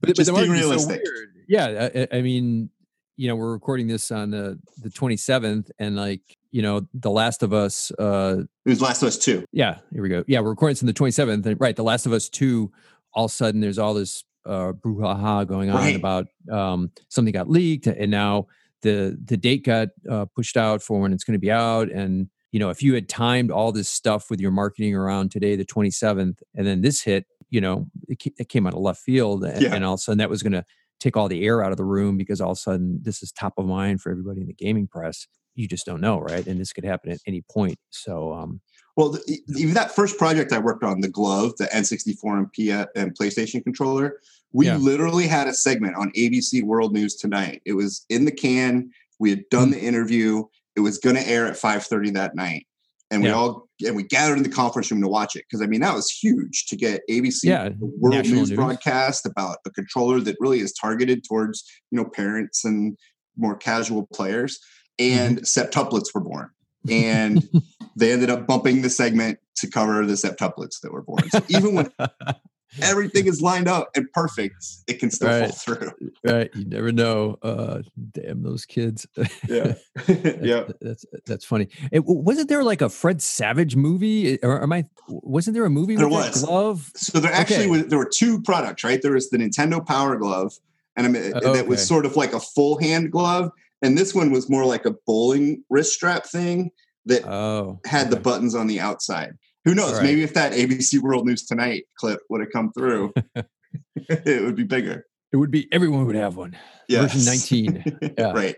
but, 0.00 0.16
just 0.16 0.30
but 0.30 0.40
being 0.40 0.50
realistic. 0.50 1.00
So 1.04 1.12
yeah, 1.48 1.90
I, 1.94 2.16
I, 2.18 2.22
mean, 2.22 2.70
you 3.16 3.28
know, 3.28 3.36
we're 3.36 3.52
recording 3.52 3.86
this 3.86 4.10
on 4.10 4.30
the 4.30 4.58
the 4.78 4.88
27th, 4.88 5.70
and 5.78 5.94
like, 5.94 6.22
you 6.50 6.62
know, 6.62 6.86
The 6.94 7.10
Last 7.10 7.42
of 7.42 7.52
Us. 7.52 7.92
uh 7.98 8.38
It 8.64 8.68
was 8.68 8.80
Last 8.80 9.02
of 9.02 9.08
Us 9.08 9.18
Two. 9.18 9.44
Yeah, 9.52 9.78
here 9.92 10.02
we 10.02 10.08
go. 10.08 10.24
Yeah, 10.26 10.40
we're 10.40 10.50
recording 10.50 10.74
this 10.74 10.82
on 10.82 10.86
the 10.86 10.92
27th, 10.92 11.46
and 11.46 11.60
right, 11.60 11.76
The 11.76 11.84
Last 11.84 12.06
of 12.06 12.12
Us 12.12 12.28
Two. 12.28 12.72
All 13.12 13.26
of 13.26 13.30
a 13.30 13.34
sudden, 13.34 13.60
there's 13.60 13.78
all 13.78 13.94
this 13.94 14.24
uh, 14.46 14.72
brouhaha 14.72 15.46
going 15.46 15.70
on 15.70 15.76
right. 15.76 15.96
about 15.96 16.26
um, 16.50 16.90
something 17.08 17.32
got 17.32 17.48
leaked, 17.48 17.86
and 17.86 18.10
now 18.10 18.46
the 18.82 19.18
the 19.24 19.36
date 19.36 19.64
got 19.64 19.88
uh, 20.10 20.26
pushed 20.36 20.56
out 20.56 20.82
for 20.82 21.00
when 21.00 21.12
it's 21.12 21.24
going 21.24 21.34
to 21.34 21.40
be 21.40 21.50
out, 21.50 21.90
and 21.90 22.28
you 22.54 22.60
know, 22.60 22.70
if 22.70 22.84
you 22.84 22.94
had 22.94 23.08
timed 23.08 23.50
all 23.50 23.72
this 23.72 23.88
stuff 23.88 24.30
with 24.30 24.40
your 24.40 24.52
marketing 24.52 24.94
around 24.94 25.32
today, 25.32 25.56
the 25.56 25.64
27th, 25.64 26.36
and 26.54 26.64
then 26.64 26.82
this 26.82 27.02
hit, 27.02 27.26
you 27.50 27.60
know, 27.60 27.88
it, 28.06 28.22
it 28.38 28.48
came 28.48 28.64
out 28.64 28.74
of 28.74 28.78
left 28.78 29.00
field, 29.00 29.42
and, 29.42 29.60
yeah. 29.60 29.74
and 29.74 29.84
all 29.84 29.94
of 29.94 29.98
a 29.98 30.00
sudden 30.00 30.18
that 30.18 30.30
was 30.30 30.40
going 30.40 30.52
to 30.52 30.64
take 31.00 31.16
all 31.16 31.26
the 31.26 31.44
air 31.44 31.64
out 31.64 31.72
of 31.72 31.78
the 31.78 31.84
room 31.84 32.16
because 32.16 32.40
all 32.40 32.52
of 32.52 32.56
a 32.56 32.60
sudden 32.60 33.00
this 33.02 33.24
is 33.24 33.32
top 33.32 33.54
of 33.58 33.66
mind 33.66 34.00
for 34.00 34.12
everybody 34.12 34.40
in 34.40 34.46
the 34.46 34.54
gaming 34.54 34.86
press. 34.86 35.26
You 35.54 35.68
just 35.68 35.86
don't 35.86 36.00
know, 36.00 36.18
right? 36.18 36.46
And 36.46 36.60
this 36.60 36.72
could 36.72 36.84
happen 36.84 37.12
at 37.12 37.20
any 37.26 37.42
point. 37.50 37.78
So, 37.90 38.32
um, 38.32 38.60
well, 38.96 39.10
the, 39.10 39.40
even 39.56 39.74
that 39.74 39.94
first 39.94 40.18
project 40.18 40.52
I 40.52 40.58
worked 40.58 40.84
on, 40.84 41.00
the 41.00 41.08
glove, 41.08 41.52
the 41.58 41.66
N64 41.66 42.38
and, 42.38 42.52
P- 42.52 42.70
and 42.70 43.16
PlayStation 43.18 43.62
controller, 43.62 44.20
we 44.52 44.66
yeah. 44.66 44.76
literally 44.76 45.26
had 45.26 45.48
a 45.48 45.52
segment 45.52 45.96
on 45.96 46.12
ABC 46.12 46.62
World 46.62 46.92
News 46.92 47.16
tonight. 47.16 47.60
It 47.66 47.72
was 47.72 48.06
in 48.08 48.24
the 48.24 48.32
can. 48.32 48.90
We 49.18 49.30
had 49.30 49.48
done 49.50 49.70
mm-hmm. 49.70 49.72
the 49.72 49.80
interview. 49.80 50.44
It 50.76 50.80
was 50.80 50.98
going 50.98 51.16
to 51.16 51.28
air 51.28 51.46
at 51.46 51.54
5:30 51.54 52.14
that 52.14 52.36
night, 52.36 52.66
and 53.10 53.22
we 53.22 53.28
yeah. 53.28 53.34
all 53.34 53.68
and 53.84 53.96
we 53.96 54.04
gathered 54.04 54.36
in 54.36 54.44
the 54.44 54.48
conference 54.48 54.90
room 54.90 55.02
to 55.02 55.08
watch 55.08 55.34
it 55.34 55.44
because 55.48 55.60
I 55.60 55.66
mean 55.66 55.80
that 55.80 55.94
was 55.94 56.10
huge 56.10 56.66
to 56.66 56.76
get 56.76 57.02
ABC 57.10 57.44
yeah, 57.44 57.70
World 57.80 58.24
News, 58.24 58.32
News 58.32 58.52
broadcast 58.52 59.26
about 59.26 59.58
a 59.66 59.70
controller 59.70 60.20
that 60.20 60.36
really 60.40 60.60
is 60.60 60.72
targeted 60.72 61.24
towards 61.24 61.64
you 61.90 61.98
know 61.98 62.04
parents 62.04 62.64
and 62.64 62.96
more 63.36 63.56
casual 63.56 64.06
players, 64.12 64.58
and 64.98 65.38
mm-hmm. 65.38 65.44
septuplets 65.44 66.14
were 66.14 66.20
born, 66.20 66.50
and 66.88 67.48
they 67.96 68.12
ended 68.12 68.30
up 68.30 68.46
bumping 68.46 68.82
the 68.82 68.90
segment 68.90 69.38
to 69.56 69.68
cover 69.68 70.04
the 70.04 70.14
septuplets 70.14 70.80
that 70.80 70.92
were 70.92 71.02
born. 71.02 71.28
So 71.30 71.42
even 71.48 71.74
when 71.74 71.92
everything 72.82 73.26
is 73.26 73.40
lined 73.40 73.68
up 73.68 73.90
and 73.94 74.10
perfect, 74.12 74.64
it 74.86 74.98
can 74.98 75.10
still 75.10 75.28
right. 75.28 75.50
fall 75.50 75.76
through. 75.76 75.92
right. 76.24 76.50
You 76.54 76.64
never 76.64 76.92
know. 76.92 77.38
Uh, 77.42 77.82
damn 78.12 78.42
those 78.42 78.64
kids. 78.64 79.06
yeah. 79.48 79.74
yeah. 80.08 80.64
That's 80.80 81.04
that's 81.26 81.44
funny. 81.44 81.68
It, 81.92 82.04
wasn't 82.04 82.48
there 82.48 82.64
like 82.64 82.82
a 82.82 82.88
Fred 82.88 83.22
Savage 83.22 83.76
movie? 83.76 84.38
Or 84.42 84.62
am 84.62 84.72
I? 84.72 84.86
Wasn't 85.08 85.54
there 85.54 85.64
a 85.64 85.70
movie 85.70 85.96
there 85.96 86.08
was. 86.08 86.44
glove? 86.44 86.90
So 86.96 87.20
there 87.20 87.32
actually 87.32 87.64
okay. 87.64 87.70
was. 87.70 87.86
There 87.86 87.98
were 87.98 88.10
two 88.12 88.42
products, 88.42 88.84
right? 88.84 89.00
There 89.00 89.12
was 89.12 89.30
the 89.30 89.38
Nintendo 89.38 89.84
Power 89.84 90.16
Glove, 90.16 90.58
and 90.96 91.06
I 91.06 91.10
mean, 91.10 91.34
okay. 91.34 91.52
that 91.52 91.66
was 91.66 91.86
sort 91.86 92.06
of 92.06 92.16
like 92.16 92.32
a 92.32 92.40
full 92.40 92.78
hand 92.78 93.10
glove, 93.10 93.50
and 93.84 93.98
this 93.98 94.14
one 94.14 94.30
was 94.30 94.48
more 94.48 94.64
like 94.64 94.86
a 94.86 94.94
bowling 95.06 95.62
wrist 95.68 95.92
strap 95.92 96.26
thing 96.26 96.70
that 97.04 97.26
oh, 97.28 97.80
had 97.84 98.06
okay. 98.06 98.10
the 98.14 98.20
buttons 98.20 98.54
on 98.54 98.66
the 98.66 98.80
outside. 98.80 99.34
Who 99.66 99.74
knows? 99.74 99.94
Right. 99.94 100.04
Maybe 100.04 100.22
if 100.22 100.34
that 100.34 100.52
ABC 100.52 101.00
World 101.00 101.26
News 101.26 101.44
Tonight 101.44 101.84
clip 101.98 102.20
would 102.30 102.40
have 102.40 102.50
come 102.50 102.72
through, 102.72 103.12
it 103.96 104.42
would 104.42 104.56
be 104.56 104.64
bigger. 104.64 105.04
It 105.32 105.36
would 105.36 105.50
be 105.50 105.68
everyone 105.70 106.06
would 106.06 106.16
have 106.16 106.36
one. 106.36 106.56
Yes. 106.88 107.12
Version 107.12 107.26
19. 107.26 108.14
Yeah. 108.18 108.32
right. 108.32 108.56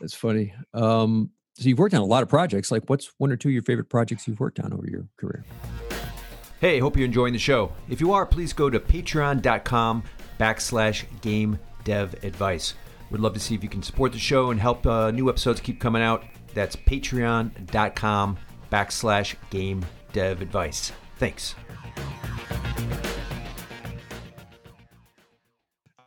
That's 0.00 0.14
funny. 0.14 0.54
Um, 0.74 1.30
so 1.54 1.68
you've 1.68 1.78
worked 1.78 1.94
on 1.94 2.00
a 2.00 2.06
lot 2.06 2.22
of 2.22 2.28
projects. 2.28 2.70
Like 2.72 2.88
what's 2.88 3.12
one 3.18 3.30
or 3.30 3.36
two 3.36 3.50
of 3.50 3.52
your 3.52 3.62
favorite 3.62 3.88
projects 3.90 4.26
you've 4.26 4.40
worked 4.40 4.58
on 4.58 4.72
over 4.72 4.88
your 4.88 5.06
career? 5.18 5.44
Hey, 6.60 6.78
hope 6.78 6.96
you're 6.96 7.06
enjoying 7.06 7.32
the 7.32 7.38
show. 7.38 7.72
If 7.88 8.00
you 8.00 8.12
are, 8.12 8.26
please 8.26 8.52
go 8.52 8.70
to 8.70 8.80
patreon.com 8.80 10.02
backslash 10.38 11.04
game 11.20 11.58
dev 11.84 12.14
advice. 12.24 12.74
We'd 13.10 13.20
love 13.20 13.34
to 13.34 13.40
see 13.40 13.54
if 13.56 13.62
you 13.62 13.68
can 13.68 13.82
support 13.82 14.12
the 14.12 14.18
show 14.18 14.50
and 14.50 14.60
help 14.60 14.86
uh, 14.86 15.10
new 15.10 15.28
episodes 15.28 15.60
keep 15.60 15.80
coming 15.80 16.02
out. 16.02 16.24
That's 16.54 16.76
patreon.com 16.76 18.38
backslash 18.70 19.34
game 19.50 19.84
dev 20.12 20.40
advice. 20.40 20.92
Thanks. 21.18 21.54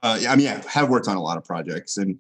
Uh, 0.02 0.18
yeah, 0.20 0.32
I 0.32 0.36
mean, 0.36 0.48
I 0.48 0.62
have 0.70 0.89
worked 0.89 1.08
on 1.08 1.16
a 1.16 1.22
lot 1.22 1.38
of 1.38 1.46
projects, 1.46 1.98
and 1.98 2.18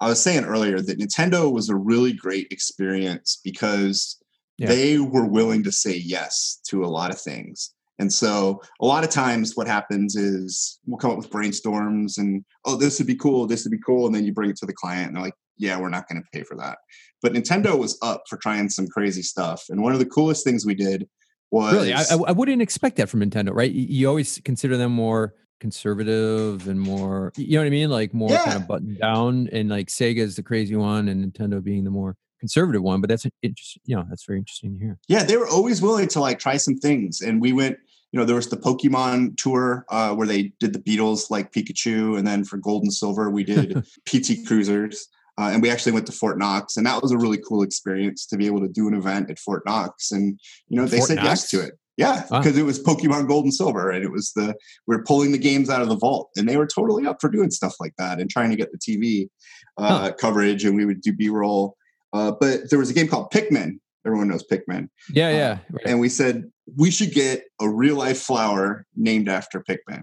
I 0.00 0.08
was 0.08 0.22
saying 0.22 0.44
earlier 0.44 0.80
that 0.80 0.98
Nintendo 0.98 1.52
was 1.52 1.68
a 1.68 1.76
really 1.76 2.12
great 2.12 2.48
experience 2.50 3.40
because 3.42 4.22
yeah. 4.58 4.68
they 4.68 4.98
were 4.98 5.26
willing 5.26 5.62
to 5.64 5.72
say 5.72 5.96
yes 5.96 6.60
to 6.68 6.84
a 6.84 6.86
lot 6.86 7.10
of 7.10 7.20
things. 7.20 7.72
And 7.98 8.12
so, 8.12 8.60
a 8.80 8.86
lot 8.86 9.04
of 9.04 9.10
times, 9.10 9.56
what 9.56 9.66
happens 9.68 10.16
is 10.16 10.80
we'll 10.86 10.98
come 10.98 11.12
up 11.12 11.16
with 11.16 11.30
brainstorms 11.30 12.18
and, 12.18 12.44
oh, 12.64 12.76
this 12.76 12.98
would 12.98 13.06
be 13.06 13.14
cool, 13.14 13.46
this 13.46 13.64
would 13.64 13.70
be 13.70 13.80
cool. 13.84 14.06
And 14.06 14.14
then 14.14 14.24
you 14.24 14.32
bring 14.32 14.50
it 14.50 14.56
to 14.56 14.66
the 14.66 14.72
client, 14.72 15.08
and 15.08 15.16
they're 15.16 15.24
like, 15.24 15.34
yeah, 15.56 15.78
we're 15.78 15.88
not 15.88 16.08
going 16.08 16.20
to 16.20 16.28
pay 16.32 16.42
for 16.44 16.56
that. 16.56 16.78
But 17.22 17.32
Nintendo 17.32 17.78
was 17.78 17.96
up 18.02 18.24
for 18.28 18.36
trying 18.36 18.68
some 18.68 18.86
crazy 18.88 19.22
stuff. 19.22 19.64
And 19.70 19.82
one 19.82 19.92
of 19.92 19.98
the 19.98 20.06
coolest 20.06 20.44
things 20.44 20.66
we 20.66 20.74
did 20.74 21.08
was 21.50 21.74
really, 21.74 21.94
I, 21.94 22.04
I 22.26 22.32
wouldn't 22.32 22.60
expect 22.60 22.96
that 22.96 23.08
from 23.08 23.20
Nintendo, 23.20 23.50
right? 23.52 23.70
You 23.70 24.08
always 24.08 24.40
consider 24.44 24.76
them 24.76 24.92
more 24.92 25.34
conservative 25.60 26.68
and 26.68 26.80
more, 26.80 27.32
you 27.36 27.52
know 27.52 27.60
what 27.60 27.66
I 27.66 27.70
mean? 27.70 27.90
Like 27.90 28.12
more 28.12 28.30
yeah. 28.30 28.44
kind 28.44 28.56
of 28.56 28.66
buttoned 28.66 28.98
down. 28.98 29.48
And 29.52 29.68
like 29.68 29.86
Sega 29.86 30.18
is 30.18 30.36
the 30.36 30.42
crazy 30.42 30.74
one, 30.74 31.08
and 31.08 31.24
Nintendo 31.24 31.62
being 31.62 31.84
the 31.84 31.90
more 31.90 32.16
conservative 32.44 32.82
one. 32.82 33.00
But 33.00 33.08
that's 33.08 33.26
interesting. 33.42 33.82
You 33.86 33.96
know, 33.96 34.04
that's 34.08 34.24
very 34.26 34.38
interesting 34.38 34.74
to 34.74 34.84
hear. 34.84 34.98
Yeah, 35.08 35.24
they 35.24 35.36
were 35.36 35.48
always 35.48 35.80
willing 35.80 36.08
to 36.08 36.20
like 36.20 36.38
try 36.38 36.56
some 36.56 36.76
things, 36.76 37.20
and 37.20 37.40
we 37.40 37.52
went 37.52 37.78
you 38.12 38.20
know, 38.20 38.26
there 38.26 38.36
was 38.36 38.48
the 38.48 38.56
Pokemon 38.56 39.36
tour 39.36 39.84
uh, 39.88 40.14
where 40.14 40.28
they 40.28 40.52
did 40.60 40.72
the 40.72 40.78
Beatles 40.78 41.32
like 41.32 41.50
Pikachu, 41.50 42.16
and 42.16 42.24
then 42.24 42.44
for 42.44 42.58
Gold 42.58 42.84
and 42.84 42.92
Silver 42.92 43.28
we 43.28 43.42
did 43.42 43.84
PT 44.06 44.46
Cruisers. 44.46 45.08
Uh, 45.36 45.50
and 45.52 45.60
we 45.60 45.68
actually 45.68 45.90
went 45.90 46.06
to 46.06 46.12
Fort 46.12 46.38
Knox, 46.38 46.76
and 46.76 46.86
that 46.86 47.02
was 47.02 47.10
a 47.10 47.18
really 47.18 47.38
cool 47.38 47.64
experience 47.64 48.24
to 48.26 48.36
be 48.36 48.46
able 48.46 48.60
to 48.60 48.68
do 48.68 48.86
an 48.86 48.94
event 48.94 49.30
at 49.30 49.40
Fort 49.40 49.64
Knox. 49.66 50.12
And 50.12 50.38
you 50.68 50.80
know, 50.80 50.86
they 50.86 50.98
Fort 50.98 51.08
said 51.08 51.16
Knox? 51.16 51.26
yes 51.26 51.50
to 51.50 51.60
it. 51.66 51.74
Yeah, 51.96 52.24
because 52.30 52.56
it 52.56 52.64
was 52.64 52.80
Pokemon 52.80 53.26
Gold 53.26 53.46
and 53.46 53.54
Silver, 53.54 53.90
and 53.90 54.04
it 54.04 54.12
was 54.12 54.32
the 54.34 54.54
we 54.86 54.94
are 54.94 55.02
pulling 55.02 55.32
the 55.32 55.38
games 55.38 55.68
out 55.68 55.82
of 55.82 55.88
the 55.88 55.96
vault, 55.96 56.30
and 56.36 56.48
they 56.48 56.56
were 56.56 56.68
totally 56.68 57.06
up 57.06 57.16
for 57.20 57.28
doing 57.28 57.50
stuff 57.50 57.74
like 57.80 57.94
that 57.98 58.20
and 58.20 58.30
trying 58.30 58.50
to 58.50 58.56
get 58.56 58.70
the 58.70 58.78
TV 58.78 59.28
uh, 59.76 59.98
huh. 59.98 60.12
coverage, 60.12 60.64
and 60.64 60.76
we 60.76 60.84
would 60.84 61.00
do 61.00 61.12
B 61.12 61.28
roll. 61.28 61.76
Uh, 62.14 62.32
but 62.40 62.70
there 62.70 62.78
was 62.78 62.90
a 62.90 62.94
game 62.94 63.08
called 63.08 63.30
Pikmin. 63.30 63.78
Everyone 64.06 64.28
knows 64.28 64.44
Pikmin. 64.50 64.88
Yeah, 65.10 65.30
yeah. 65.30 65.50
Uh, 65.50 65.72
right. 65.72 65.86
And 65.86 66.00
we 66.00 66.08
said 66.08 66.44
we 66.76 66.90
should 66.90 67.12
get 67.12 67.44
a 67.60 67.68
real 67.68 67.96
life 67.96 68.20
flower 68.20 68.86
named 68.96 69.28
after 69.28 69.62
Pikmin. 69.62 70.02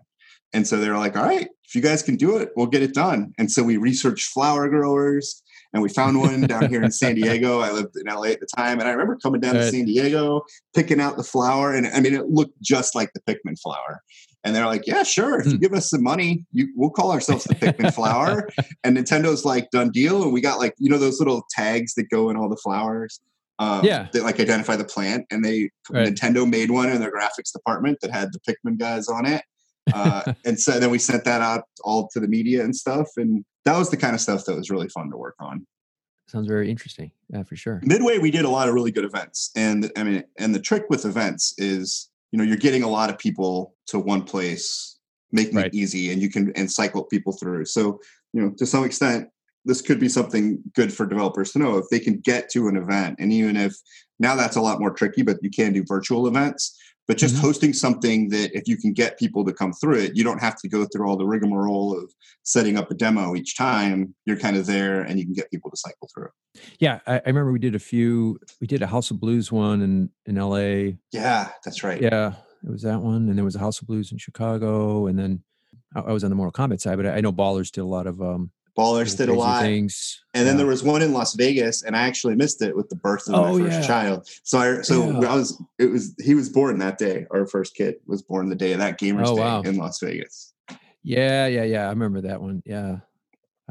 And 0.54 0.68
so 0.68 0.78
they 0.78 0.90
were 0.90 0.98
like, 0.98 1.16
all 1.16 1.26
right, 1.26 1.48
if 1.64 1.76
you 1.76 1.82
guys 1.82 2.04
can 2.04 2.18
do 2.18 2.38
it, 2.38 2.50
we'll 2.56 2.68
get 2.68 2.84
it 2.84 2.94
done. 2.94 3.34
And 3.38 3.50
so 3.50 3.64
we 3.64 3.78
researched 3.78 4.30
flower 4.30 4.68
growers 4.68 5.42
and 5.74 5.82
we 5.82 5.88
found 5.88 6.20
one 6.20 6.42
down 6.42 6.68
here 6.70 6.84
in 6.84 6.92
San 6.92 7.16
Diego. 7.16 7.62
I 7.62 7.72
lived 7.72 7.96
in 7.96 8.14
LA 8.14 8.26
at 8.26 8.42
the 8.42 8.48
time. 8.58 8.80
And 8.80 8.90
I 8.90 8.92
remember 8.92 9.18
coming 9.24 9.40
down 9.40 9.56
right. 9.56 9.62
to 9.62 9.72
San 9.72 9.86
Diego, 9.86 10.42
picking 10.76 11.00
out 11.00 11.16
the 11.16 11.24
flower. 11.24 11.74
And 11.74 11.88
I 11.88 12.02
mean, 12.02 12.14
it 12.14 12.28
looked 12.28 12.62
just 12.62 12.96
like 12.96 13.12
the 13.14 13.22
Pikmin 13.22 13.58
flower. 13.62 14.02
And 14.44 14.56
they're 14.56 14.66
like, 14.66 14.88
yeah, 14.88 15.04
sure. 15.04 15.40
If 15.40 15.46
you 15.46 15.54
hmm. 15.54 15.58
give 15.60 15.74
us 15.74 15.90
some 15.90 16.02
money, 16.02 16.46
you, 16.52 16.70
we'll 16.76 16.90
call 16.90 17.12
ourselves 17.12 17.44
the 17.44 17.56
Pikmin 17.56 17.94
flower. 17.94 18.50
And 18.84 18.98
Nintendo's 18.98 19.46
like, 19.46 19.70
done 19.70 19.92
deal. 19.92 20.24
And 20.24 20.34
we 20.34 20.42
got 20.42 20.58
like, 20.58 20.74
you 20.80 20.90
know, 20.90 20.98
those 20.98 21.20
little 21.20 21.46
tags 21.52 21.94
that 21.96 22.10
go 22.10 22.30
in 22.32 22.38
all 22.38 22.50
the 22.50 22.58
flowers. 22.58 23.20
Um, 23.60 23.86
yeah. 23.86 24.08
That 24.14 24.24
like 24.24 24.40
identify 24.40 24.76
the 24.76 24.86
plant. 24.86 25.28
And 25.30 25.46
they, 25.46 25.70
right. 25.92 26.08
Nintendo 26.08 26.50
made 26.50 26.72
one 26.72 26.90
in 26.90 27.00
their 27.00 27.12
graphics 27.12 27.52
department 27.54 28.00
that 28.02 28.10
had 28.10 28.30
the 28.34 28.40
Pikmin 28.40 28.80
guys 28.80 29.08
on 29.08 29.28
it 29.28 29.44
uh, 29.94 30.34
and 30.46 30.60
so 30.60 30.80
then 30.80 30.90
we 30.90 31.00
sent 31.00 31.24
that 31.26 31.42
out 31.42 31.66
all 31.84 32.08
to 32.10 32.20
the 32.20 32.28
media 32.28 32.64
and 32.64 32.76
stuff. 32.76 33.10
And 33.18 33.46
that 33.66 33.78
was 33.78 33.90
the 33.90 33.98
kind 33.98 34.14
of 34.16 34.22
stuff 34.22 34.46
that 34.46 34.56
was 34.56 34.70
really 34.70 34.90
fun 34.90 35.10
to 35.12 35.18
work 35.18 35.36
on. 35.40 35.66
Sounds 36.28 36.48
very 36.48 36.70
interesting. 36.70 37.12
Yeah, 37.30 37.44
for 37.44 37.56
sure. 37.56 37.82
Midway, 37.84 38.18
we 38.18 38.32
did 38.32 38.46
a 38.46 38.50
lot 38.50 38.70
of 38.70 38.74
really 38.74 38.92
good 38.92 39.04
events. 39.04 39.52
And 39.56 39.92
I 39.98 40.04
mean, 40.04 40.24
and 40.38 40.56
the 40.56 40.62
trick 40.62 40.86
with 40.90 41.06
events 41.06 41.54
is, 41.58 42.10
you 42.32 42.38
know, 42.38 42.44
you're 42.44 42.58
getting 42.58 42.84
a 42.84 42.90
lot 42.90 43.10
of 43.10 43.18
people 43.18 43.76
to 43.88 44.00
one 44.00 44.24
place, 44.24 44.98
making 45.32 45.56
right. 45.56 45.68
it 45.68 45.76
easy 45.76 46.12
and 46.12 46.22
you 46.22 46.30
can 46.30 46.52
and 46.56 46.72
cycle 46.72 47.04
people 47.04 47.34
through. 47.34 47.66
So, 47.66 48.00
you 48.34 48.42
know, 48.42 48.52
to 48.58 48.66
some 48.66 48.84
extent, 48.84 49.28
this 49.66 49.82
could 49.82 50.00
be 50.00 50.10
something 50.10 50.60
good 50.74 50.92
for 50.92 51.06
developers 51.06 51.52
to 51.52 51.60
know 51.60 51.78
if 51.78 51.86
they 51.92 52.00
can 52.00 52.20
get 52.20 52.50
to 52.50 52.68
an 52.68 52.78
event. 52.78 53.18
And 53.20 53.32
even 53.32 53.56
if 53.56 53.76
now 54.20 54.36
that's 54.36 54.56
a 54.56 54.62
lot 54.62 54.80
more 54.80 54.92
tricky, 54.92 55.22
but 55.22 55.38
you 55.42 55.50
can 55.50 55.74
do 55.74 55.84
virtual 55.86 56.28
events 56.28 56.78
but 57.12 57.18
just 57.18 57.36
mm-hmm. 57.36 57.46
hosting 57.46 57.74
something 57.74 58.30
that 58.30 58.58
if 58.58 58.70
you 58.70 58.78
can 58.78 58.94
get 58.94 59.20
people 59.20 59.44
to 59.44 59.52
come 59.52 59.74
through 59.74 59.98
it, 59.98 60.16
you 60.16 60.24
don't 60.24 60.40
have 60.40 60.56
to 60.56 60.70
go 60.70 60.86
through 60.86 61.06
all 61.10 61.18
the 61.18 61.26
rigmarole 61.26 61.94
of 61.94 62.10
setting 62.44 62.78
up 62.78 62.90
a 62.90 62.94
demo 62.94 63.36
each 63.36 63.58
time. 63.58 64.16
You're 64.24 64.40
kind 64.40 64.56
of 64.56 64.66
there 64.66 65.02
and 65.02 65.20
you 65.20 65.26
can 65.26 65.34
get 65.34 65.52
people 65.52 65.70
to 65.72 65.76
cycle 65.76 66.10
through. 66.14 66.30
Yeah. 66.80 67.02
I, 67.06 67.16
I 67.16 67.22
remember 67.26 67.52
we 67.52 67.60
did 67.60 67.76
a 67.76 67.80
few, 67.80 68.40
we 68.62 68.68
did 68.68 68.82
a 68.82 68.88
House 68.88 69.12
of 69.12 69.20
Blues 69.20 69.52
one 69.52 69.82
in, 69.82 70.10
in 70.26 70.36
LA. 70.36 70.94
Yeah, 71.12 71.50
that's 71.66 71.84
right. 71.84 72.02
Yeah. 72.02 72.32
It 72.64 72.72
was 72.72 72.84
that 72.84 73.02
one. 73.02 73.28
And 73.28 73.38
there 73.38 73.44
was 73.44 73.58
a 73.58 73.60
House 73.60 73.82
of 73.82 73.88
Blues 73.88 74.14
in 74.14 74.18
Chicago. 74.18 75.08
And 75.08 75.20
then 75.20 75.44
I, 75.94 76.00
I 76.00 76.12
was 76.14 76.24
on 76.24 76.30
the 76.30 76.38
Mortal 76.38 76.54
Kombat 76.54 76.80
side, 76.80 76.96
but 76.96 77.08
I, 77.08 77.18
I 77.18 77.20
know 77.20 77.34
Ballers 77.34 77.74
did 77.74 77.82
a 77.82 77.84
lot 77.84 78.08
of 78.08 78.22
um, 78.22 78.52
Ballers 78.78 79.18
did 79.18 79.30
a 79.30 79.34
lot. 79.34 79.62
Things. 79.62 80.22
And 80.34 80.48
then 80.48 80.58
there 80.58 80.66
was 80.66 80.84
one 80.84 81.02
in 81.02 81.14
Las 81.14 81.36
Vegas, 81.36 81.84
and 81.84 81.96
I 81.96 82.04
actually 82.04 82.36
missed 82.36 82.62
it 82.62 82.76
with 82.76 82.90
the 82.90 82.96
birth 82.96 83.28
of 83.28 83.36
oh, 83.36 83.58
my 83.58 83.66
first 83.66 83.82
yeah. 83.82 83.88
child. 83.88 84.28
So 84.44 84.58
I 84.58 84.82
so 84.82 85.22
yeah. 85.22 85.32
I 85.32 85.36
was 85.36 85.62
it 85.80 85.88
was 85.88 86.16
he 86.24 86.36
was 86.36 86.50
born 86.50 86.80
that 86.80 86.98
day. 86.98 87.26
Our 87.32 87.46
first 87.46 87.76
kid 87.76 87.96
was 88.06 88.22
born 88.22 88.50
the 88.50 88.56
day 88.56 88.74
of 88.74 88.80
that 88.80 89.00
gamers 89.00 89.28
oh, 89.28 89.36
day 89.36 89.42
wow. 89.42 89.62
in 89.62 89.78
Las 89.78 90.00
Vegas. 90.00 90.54
Yeah, 91.04 91.48
yeah, 91.48 91.64
yeah. 91.64 91.88
I 91.88 91.90
remember 91.90 92.22
that 92.22 92.42
one. 92.42 92.62
Yeah. 92.66 92.98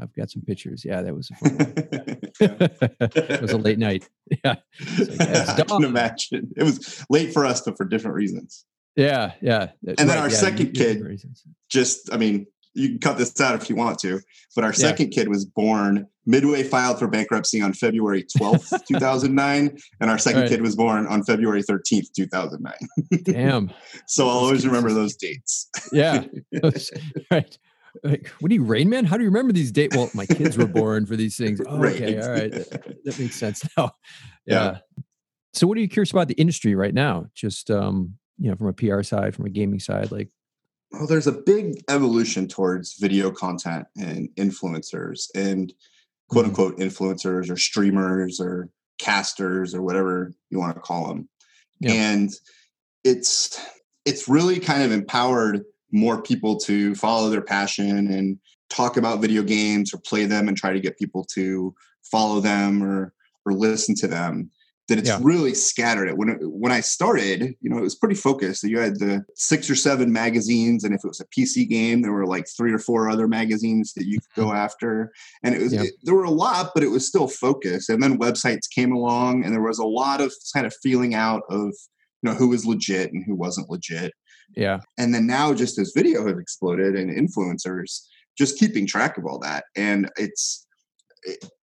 I've 0.01 0.13
got 0.13 0.31
some 0.31 0.41
pictures. 0.41 0.83
Yeah, 0.83 1.01
that 1.03 1.13
was 1.13 1.29
a 1.29 1.35
fun 1.35 1.57
one. 1.57 1.73
it 3.15 3.41
was 3.41 3.51
a 3.51 3.57
late 3.57 3.79
night. 3.79 4.09
Yeah. 4.45 4.55
Like, 4.97 5.19
I 5.59 5.63
can 5.63 5.83
imagine. 5.83 6.53
It 6.55 6.63
was 6.63 7.05
late 7.09 7.33
for 7.33 7.45
us, 7.45 7.61
but 7.61 7.75
for 7.75 7.83
different 7.83 8.15
reasons. 8.15 8.63
Yeah, 8.95 9.33
yeah. 9.41 9.71
And 9.85 9.99
right, 9.99 10.07
then 10.07 10.17
our 10.17 10.29
second 10.29 10.71
kid, 10.71 11.21
just, 11.69 12.13
I 12.13 12.17
mean, 12.17 12.47
you 12.73 12.89
can 12.89 12.99
cut 12.99 13.17
this 13.17 13.39
out 13.41 13.61
if 13.61 13.69
you 13.69 13.75
want 13.75 13.99
to. 13.99 14.19
But 14.55 14.63
our 14.63 14.71
yeah. 14.71 14.75
second 14.75 15.09
kid 15.09 15.27
was 15.27 15.45
born 15.45 16.07
Midway 16.25 16.63
filed 16.63 16.99
for 16.99 17.07
bankruptcy 17.07 17.61
on 17.61 17.73
February 17.73 18.23
12th, 18.23 18.85
2009, 18.87 19.77
and 19.99 20.09
our 20.09 20.19
second 20.19 20.41
right. 20.41 20.49
kid 20.49 20.61
was 20.61 20.75
born 20.75 21.07
on 21.07 21.23
February 21.23 21.63
13th, 21.63 22.13
2009. 22.15 22.73
Damn. 23.23 23.71
so 24.05 24.27
I'll 24.27 24.37
always 24.37 24.65
remember 24.65 24.93
those 24.93 25.15
dates. 25.15 25.69
yeah. 25.91 26.23
right. 27.31 27.57
Like, 28.03 28.27
what 28.39 28.49
do 28.49 28.55
you, 28.55 28.63
Rain 28.63 28.87
Man? 28.87 29.03
How 29.03 29.17
do 29.17 29.23
you 29.23 29.29
remember 29.29 29.51
these 29.51 29.71
dates? 29.71 29.97
Well, 29.97 30.09
my 30.13 30.25
kids 30.25 30.57
were 30.57 30.67
born 30.67 31.05
for 31.05 31.15
these 31.15 31.35
things. 31.35 31.59
Oh, 31.67 31.77
right. 31.77 31.95
Okay. 31.95 32.21
All 32.21 32.29
right. 32.29 32.51
That, 32.51 33.03
that, 33.03 33.19
makes 33.19 33.35
sense 33.35 33.67
now. 33.75 33.91
Yeah. 34.45 34.77
yeah. 34.95 35.03
So 35.53 35.67
what 35.67 35.77
are 35.77 35.81
you 35.81 35.89
curious 35.89 36.11
about 36.11 36.27
the 36.27 36.35
industry 36.35 36.75
right 36.75 36.93
now? 36.93 37.25
Just, 37.33 37.69
um, 37.69 38.15
you 38.37 38.49
know, 38.49 38.55
from 38.55 38.67
a 38.67 38.73
PR 38.73 39.01
side, 39.01 39.35
from 39.35 39.45
a 39.45 39.49
gaming 39.49 39.79
side, 39.79 40.11
like 40.11 40.29
well, 40.91 41.07
there's 41.07 41.27
a 41.27 41.31
big 41.31 41.83
evolution 41.89 42.47
towards 42.47 42.97
video 42.97 43.31
content 43.31 43.87
and 43.97 44.29
influencers 44.35 45.27
and 45.35 45.73
quote 46.29 46.45
mm-hmm. 46.45 46.49
unquote 46.49 46.77
influencers 46.77 47.49
or 47.49 47.57
streamers 47.57 48.39
or 48.39 48.69
casters 48.99 49.73
or 49.73 49.81
whatever 49.81 50.33
you 50.49 50.59
want 50.59 50.75
to 50.75 50.81
call 50.81 51.07
them. 51.07 51.27
yeah. 51.79 51.91
and 51.93 52.31
it's 53.03 53.59
it's 54.05 54.27
really 54.27 54.59
kind 54.59 54.83
of 54.83 54.91
empowered 54.91 55.63
more 55.91 56.21
people 56.21 56.57
to 56.57 56.95
follow 56.95 57.29
their 57.29 57.41
passion 57.41 58.07
and 58.07 58.37
talk 58.69 58.97
about 58.97 59.21
video 59.21 59.43
games 59.43 59.93
or 59.93 59.97
play 59.97 60.25
them 60.25 60.47
and 60.47 60.55
try 60.55 60.71
to 60.71 60.79
get 60.79 60.97
people 60.97 61.23
to 61.23 61.73
follow 62.03 62.39
them 62.39 62.83
or 62.83 63.13
or 63.45 63.53
listen 63.53 63.95
to 63.95 64.07
them 64.07 64.49
that 64.91 64.99
it's 64.99 65.07
yeah. 65.07 65.19
really 65.21 65.53
scattered 65.53 66.09
it. 66.09 66.17
When 66.17 66.27
it, 66.27 66.39
when 66.41 66.73
I 66.73 66.81
started 66.81 67.55
you 67.61 67.69
know 67.69 67.77
it 67.77 67.81
was 67.81 67.95
pretty 67.95 68.15
focused. 68.15 68.63
You 68.63 68.77
had 68.77 68.99
the 68.99 69.23
six 69.35 69.69
or 69.69 69.75
seven 69.75 70.11
magazines 70.11 70.83
and 70.83 70.93
if 70.93 71.01
it 71.03 71.07
was 71.07 71.21
a 71.21 71.25
PC 71.27 71.67
game 71.69 72.01
there 72.01 72.11
were 72.11 72.27
like 72.27 72.45
three 72.57 72.73
or 72.73 72.77
four 72.77 73.09
other 73.09 73.25
magazines 73.25 73.93
that 73.93 74.05
you 74.05 74.19
could 74.19 74.43
go 74.43 74.47
mm-hmm. 74.47 74.57
after. 74.57 75.13
And 75.43 75.55
it 75.55 75.61
was 75.61 75.73
yeah. 75.73 75.83
it, 75.83 75.93
there 76.03 76.13
were 76.13 76.25
a 76.25 76.29
lot 76.29 76.71
but 76.73 76.83
it 76.83 76.89
was 76.89 77.07
still 77.07 77.29
focused. 77.29 77.89
And 77.89 78.03
then 78.03 78.19
websites 78.19 78.69
came 78.69 78.91
along 78.91 79.45
and 79.45 79.53
there 79.53 79.61
was 79.61 79.79
a 79.79 79.85
lot 79.85 80.19
of 80.19 80.33
kind 80.53 80.65
of 80.65 80.73
feeling 80.83 81.15
out 81.15 81.43
of 81.49 81.73
you 82.21 82.29
know 82.29 82.33
who 82.33 82.49
was 82.49 82.65
legit 82.65 83.13
and 83.13 83.23
who 83.25 83.35
wasn't 83.35 83.69
legit. 83.69 84.11
Yeah. 84.57 84.79
And 84.97 85.15
then 85.15 85.25
now 85.25 85.53
just 85.53 85.79
as 85.79 85.93
video 85.95 86.27
has 86.27 86.37
exploded 86.37 86.95
and 86.95 87.09
influencers 87.09 88.01
just 88.37 88.59
keeping 88.59 88.85
track 88.85 89.17
of 89.17 89.25
all 89.25 89.39
that. 89.39 89.63
And 89.77 90.09
it's 90.17 90.67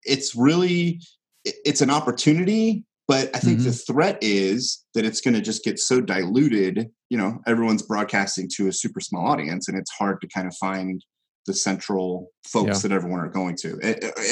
it's 0.05 0.35
really 0.35 1.01
it's 1.45 1.81
an 1.81 1.91
opportunity 1.91 2.85
but 3.09 3.35
i 3.35 3.39
think 3.39 3.59
mm-hmm. 3.59 3.69
the 3.69 3.73
threat 3.73 4.19
is 4.21 4.85
that 4.95 5.05
it's 5.05 5.21
going 5.21 5.35
to 5.35 5.41
just 5.41 5.65
get 5.65 5.79
so 5.79 6.01
diluted 6.01 6.89
you 7.11 7.19
know 7.19 7.39
everyone's 7.47 7.83
broadcasting 7.83 8.49
to 8.55 8.69
a 8.69 8.73
super 8.73 9.01
small 9.01 9.27
audience 9.27 9.69
and 9.69 9.77
it's 9.77 9.91
hard 9.91 10.21
to 10.21 10.29
kind 10.29 10.47
of 10.47 10.55
find 10.57 11.05
the 11.47 11.55
central 11.55 12.31
folks 12.47 12.67
yeah. 12.69 12.89
that 12.89 12.93
everyone 12.93 13.21
are 13.21 13.29
going 13.29 13.57
to 13.57 13.73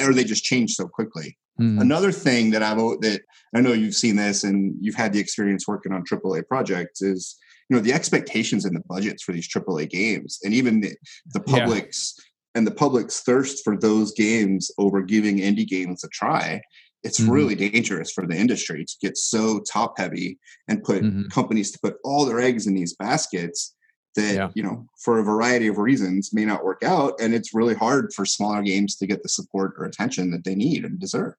or 0.04 0.12
they 0.12 0.24
just 0.24 0.44
change 0.44 0.72
so 0.74 0.86
quickly 0.86 1.36
mm-hmm. 1.60 1.80
another 1.80 2.12
thing 2.12 2.50
that 2.50 2.62
i've 2.62 2.78
that 3.00 3.20
i 3.54 3.60
know 3.60 3.72
you've 3.72 3.94
seen 3.94 4.16
this 4.16 4.44
and 4.44 4.74
you've 4.80 4.94
had 4.94 5.12
the 5.12 5.20
experience 5.20 5.66
working 5.66 5.92
on 5.92 6.04
aaa 6.04 6.46
projects 6.46 7.02
is 7.02 7.36
you 7.68 7.76
know 7.76 7.82
the 7.82 7.92
expectations 7.92 8.64
and 8.64 8.76
the 8.76 8.82
budgets 8.88 9.22
for 9.22 9.32
these 9.32 9.48
AAA 9.48 9.90
games, 9.90 10.38
and 10.42 10.54
even 10.54 10.80
the, 10.80 10.94
the 11.32 11.40
public's 11.40 12.14
yeah. 12.18 12.24
and 12.54 12.66
the 12.66 12.74
public's 12.74 13.20
thirst 13.20 13.64
for 13.64 13.76
those 13.76 14.12
games 14.12 14.70
over 14.78 15.02
giving 15.02 15.38
indie 15.38 15.66
games 15.66 16.04
a 16.04 16.08
try. 16.08 16.60
It's 17.06 17.20
mm-hmm. 17.20 17.30
really 17.30 17.54
dangerous 17.54 18.10
for 18.10 18.26
the 18.26 18.36
industry 18.36 18.84
to 18.84 18.94
get 19.00 19.16
so 19.16 19.60
top 19.60 19.98
heavy 19.98 20.38
and 20.68 20.82
put 20.82 21.02
mm-hmm. 21.02 21.28
companies 21.28 21.70
to 21.72 21.78
put 21.78 21.96
all 22.04 22.26
their 22.26 22.40
eggs 22.40 22.66
in 22.66 22.74
these 22.74 22.94
baskets 22.94 23.74
that 24.16 24.34
yeah. 24.34 24.50
you 24.54 24.62
know 24.62 24.86
for 24.98 25.18
a 25.18 25.22
variety 25.22 25.68
of 25.68 25.78
reasons 25.78 26.30
may 26.32 26.44
not 26.44 26.64
work 26.64 26.82
out 26.82 27.14
and 27.20 27.34
it's 27.34 27.54
really 27.54 27.74
hard 27.74 28.12
for 28.12 28.24
smaller 28.24 28.62
games 28.62 28.96
to 28.96 29.06
get 29.06 29.22
the 29.22 29.28
support 29.28 29.74
or 29.78 29.84
attention 29.84 30.30
that 30.30 30.42
they 30.44 30.54
need 30.54 30.84
and 30.84 30.98
deserve 30.98 31.34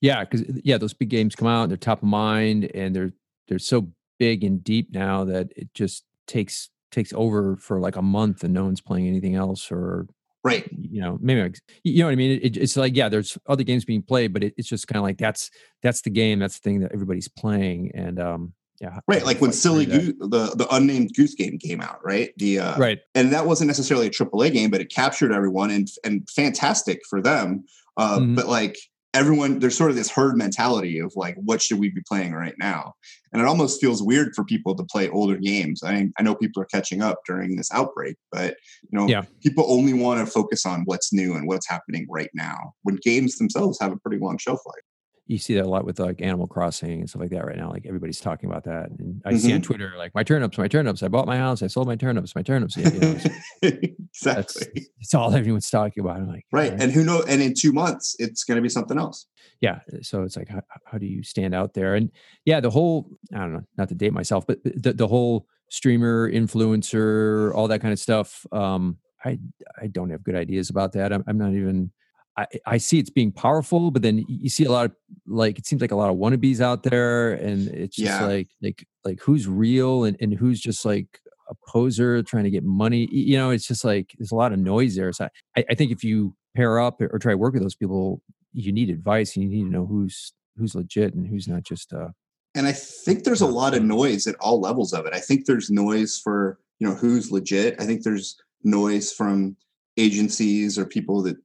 yeah 0.00 0.22
because 0.22 0.44
yeah 0.62 0.78
those 0.78 0.94
big 0.94 1.08
games 1.08 1.34
come 1.34 1.48
out 1.48 1.62
and 1.62 1.70
they're 1.70 1.76
top 1.76 2.02
of 2.02 2.08
mind 2.08 2.70
and 2.74 2.94
they're 2.94 3.12
they're 3.48 3.58
so 3.58 3.88
big 4.18 4.44
and 4.44 4.62
deep 4.62 4.92
now 4.92 5.24
that 5.24 5.50
it 5.56 5.72
just 5.74 6.04
takes 6.26 6.70
takes 6.92 7.12
over 7.14 7.56
for 7.56 7.80
like 7.80 7.96
a 7.96 8.02
month 8.02 8.44
and 8.44 8.54
no 8.54 8.64
one's 8.64 8.80
playing 8.80 9.08
anything 9.08 9.34
else 9.34 9.72
or 9.72 10.06
right. 10.44 10.68
You 10.72 11.00
know 11.00 11.18
maybe 11.20 11.54
you 11.82 11.98
know 11.98 12.06
what 12.06 12.12
i 12.12 12.16
mean? 12.16 12.38
It, 12.42 12.56
it's 12.56 12.76
like 12.76 12.94
yeah 12.94 13.08
there's 13.08 13.36
other 13.48 13.64
games 13.64 13.84
being 13.84 14.02
played 14.02 14.32
but 14.32 14.44
it, 14.44 14.54
it's 14.56 14.68
just 14.68 14.86
kind 14.86 14.98
of 14.98 15.02
like 15.02 15.18
that's 15.18 15.50
that's 15.82 16.02
the 16.02 16.10
game 16.10 16.38
that's 16.38 16.58
the 16.58 16.62
thing 16.62 16.80
that 16.80 16.92
everybody's 16.92 17.28
playing 17.28 17.90
and 17.94 18.20
um 18.20 18.52
yeah 18.80 19.00
right 19.08 19.24
like 19.24 19.40
when 19.40 19.52
silly 19.52 19.86
goose 19.86 20.12
the 20.20 20.54
the 20.56 20.66
unnamed 20.70 21.14
goose 21.14 21.34
game 21.34 21.58
came 21.58 21.80
out 21.80 21.98
right? 22.04 22.32
The 22.36 22.60
uh 22.60 22.76
right. 22.76 22.98
and 23.14 23.32
that 23.32 23.46
wasn't 23.46 23.68
necessarily 23.68 24.06
a 24.06 24.10
aaa 24.10 24.52
game 24.52 24.70
but 24.70 24.80
it 24.80 24.90
captured 24.90 25.32
everyone 25.32 25.70
and 25.70 25.88
and 26.04 26.28
fantastic 26.28 27.00
for 27.08 27.20
them 27.20 27.64
uh 27.96 28.18
mm-hmm. 28.18 28.34
but 28.34 28.46
like 28.46 28.76
everyone 29.14 29.60
there's 29.60 29.76
sort 29.76 29.90
of 29.90 29.96
this 29.96 30.10
herd 30.10 30.36
mentality 30.36 30.98
of 30.98 31.12
like 31.16 31.36
what 31.36 31.62
should 31.62 31.78
we 31.78 31.90
be 31.90 32.02
playing 32.06 32.32
right 32.32 32.54
now? 32.58 32.94
And 33.32 33.40
it 33.40 33.48
almost 33.48 33.80
feels 33.80 34.02
weird 34.02 34.32
for 34.34 34.44
people 34.44 34.74
to 34.76 34.84
play 34.84 35.08
older 35.08 35.36
games. 35.36 35.82
I 35.82 35.94
mean, 35.94 36.12
i 36.18 36.22
know 36.22 36.34
people 36.34 36.62
are 36.62 36.66
catching 36.66 37.02
up 37.02 37.20
during 37.26 37.56
this 37.56 37.70
outbreak 37.72 38.16
but 38.32 38.56
you 38.90 38.98
know 38.98 39.06
yeah. 39.06 39.22
people 39.42 39.64
only 39.68 39.92
want 39.92 40.20
to 40.20 40.30
focus 40.30 40.66
on 40.66 40.82
what's 40.84 41.12
new 41.12 41.34
and 41.34 41.46
what's 41.46 41.68
happening 41.68 42.06
right 42.10 42.30
now 42.34 42.72
when 42.82 42.98
games 43.02 43.36
themselves 43.36 43.78
have 43.80 43.92
a 43.92 43.96
pretty 43.98 44.18
long 44.18 44.38
shelf 44.38 44.60
life 44.66 44.84
you 45.26 45.38
see 45.38 45.54
that 45.54 45.64
a 45.64 45.68
lot 45.68 45.86
with 45.86 45.98
like 45.98 46.20
Animal 46.20 46.46
Crossing 46.46 47.00
and 47.00 47.08
stuff 47.08 47.20
like 47.20 47.30
that 47.30 47.46
right 47.46 47.56
now. 47.56 47.70
Like 47.70 47.86
everybody's 47.86 48.20
talking 48.20 48.50
about 48.50 48.64
that. 48.64 48.90
And 48.90 49.22
I 49.24 49.30
mm-hmm. 49.30 49.38
see 49.38 49.52
on 49.52 49.60
mm-hmm. 49.60 49.66
Twitter, 49.66 49.94
like 49.96 50.14
my 50.14 50.22
turnips, 50.22 50.58
my 50.58 50.68
turnips. 50.68 51.02
I 51.02 51.08
bought 51.08 51.26
my 51.26 51.38
house. 51.38 51.62
I 51.62 51.66
sold 51.66 51.86
my 51.86 51.96
turnips, 51.96 52.34
my 52.34 52.42
turnips. 52.42 52.76
Yeah, 52.76 52.92
you 52.92 53.00
know, 53.00 53.18
exactly. 53.62 54.02
That's, 54.22 54.54
that's, 54.98 55.14
all 55.14 55.34
everyone's 55.34 55.70
talking 55.70 56.02
about. 56.02 56.16
I'm 56.16 56.28
like, 56.28 56.44
right. 56.52 56.72
And 56.72 56.92
who 56.92 57.04
knows? 57.04 57.24
And 57.26 57.40
in 57.40 57.54
two 57.54 57.72
months, 57.72 58.16
it's 58.18 58.44
going 58.44 58.56
to 58.56 58.62
be 58.62 58.68
something 58.68 58.98
else. 58.98 59.26
Yeah. 59.60 59.80
So 60.02 60.24
it's 60.24 60.36
like, 60.36 60.48
how, 60.48 60.60
how, 60.84 60.98
do 60.98 61.06
you 61.06 61.22
stand 61.22 61.54
out 61.54 61.72
there? 61.72 61.94
And 61.94 62.10
yeah, 62.44 62.60
the 62.60 62.70
whole, 62.70 63.08
I 63.34 63.38
don't 63.38 63.54
know, 63.54 63.64
not 63.78 63.88
to 63.88 63.94
date 63.94 64.12
myself, 64.12 64.46
but 64.46 64.58
the, 64.62 64.92
the 64.92 65.08
whole 65.08 65.46
streamer, 65.70 66.30
influencer, 66.30 67.54
all 67.54 67.68
that 67.68 67.80
kind 67.80 67.92
of 67.92 67.98
stuff. 67.98 68.46
Um, 68.52 68.98
I, 69.24 69.38
I 69.80 69.86
don't 69.86 70.10
have 70.10 70.22
good 70.22 70.34
ideas 70.34 70.68
about 70.68 70.92
that. 70.92 71.14
I'm, 71.14 71.24
I'm 71.26 71.38
not 71.38 71.54
even, 71.54 71.92
I, 72.36 72.46
I 72.66 72.78
see 72.78 72.98
it's 72.98 73.10
being 73.10 73.32
powerful, 73.32 73.90
but 73.90 74.02
then 74.02 74.24
you 74.28 74.48
see 74.48 74.64
a 74.64 74.72
lot 74.72 74.86
of 74.86 74.92
like 75.26 75.58
it 75.58 75.66
seems 75.66 75.80
like 75.80 75.92
a 75.92 75.96
lot 75.96 76.10
of 76.10 76.16
wannabes 76.16 76.60
out 76.60 76.82
there, 76.82 77.32
and 77.34 77.68
it's 77.68 77.96
just 77.96 78.20
yeah. 78.20 78.26
like 78.26 78.48
like 78.62 78.86
like 79.04 79.20
who's 79.20 79.46
real 79.46 80.04
and, 80.04 80.16
and 80.20 80.34
who's 80.34 80.60
just 80.60 80.84
like 80.84 81.20
a 81.48 81.54
poser 81.68 82.22
trying 82.22 82.44
to 82.44 82.50
get 82.50 82.64
money. 82.64 83.08
You 83.10 83.36
know, 83.36 83.50
it's 83.50 83.66
just 83.66 83.84
like 83.84 84.14
there's 84.18 84.32
a 84.32 84.36
lot 84.36 84.52
of 84.52 84.58
noise 84.58 84.96
there. 84.96 85.12
So 85.12 85.28
I, 85.56 85.64
I 85.70 85.74
think 85.74 85.92
if 85.92 86.02
you 86.02 86.34
pair 86.56 86.80
up 86.80 87.00
or 87.00 87.18
try 87.18 87.32
to 87.32 87.38
work 87.38 87.54
with 87.54 87.62
those 87.62 87.76
people, 87.76 88.20
you 88.52 88.72
need 88.72 88.90
advice 88.90 89.36
and 89.36 89.44
you 89.44 89.50
need 89.50 89.64
to 89.64 89.70
know 89.70 89.86
who's 89.86 90.32
who's 90.56 90.74
legit 90.74 91.14
and 91.14 91.26
who's 91.26 91.48
not 91.48 91.64
just 91.64 91.92
uh 91.92 92.08
and 92.54 92.66
I 92.66 92.72
think 92.72 93.24
there's 93.24 93.40
a 93.40 93.46
lot 93.46 93.74
of 93.74 93.82
noise 93.82 94.26
at 94.26 94.36
all 94.36 94.60
levels 94.60 94.92
of 94.92 95.06
it. 95.06 95.12
I 95.12 95.18
think 95.18 95.46
there's 95.46 95.70
noise 95.70 96.20
for, 96.22 96.58
you 96.78 96.86
know, 96.86 96.94
who's 96.94 97.32
legit. 97.32 97.74
I 97.80 97.84
think 97.84 98.04
there's 98.04 98.36
noise 98.62 99.12
from 99.12 99.56
agencies 99.96 100.78
or 100.78 100.86
people 100.86 101.20
that 101.22 101.36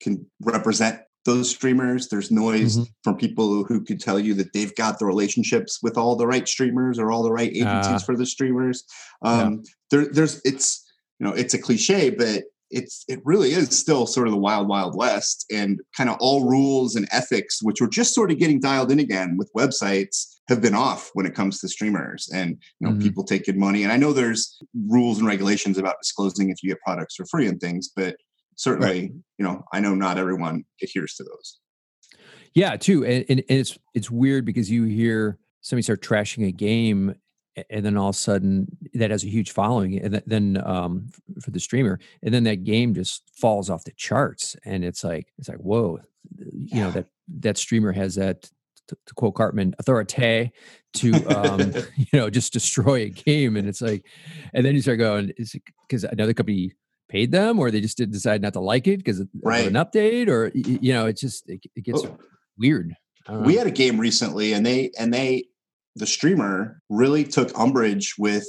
can 0.00 0.26
represent 0.42 1.00
those 1.24 1.50
streamers. 1.50 2.08
There's 2.08 2.30
noise 2.30 2.78
mm-hmm. 2.78 2.84
from 3.04 3.16
people 3.16 3.64
who 3.64 3.84
could 3.84 4.00
tell 4.00 4.18
you 4.18 4.32
that 4.34 4.52
they've 4.52 4.74
got 4.76 4.98
the 4.98 5.06
relationships 5.06 5.80
with 5.82 5.98
all 5.98 6.16
the 6.16 6.26
right 6.26 6.48
streamers 6.48 6.98
or 6.98 7.10
all 7.10 7.22
the 7.22 7.32
right 7.32 7.50
agencies 7.50 8.02
uh, 8.02 8.06
for 8.06 8.16
the 8.16 8.26
streamers. 8.26 8.84
Um, 9.22 9.62
yeah. 9.64 9.70
there, 9.90 10.12
there's 10.12 10.40
it's 10.44 10.84
you 11.18 11.26
know 11.26 11.32
it's 11.34 11.54
a 11.54 11.58
cliche, 11.58 12.10
but 12.10 12.44
it's 12.70 13.04
it 13.08 13.20
really 13.24 13.50
is 13.50 13.76
still 13.76 14.06
sort 14.06 14.26
of 14.26 14.32
the 14.32 14.38
wild 14.38 14.68
wild 14.68 14.96
west 14.96 15.46
and 15.52 15.80
kind 15.96 16.10
of 16.10 16.16
all 16.18 16.48
rules 16.48 16.96
and 16.96 17.06
ethics 17.12 17.60
which 17.62 17.80
were 17.80 17.88
just 17.88 18.14
sort 18.14 18.30
of 18.30 18.38
getting 18.38 18.60
dialed 18.60 18.90
in 18.90 18.98
again 18.98 19.36
with 19.36 19.52
websites 19.56 20.34
have 20.48 20.60
been 20.60 20.74
off 20.74 21.10
when 21.14 21.26
it 21.26 21.34
comes 21.34 21.60
to 21.60 21.68
streamers 21.68 22.28
and 22.34 22.56
you 22.80 22.86
know 22.86 22.92
mm-hmm. 22.92 23.02
people 23.02 23.22
taking 23.22 23.58
money 23.58 23.84
and 23.84 23.92
i 23.92 23.96
know 23.96 24.12
there's 24.12 24.60
rules 24.88 25.18
and 25.18 25.28
regulations 25.28 25.78
about 25.78 25.96
disclosing 26.02 26.50
if 26.50 26.56
you 26.62 26.70
get 26.70 26.80
products 26.80 27.14
for 27.14 27.24
free 27.26 27.46
and 27.46 27.60
things 27.60 27.90
but 27.94 28.16
certainly 28.56 28.88
right. 28.88 29.10
you 29.38 29.44
know 29.44 29.62
i 29.72 29.80
know 29.80 29.94
not 29.94 30.18
everyone 30.18 30.64
adheres 30.82 31.14
to 31.14 31.24
those 31.24 31.60
yeah 32.54 32.76
too 32.76 33.04
and, 33.04 33.24
and, 33.28 33.40
and 33.48 33.58
it's 33.58 33.78
it's 33.94 34.10
weird 34.10 34.44
because 34.44 34.70
you 34.70 34.84
hear 34.84 35.38
somebody 35.60 35.82
start 35.82 36.02
trashing 36.02 36.46
a 36.46 36.52
game 36.52 37.14
and 37.70 37.84
then 37.84 37.96
all 37.96 38.10
of 38.10 38.14
a 38.14 38.18
sudden 38.18 38.66
that 38.94 39.10
has 39.10 39.24
a 39.24 39.28
huge 39.28 39.50
following 39.50 39.98
and 39.98 40.22
then 40.26 40.62
um, 40.64 41.08
for 41.40 41.50
the 41.50 41.60
streamer 41.60 41.98
and 42.22 42.34
then 42.34 42.44
that 42.44 42.64
game 42.64 42.94
just 42.94 43.22
falls 43.34 43.70
off 43.70 43.84
the 43.84 43.92
charts 43.92 44.56
and 44.64 44.84
it's 44.84 45.02
like 45.02 45.32
it's 45.38 45.48
like 45.48 45.58
whoa 45.58 45.98
you 46.52 46.80
know 46.80 46.90
that 46.90 47.06
that 47.28 47.56
streamer 47.56 47.92
has 47.92 48.14
that 48.16 48.50
to, 48.88 48.96
to 49.06 49.14
quote 49.14 49.34
cartman 49.34 49.74
authority 49.78 50.52
to 50.92 51.12
um, 51.26 51.60
you 51.96 52.06
know 52.12 52.30
just 52.30 52.52
destroy 52.52 53.02
a 53.02 53.08
game 53.08 53.56
and 53.56 53.68
it's 53.68 53.80
like 53.80 54.04
and 54.52 54.64
then 54.64 54.74
you 54.74 54.82
start 54.82 54.98
going 54.98 55.32
is 55.36 55.56
because 55.88 56.04
another 56.04 56.34
company 56.34 56.72
paid 57.08 57.30
them 57.30 57.58
or 57.58 57.70
they 57.70 57.80
just 57.80 57.96
did 57.96 58.10
decide 58.10 58.42
not 58.42 58.52
to 58.52 58.60
like 58.60 58.86
it 58.86 58.98
because 58.98 59.20
of 59.20 59.28
right. 59.42 59.66
an 59.66 59.74
update 59.74 60.28
or 60.28 60.50
you 60.54 60.92
know 60.92 61.06
it 61.06 61.16
just 61.16 61.48
it, 61.48 61.60
it 61.74 61.84
gets 61.84 62.02
oh. 62.04 62.18
weird 62.58 62.94
we 63.28 63.56
had 63.56 63.66
a 63.66 63.72
game 63.72 63.98
recently 63.98 64.52
and 64.52 64.64
they 64.64 64.90
and 64.98 65.12
they 65.12 65.44
the 65.96 66.06
streamer 66.06 66.80
really 66.88 67.24
took 67.24 67.56
umbrage 67.58 68.14
with 68.18 68.46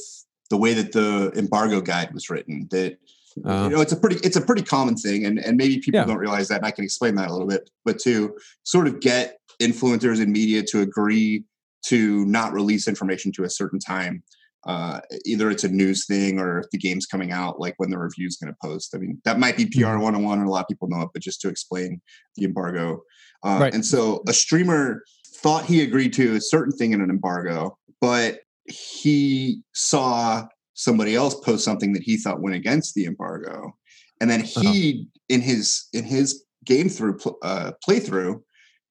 the 0.50 0.58
way 0.58 0.74
that 0.74 0.92
the 0.92 1.32
embargo 1.36 1.82
guide 1.82 2.14
was 2.14 2.30
written 2.30 2.68
that 2.72 2.98
uh, 3.46 3.64
you 3.70 3.76
know 3.76 3.82
it's 3.82 3.92
a 3.92 3.96
pretty 3.96 4.18
it's 4.18 4.36
a 4.36 4.42
pretty 4.42 4.64
common 4.64 4.96
thing 4.96 5.26
and 5.26 5.40
and 5.40 5.58
maybe 5.58 5.80
people 5.80 6.00
yeah. 6.00 6.06
don't 6.06 6.18
realize 6.18 6.48
that 6.48 6.58
and 6.58 6.66
i 6.66 6.72
can 6.72 6.84
explain 6.84 7.16
that 7.16 7.30
a 7.30 7.32
little 7.32 7.48
bit 7.48 7.70
but 7.86 8.00
to 8.00 8.36
sort 8.64 8.88
of 8.88 9.00
get 9.00 9.40
influencers 9.62 10.22
and 10.22 10.32
media 10.32 10.64
to 10.64 10.82
agree 10.82 11.44
to 11.84 12.26
not 12.26 12.54
release 12.54 12.88
information 12.88 13.32
to 13.32 13.44
a 13.44 13.50
certain 13.50 13.80
time 13.80 14.24
uh, 14.68 15.00
either 15.26 15.50
it's 15.50 15.64
a 15.64 15.70
news 15.70 16.06
thing 16.06 16.40
or 16.40 16.60
if 16.60 16.70
the 16.72 16.78
game's 16.78 17.06
coming 17.06 17.32
out, 17.32 17.60
like 17.60 17.74
when 17.78 17.90
the 17.90 17.98
review 17.98 18.28
is 18.28 18.36
going 18.36 18.54
to 18.54 18.58
post. 18.62 18.94
I 18.94 18.98
mean, 18.98 19.20
that 19.24 19.40
might 19.40 19.56
be 19.56 19.66
PR 19.66 19.98
101 19.98 20.14
mm-hmm. 20.14 20.42
and 20.42 20.48
a 20.48 20.52
lot 20.52 20.62
of 20.62 20.68
people 20.68 20.90
know 20.90 21.02
it, 21.02 21.10
but 21.14 21.22
just 21.22 21.40
to 21.42 21.50
explain 21.50 22.02
the 22.36 22.44
embargo. 22.44 23.02
Uh, 23.44 23.60
right. 23.62 23.74
And 23.74 23.86
so 23.86 24.22
a 24.28 24.34
streamer 24.34 25.04
thought 25.38 25.66
he 25.66 25.82
agreed 25.84 26.12
to 26.14 26.36
a 26.36 26.42
certain 26.42 26.74
thing 26.74 26.92
in 26.92 27.02
an 27.02 27.10
embargo, 27.10 27.78
but 28.02 28.42
he 28.66 29.62
saw 29.74 30.46
somebody 30.74 31.16
else 31.16 31.36
post 31.36 31.64
something 31.64 31.94
that 31.94 32.04
he 32.04 32.18
thought 32.18 32.42
went 32.42 32.56
against 32.56 32.94
the 32.94 33.06
embargo. 33.06 33.74
And 34.20 34.30
then 34.30 34.42
he, 34.42 35.08
uh-huh. 35.08 35.20
in 35.30 35.42
his 35.42 35.88
in 35.94 36.04
his 36.04 36.44
game 36.66 36.90
through 36.90 37.20
uh, 37.42 37.72
playthrough, 37.88 38.42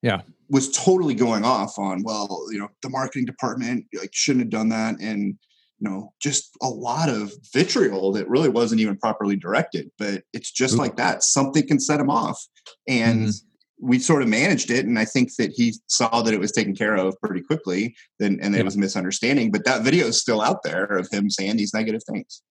yeah, 0.01 0.23
was 0.49 0.71
totally 0.71 1.15
going 1.15 1.45
off 1.45 1.79
on, 1.79 2.03
well, 2.05 2.47
you 2.51 2.59
know, 2.59 2.69
the 2.83 2.89
marketing 2.89 3.27
department 3.27 3.85
like 3.99 4.11
shouldn't 4.13 4.45
have 4.45 4.51
done 4.51 4.69
that, 4.69 5.01
and 5.01 5.37
you 5.79 5.89
know, 5.89 6.13
just 6.21 6.57
a 6.63 6.69
lot 6.69 7.09
of 7.09 7.33
vitriol 7.53 8.13
that 8.13 8.29
really 8.29 8.49
wasn't 8.49 8.81
even 8.81 8.97
properly 8.97 9.37
directed. 9.37 9.91
But 9.99 10.25
it's 10.33 10.51
just 10.51 10.75
Ooh. 10.75 10.79
like 10.79 10.97
that. 10.97 11.23
Something 11.23 11.67
can 11.67 11.81
set 11.81 12.01
him 12.01 12.11
off. 12.11 12.43
And 12.89 13.29
mm-hmm. 13.29 13.87
we 13.89 13.99
sort 13.99 14.23
of 14.23 14.29
managed 14.29 14.71
it. 14.71 14.87
And 14.87 14.99
I 14.99 15.05
think 15.05 15.35
that 15.37 15.53
he 15.55 15.75
saw 15.87 16.23
that 16.23 16.33
it 16.33 16.41
was 16.41 16.53
taken 16.53 16.75
care 16.75 16.97
of 16.97 17.15
pretty 17.21 17.43
quickly 17.43 17.95
then 18.19 18.39
and 18.41 18.55
yeah. 18.55 18.61
it 18.61 18.65
was 18.65 18.77
a 18.77 18.79
misunderstanding. 18.81 19.51
But 19.51 19.65
that 19.65 19.83
video 19.83 20.07
is 20.07 20.21
still 20.21 20.41
out 20.41 20.63
there 20.63 20.85
of 20.85 21.09
him 21.11 21.29
saying 21.29 21.57
these 21.57 21.75
negative 21.75 22.03
things. 22.11 22.43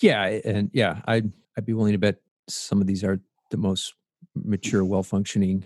Yeah. 0.00 0.24
And 0.44 0.70
yeah, 0.72 1.00
I'd 1.06 1.32
I'd 1.56 1.66
be 1.66 1.74
willing 1.74 1.92
to 1.92 1.98
bet 1.98 2.16
some 2.48 2.80
of 2.80 2.86
these 2.86 3.04
are 3.04 3.20
the 3.50 3.56
most 3.56 3.94
mature, 4.34 4.84
well 4.84 5.04
functioning 5.04 5.64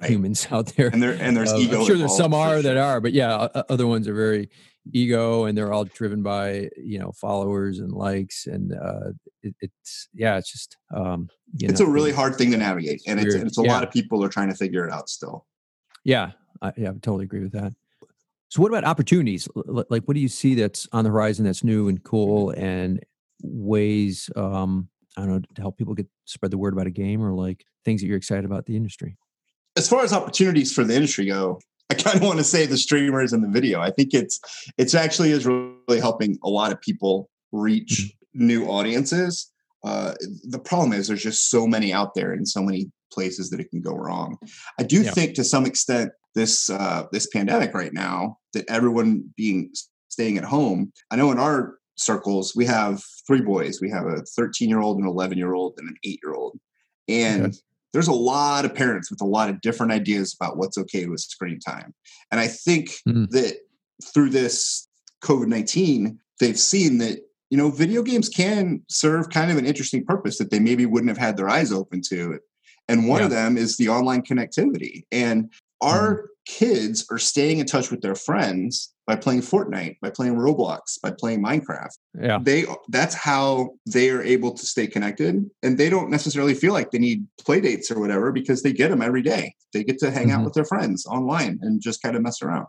right. 0.00 0.10
humans 0.10 0.48
out 0.50 0.74
there. 0.76 0.88
And 0.88 1.02
there 1.02 1.16
and 1.20 1.36
there's 1.36 1.52
uh, 1.52 1.58
ego. 1.58 1.80
I'm 1.80 1.86
sure 1.86 1.96
there's 1.96 2.16
some 2.16 2.34
are 2.34 2.54
sure. 2.54 2.62
that 2.62 2.76
are, 2.76 3.00
but 3.00 3.12
yeah, 3.12 3.48
other 3.68 3.86
ones 3.86 4.08
are 4.08 4.14
very 4.14 4.50
ego 4.92 5.44
and 5.44 5.56
they're 5.56 5.72
all 5.72 5.84
driven 5.84 6.22
by 6.22 6.68
you 6.76 6.98
know 6.98 7.12
followers 7.12 7.78
and 7.78 7.92
likes 7.92 8.46
and 8.46 8.72
uh 8.74 9.10
it, 9.42 9.54
it's 9.60 10.08
yeah 10.14 10.36
it's 10.36 10.50
just 10.50 10.76
um 10.94 11.28
it's 11.58 11.80
know, 11.80 11.86
a 11.86 11.90
really 11.90 12.12
hard 12.12 12.36
thing 12.36 12.50
to 12.50 12.56
navigate 12.56 13.02
and 13.06 13.20
it's, 13.20 13.34
it's 13.34 13.58
a 13.58 13.62
yeah. 13.62 13.72
lot 13.72 13.82
of 13.82 13.90
people 13.90 14.22
are 14.24 14.28
trying 14.28 14.48
to 14.48 14.54
figure 14.54 14.86
it 14.86 14.92
out 14.92 15.08
still. 15.08 15.46
Yeah 16.04 16.32
I, 16.62 16.72
yeah 16.76 16.90
I 16.90 16.92
totally 16.92 17.24
agree 17.24 17.42
with 17.42 17.52
that. 17.52 17.74
So 18.50 18.62
what 18.62 18.70
about 18.70 18.84
opportunities? 18.84 19.46
Like 19.54 20.04
what 20.04 20.14
do 20.14 20.20
you 20.20 20.28
see 20.28 20.54
that's 20.54 20.88
on 20.92 21.04
the 21.04 21.10
horizon 21.10 21.44
that's 21.44 21.62
new 21.62 21.88
and 21.88 22.02
cool 22.02 22.50
and 22.50 23.04
ways 23.42 24.28
um 24.34 24.88
i 25.16 25.20
don't 25.20 25.30
know 25.30 25.40
to 25.54 25.60
help 25.60 25.78
people 25.78 25.94
get 25.94 26.08
spread 26.24 26.50
the 26.50 26.58
word 26.58 26.72
about 26.72 26.88
a 26.88 26.90
game 26.90 27.22
or 27.22 27.32
like 27.32 27.64
things 27.84 28.00
that 28.00 28.06
you're 28.06 28.16
excited 28.16 28.44
about 28.44 28.66
the 28.66 28.76
industry? 28.76 29.16
As 29.76 29.88
far 29.88 30.02
as 30.02 30.12
opportunities 30.12 30.72
for 30.72 30.84
the 30.84 30.94
industry 30.94 31.26
go 31.26 31.60
I 31.90 31.94
kind 31.94 32.16
of 32.16 32.22
want 32.22 32.38
to 32.38 32.44
say 32.44 32.66
the 32.66 32.76
streamers 32.76 33.32
and 33.32 33.42
the 33.42 33.48
video. 33.48 33.80
I 33.80 33.90
think 33.90 34.12
it's 34.12 34.40
it's 34.76 34.94
actually 34.94 35.30
is 35.30 35.46
really 35.46 36.00
helping 36.00 36.38
a 36.44 36.48
lot 36.48 36.72
of 36.72 36.80
people 36.80 37.30
reach 37.52 38.14
mm-hmm. 38.34 38.46
new 38.46 38.66
audiences. 38.66 39.50
Uh, 39.84 40.14
the 40.44 40.58
problem 40.58 40.92
is 40.92 41.08
there's 41.08 41.22
just 41.22 41.50
so 41.50 41.66
many 41.66 41.92
out 41.92 42.14
there 42.14 42.32
and 42.32 42.46
so 42.46 42.60
many 42.60 42.90
places 43.12 43.48
that 43.50 43.60
it 43.60 43.70
can 43.70 43.80
go 43.80 43.94
wrong. 43.94 44.36
I 44.78 44.82
do 44.82 45.02
yeah. 45.02 45.12
think 45.12 45.34
to 45.34 45.44
some 45.44 45.64
extent 45.64 46.12
this 46.34 46.68
uh, 46.68 47.04
this 47.12 47.26
pandemic 47.28 47.74
right 47.74 47.92
now 47.92 48.38
that 48.52 48.64
everyone 48.68 49.32
being 49.36 49.70
staying 50.08 50.36
at 50.36 50.44
home. 50.44 50.92
I 51.10 51.16
know 51.16 51.32
in 51.32 51.38
our 51.38 51.78
circles 51.96 52.54
we 52.54 52.66
have 52.66 53.02
three 53.26 53.40
boys. 53.40 53.80
We 53.80 53.90
have 53.90 54.06
a 54.06 54.22
13 54.36 54.68
year 54.68 54.80
old, 54.80 54.98
an 54.98 55.06
11 55.06 55.38
year 55.38 55.54
old, 55.54 55.74
and 55.78 55.88
an 55.88 55.96
eight 56.04 56.20
year 56.22 56.34
old, 56.34 56.58
and 57.08 57.46
okay 57.46 57.58
there's 57.92 58.08
a 58.08 58.12
lot 58.12 58.64
of 58.64 58.74
parents 58.74 59.10
with 59.10 59.20
a 59.20 59.26
lot 59.26 59.48
of 59.48 59.60
different 59.60 59.92
ideas 59.92 60.36
about 60.38 60.56
what's 60.56 60.78
okay 60.78 61.06
with 61.06 61.20
screen 61.20 61.58
time. 61.58 61.94
And 62.30 62.40
I 62.40 62.46
think 62.46 62.90
mm-hmm. 63.08 63.24
that 63.30 63.58
through 64.12 64.30
this 64.30 64.88
COVID 65.22 65.48
19, 65.48 66.18
they've 66.40 66.58
seen 66.58 66.98
that, 66.98 67.18
you 67.50 67.56
know, 67.56 67.70
video 67.70 68.02
games 68.02 68.28
can 68.28 68.82
serve 68.88 69.30
kind 69.30 69.50
of 69.50 69.56
an 69.56 69.66
interesting 69.66 70.04
purpose 70.04 70.38
that 70.38 70.50
they 70.50 70.60
maybe 70.60 70.86
wouldn't 70.86 71.08
have 71.08 71.18
had 71.18 71.36
their 71.36 71.48
eyes 71.48 71.72
open 71.72 72.02
to. 72.08 72.38
And 72.88 73.08
one 73.08 73.20
yeah. 73.20 73.26
of 73.26 73.30
them 73.30 73.56
is 73.56 73.76
the 73.76 73.88
online 73.88 74.22
connectivity. 74.22 75.04
And 75.10 75.50
our 75.80 76.14
mm-hmm. 76.14 76.24
kids 76.46 77.06
are 77.10 77.18
staying 77.18 77.58
in 77.58 77.66
touch 77.66 77.90
with 77.90 78.02
their 78.02 78.14
friends 78.14 78.92
by 79.08 79.16
playing 79.16 79.40
Fortnite, 79.40 79.96
by 80.02 80.10
playing 80.10 80.34
Roblox, 80.34 81.00
by 81.02 81.10
playing 81.10 81.42
Minecraft. 81.42 81.96
Yeah. 82.20 82.38
They 82.42 82.66
that's 82.90 83.14
how 83.14 83.70
they 83.86 84.10
are 84.10 84.22
able 84.22 84.52
to 84.52 84.66
stay 84.66 84.86
connected 84.86 85.50
and 85.62 85.78
they 85.78 85.88
don't 85.88 86.10
necessarily 86.10 86.52
feel 86.52 86.74
like 86.74 86.90
they 86.90 86.98
need 86.98 87.26
play 87.42 87.62
dates 87.62 87.90
or 87.90 87.98
whatever 87.98 88.30
because 88.32 88.62
they 88.62 88.72
get 88.72 88.90
them 88.90 89.00
every 89.00 89.22
day. 89.22 89.54
They 89.72 89.82
get 89.82 89.98
to 90.00 90.10
hang 90.10 90.28
mm-hmm. 90.28 90.40
out 90.40 90.44
with 90.44 90.52
their 90.52 90.66
friends 90.66 91.06
online 91.06 91.58
and 91.62 91.80
just 91.80 92.02
kind 92.02 92.16
of 92.16 92.22
mess 92.22 92.42
around. 92.42 92.66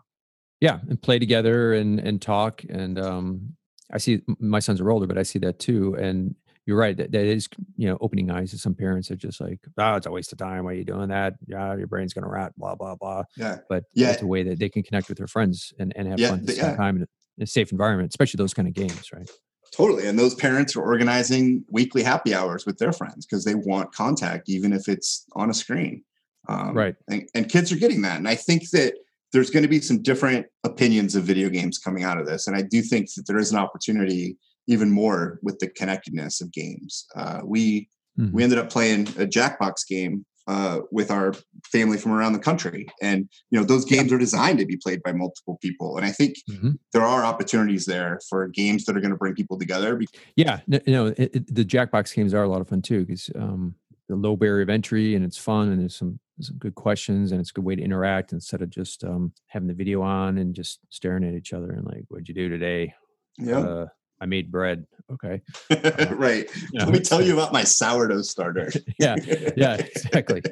Yeah, 0.60 0.78
and 0.88 1.00
play 1.00 1.18
together 1.18 1.74
and 1.74 2.00
and 2.00 2.22
talk 2.22 2.64
and 2.68 2.98
um 2.98 3.56
I 3.92 3.98
see 3.98 4.22
my 4.38 4.60
sons 4.60 4.80
are 4.80 4.90
older, 4.90 5.06
but 5.06 5.18
I 5.18 5.24
see 5.24 5.40
that 5.40 5.58
too. 5.58 5.94
And 5.96 6.34
you're 6.66 6.78
right. 6.78 6.96
That, 6.96 7.12
that 7.12 7.24
is, 7.24 7.48
you 7.76 7.88
know, 7.88 7.98
opening 8.00 8.30
eyes 8.30 8.50
to 8.50 8.58
some 8.58 8.74
parents 8.74 9.10
are 9.10 9.16
just 9.16 9.40
like, 9.40 9.58
oh, 9.78 9.94
it's 9.94 10.06
a 10.06 10.10
waste 10.10 10.32
of 10.32 10.38
time. 10.38 10.64
Why 10.64 10.72
are 10.72 10.74
you 10.74 10.84
doing 10.84 11.08
that? 11.08 11.34
Yeah, 11.46 11.76
your 11.76 11.86
brain's 11.86 12.12
going 12.12 12.24
to 12.24 12.30
rot, 12.30 12.52
blah, 12.56 12.74
blah, 12.74 12.94
blah. 12.94 13.24
Yeah. 13.36 13.58
But 13.68 13.84
yeah. 13.94 14.10
it's 14.10 14.22
a 14.22 14.26
way 14.26 14.42
that 14.44 14.58
they 14.58 14.68
can 14.68 14.82
connect 14.82 15.08
with 15.08 15.18
their 15.18 15.26
friends 15.26 15.72
and, 15.78 15.92
and 15.96 16.06
have 16.08 16.20
yeah, 16.20 16.28
fun 16.30 16.40
at 16.40 16.46
the 16.46 16.52
same 16.52 16.70
yeah. 16.70 16.76
time 16.76 16.96
in 16.96 17.06
a 17.42 17.46
safe 17.46 17.72
environment, 17.72 18.10
especially 18.10 18.38
those 18.38 18.54
kind 18.54 18.68
of 18.68 18.74
games, 18.74 19.10
right? 19.12 19.28
Totally. 19.72 20.06
And 20.06 20.18
those 20.18 20.34
parents 20.34 20.76
are 20.76 20.82
organizing 20.82 21.64
weekly 21.70 22.02
happy 22.02 22.34
hours 22.34 22.66
with 22.66 22.78
their 22.78 22.92
friends 22.92 23.24
because 23.24 23.44
they 23.44 23.54
want 23.54 23.94
contact, 23.94 24.48
even 24.48 24.72
if 24.72 24.88
it's 24.88 25.24
on 25.34 25.48
a 25.48 25.54
screen. 25.54 26.02
Um, 26.48 26.74
right. 26.76 26.96
And, 27.08 27.28
and 27.34 27.48
kids 27.48 27.70
are 27.70 27.76
getting 27.76 28.02
that. 28.02 28.18
And 28.18 28.28
I 28.28 28.34
think 28.34 28.70
that 28.70 28.94
there's 29.32 29.50
going 29.50 29.62
to 29.62 29.68
be 29.68 29.80
some 29.80 30.02
different 30.02 30.46
opinions 30.64 31.14
of 31.14 31.22
video 31.22 31.48
games 31.48 31.78
coming 31.78 32.02
out 32.02 32.18
of 32.18 32.26
this. 32.26 32.46
And 32.46 32.56
I 32.56 32.62
do 32.62 32.82
think 32.82 33.14
that 33.14 33.26
there 33.26 33.38
is 33.38 33.52
an 33.52 33.58
opportunity 33.58 34.36
even 34.70 34.90
more 34.90 35.38
with 35.42 35.58
the 35.58 35.68
connectedness 35.68 36.40
of 36.40 36.52
games. 36.52 37.06
Uh, 37.14 37.40
we 37.44 37.88
mm-hmm. 38.18 38.34
we 38.34 38.42
ended 38.42 38.58
up 38.58 38.70
playing 38.70 39.08
a 39.08 39.26
Jackbox 39.26 39.86
game 39.88 40.24
uh, 40.46 40.80
with 40.90 41.10
our 41.10 41.34
family 41.70 41.98
from 41.98 42.12
around 42.12 42.32
the 42.32 42.38
country, 42.38 42.86
and 43.02 43.28
you 43.50 43.58
know 43.58 43.64
those 43.64 43.84
games 43.84 44.10
yeah. 44.10 44.16
are 44.16 44.18
designed 44.18 44.58
to 44.60 44.66
be 44.66 44.76
played 44.76 45.02
by 45.02 45.12
multiple 45.12 45.58
people. 45.60 45.96
And 45.96 46.06
I 46.06 46.12
think 46.12 46.36
mm-hmm. 46.48 46.72
there 46.92 47.02
are 47.02 47.24
opportunities 47.24 47.84
there 47.84 48.20
for 48.28 48.46
games 48.48 48.84
that 48.84 48.96
are 48.96 49.00
going 49.00 49.12
to 49.12 49.18
bring 49.18 49.34
people 49.34 49.58
together. 49.58 50.00
Yeah, 50.36 50.60
you 50.68 50.80
know 50.86 51.06
it, 51.06 51.18
it, 51.18 51.54
the 51.54 51.64
Jackbox 51.64 52.14
games 52.14 52.32
are 52.32 52.44
a 52.44 52.48
lot 52.48 52.60
of 52.60 52.68
fun 52.68 52.80
too 52.80 53.04
because 53.04 53.28
um, 53.34 53.74
the 54.08 54.16
low 54.16 54.36
barrier 54.36 54.62
of 54.62 54.70
entry 54.70 55.14
and 55.14 55.24
it's 55.24 55.38
fun 55.38 55.68
and 55.68 55.80
there's 55.80 55.96
some 55.96 56.20
some 56.40 56.56
good 56.56 56.74
questions 56.74 57.32
and 57.32 57.40
it's 57.40 57.50
a 57.50 57.52
good 57.52 57.64
way 57.64 57.76
to 57.76 57.82
interact 57.82 58.32
instead 58.32 58.62
of 58.62 58.70
just 58.70 59.04
um, 59.04 59.32
having 59.48 59.68
the 59.68 59.74
video 59.74 60.00
on 60.00 60.38
and 60.38 60.54
just 60.54 60.78
staring 60.88 61.24
at 61.24 61.34
each 61.34 61.52
other 61.52 61.70
and 61.72 61.84
like, 61.84 62.04
what'd 62.08 62.28
you 62.28 62.34
do 62.34 62.48
today? 62.48 62.94
Yeah. 63.38 63.58
Uh, 63.58 63.86
I 64.20 64.26
made 64.26 64.50
bread. 64.50 64.86
Okay. 65.12 65.42
Uh, 65.70 66.14
right. 66.16 66.48
You 66.72 66.78
know, 66.78 66.84
Let 66.84 66.92
me 66.92 67.00
tell 67.00 67.22
you 67.22 67.32
about 67.38 67.52
my 67.52 67.64
sourdough 67.64 68.22
starter. 68.22 68.70
yeah. 68.98 69.16
Yeah, 69.56 69.74
exactly. 69.74 70.42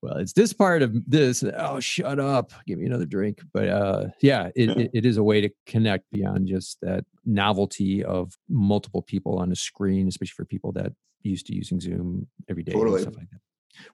well, 0.00 0.16
it's 0.16 0.32
this 0.32 0.52
part 0.52 0.82
of 0.82 0.94
this. 1.10 1.42
Oh, 1.42 1.80
shut 1.80 2.18
up. 2.18 2.52
Give 2.66 2.78
me 2.78 2.86
another 2.86 3.04
drink. 3.04 3.40
But 3.52 3.68
uh, 3.68 4.06
yeah, 4.20 4.50
it, 4.54 4.70
it, 4.70 4.90
it 4.94 5.06
is 5.06 5.16
a 5.16 5.22
way 5.22 5.40
to 5.40 5.50
connect 5.66 6.10
beyond 6.12 6.46
just 6.48 6.78
that 6.82 7.04
novelty 7.24 8.04
of 8.04 8.38
multiple 8.48 9.02
people 9.02 9.38
on 9.38 9.52
a 9.52 9.56
screen, 9.56 10.08
especially 10.08 10.34
for 10.36 10.44
people 10.44 10.72
that 10.72 10.92
used 11.22 11.46
to 11.46 11.54
using 11.54 11.80
Zoom 11.80 12.26
every 12.48 12.62
day 12.62 12.72
totally. 12.72 13.02
and 13.02 13.02
stuff 13.02 13.16
like 13.16 13.30
that. 13.30 13.40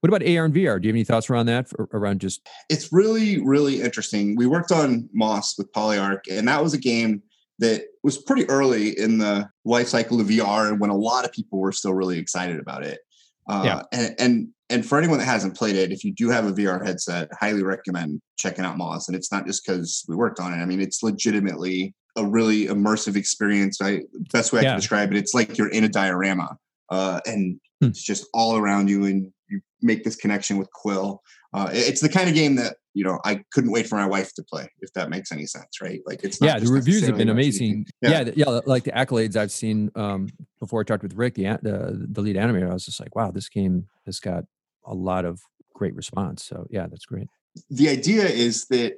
What 0.01 0.09
about 0.09 0.29
AR 0.29 0.45
and 0.45 0.55
VR? 0.55 0.81
Do 0.81 0.87
you 0.87 0.93
have 0.93 0.97
any 0.97 1.05
thoughts 1.05 1.31
around 1.31 1.47
that? 1.47 1.69
For, 1.69 1.88
around 1.93 2.21
just 2.21 2.47
it's 2.69 2.93
really 2.93 3.41
really 3.43 3.81
interesting. 3.81 4.37
We 4.37 4.47
worked 4.47 4.73
on 4.73 5.09
Moss 5.12 5.57
with 5.57 5.73
Polyarc, 5.73 6.21
and 6.31 6.47
that 6.49 6.62
was 6.62 6.75
a 6.75 6.79
game 6.79 7.23
that 7.59 7.83
was 8.03 8.18
pretty 8.18 8.49
early 8.49 8.99
in 8.99 9.18
the 9.18 9.49
life 9.64 9.88
cycle 9.88 10.21
of 10.21 10.29
VR 10.29 10.68
and 10.68 10.81
when 10.81 10.90
a 10.90 10.97
lot 10.97 11.25
of 11.25 11.33
people 11.33 11.59
were 11.59 11.73
still 11.73 11.94
really 11.94 12.18
excited 12.18 12.59
about 12.59 12.85
it. 12.85 13.01
Uh, 13.49 13.62
yeah. 13.64 13.83
and, 13.92 14.14
and 14.18 14.49
and 14.71 14.87
for 14.87 14.99
anyone 14.99 15.18
that 15.18 15.25
hasn't 15.25 15.57
played 15.57 15.77
it, 15.77 15.92
if 15.92 16.05
you 16.05 16.12
do 16.12 16.29
have 16.29 16.47
a 16.47 16.53
VR 16.53 16.85
headset, 16.85 17.31
highly 17.40 17.62
recommend 17.62 18.21
checking 18.37 18.64
out 18.64 18.77
Moss. 18.77 19.09
And 19.09 19.16
it's 19.16 19.33
not 19.33 19.47
just 19.47 19.64
because 19.64 20.05
we 20.09 20.14
worked 20.14 20.40
on 20.40 20.53
it. 20.53 20.57
I 20.57 20.66
mean, 20.66 20.81
it's 20.81 21.03
legitimately 21.03 21.94
a 22.16 22.25
really 22.25 22.66
immersive 22.66 23.16
experience. 23.16 23.81
I 23.81 24.03
best 24.33 24.53
way 24.53 24.61
I 24.61 24.62
yeah. 24.64 24.68
can 24.71 24.79
describe 24.79 25.12
it, 25.12 25.16
it's 25.16 25.35
like 25.35 25.57
you're 25.57 25.71
in 25.71 25.85
a 25.85 25.88
diorama, 25.88 26.57
uh, 26.90 27.21
and 27.25 27.59
hmm. 27.81 27.87
it's 27.87 28.03
just 28.03 28.27
all 28.35 28.57
around 28.57 28.90
you, 28.90 29.05
and 29.05 29.33
you 29.49 29.61
make 29.81 30.05
this 30.05 30.16
connection 30.16 30.59
with 30.59 30.71
Quill. 30.73 31.23
Uh, 31.55 31.71
it's 31.73 32.01
the 32.01 32.09
kind 32.09 32.29
of 32.29 32.35
game 32.35 32.57
that 32.57 32.77
you 32.93 33.05
know 33.05 33.19
I 33.25 33.43
couldn't 33.53 33.71
wait 33.71 33.87
for 33.87 33.97
my 33.97 34.07
wife 34.07 34.35
to 34.35 34.43
play. 34.43 34.71
If 34.81 34.93
that 34.93 35.09
makes 35.09 35.33
any 35.33 35.47
sense, 35.47 35.81
right? 35.81 36.01
Like 36.07 36.23
it's 36.23 36.39
yeah. 36.41 36.59
The 36.59 36.71
reviews 36.71 37.07
have 37.07 37.17
been 37.17 37.31
amazing. 37.31 37.87
Yeah. 38.03 38.23
yeah. 38.23 38.31
yeah, 38.37 38.61
Like 38.67 38.85
the 38.85 38.93
accolades 38.93 39.37
I've 39.37 39.51
seen 39.51 39.91
um, 39.95 40.29
before 40.61 40.81
I 40.81 40.85
talked 40.85 41.03
with 41.03 41.15
Rick, 41.15 41.35
the, 41.35 41.59
the 41.63 42.07
the 42.11 42.21
lead 42.21 42.37
animator. 42.37 42.71
I 42.71 42.75
was 42.75 42.85
just 42.85 43.01
like, 43.01 43.17
wow, 43.17 43.31
this 43.31 43.49
game 43.49 43.87
has 44.05 44.21
got 44.21 44.45
a 44.85 44.95
lot 44.95 45.25
of 45.25 45.41
great 45.75 45.95
response. 45.95 46.45
So 46.45 46.67
yeah, 46.71 46.87
that's 46.87 47.07
great. 47.07 47.29
The 47.71 47.89
idea 47.89 48.25
is 48.25 48.67
that 48.67 48.95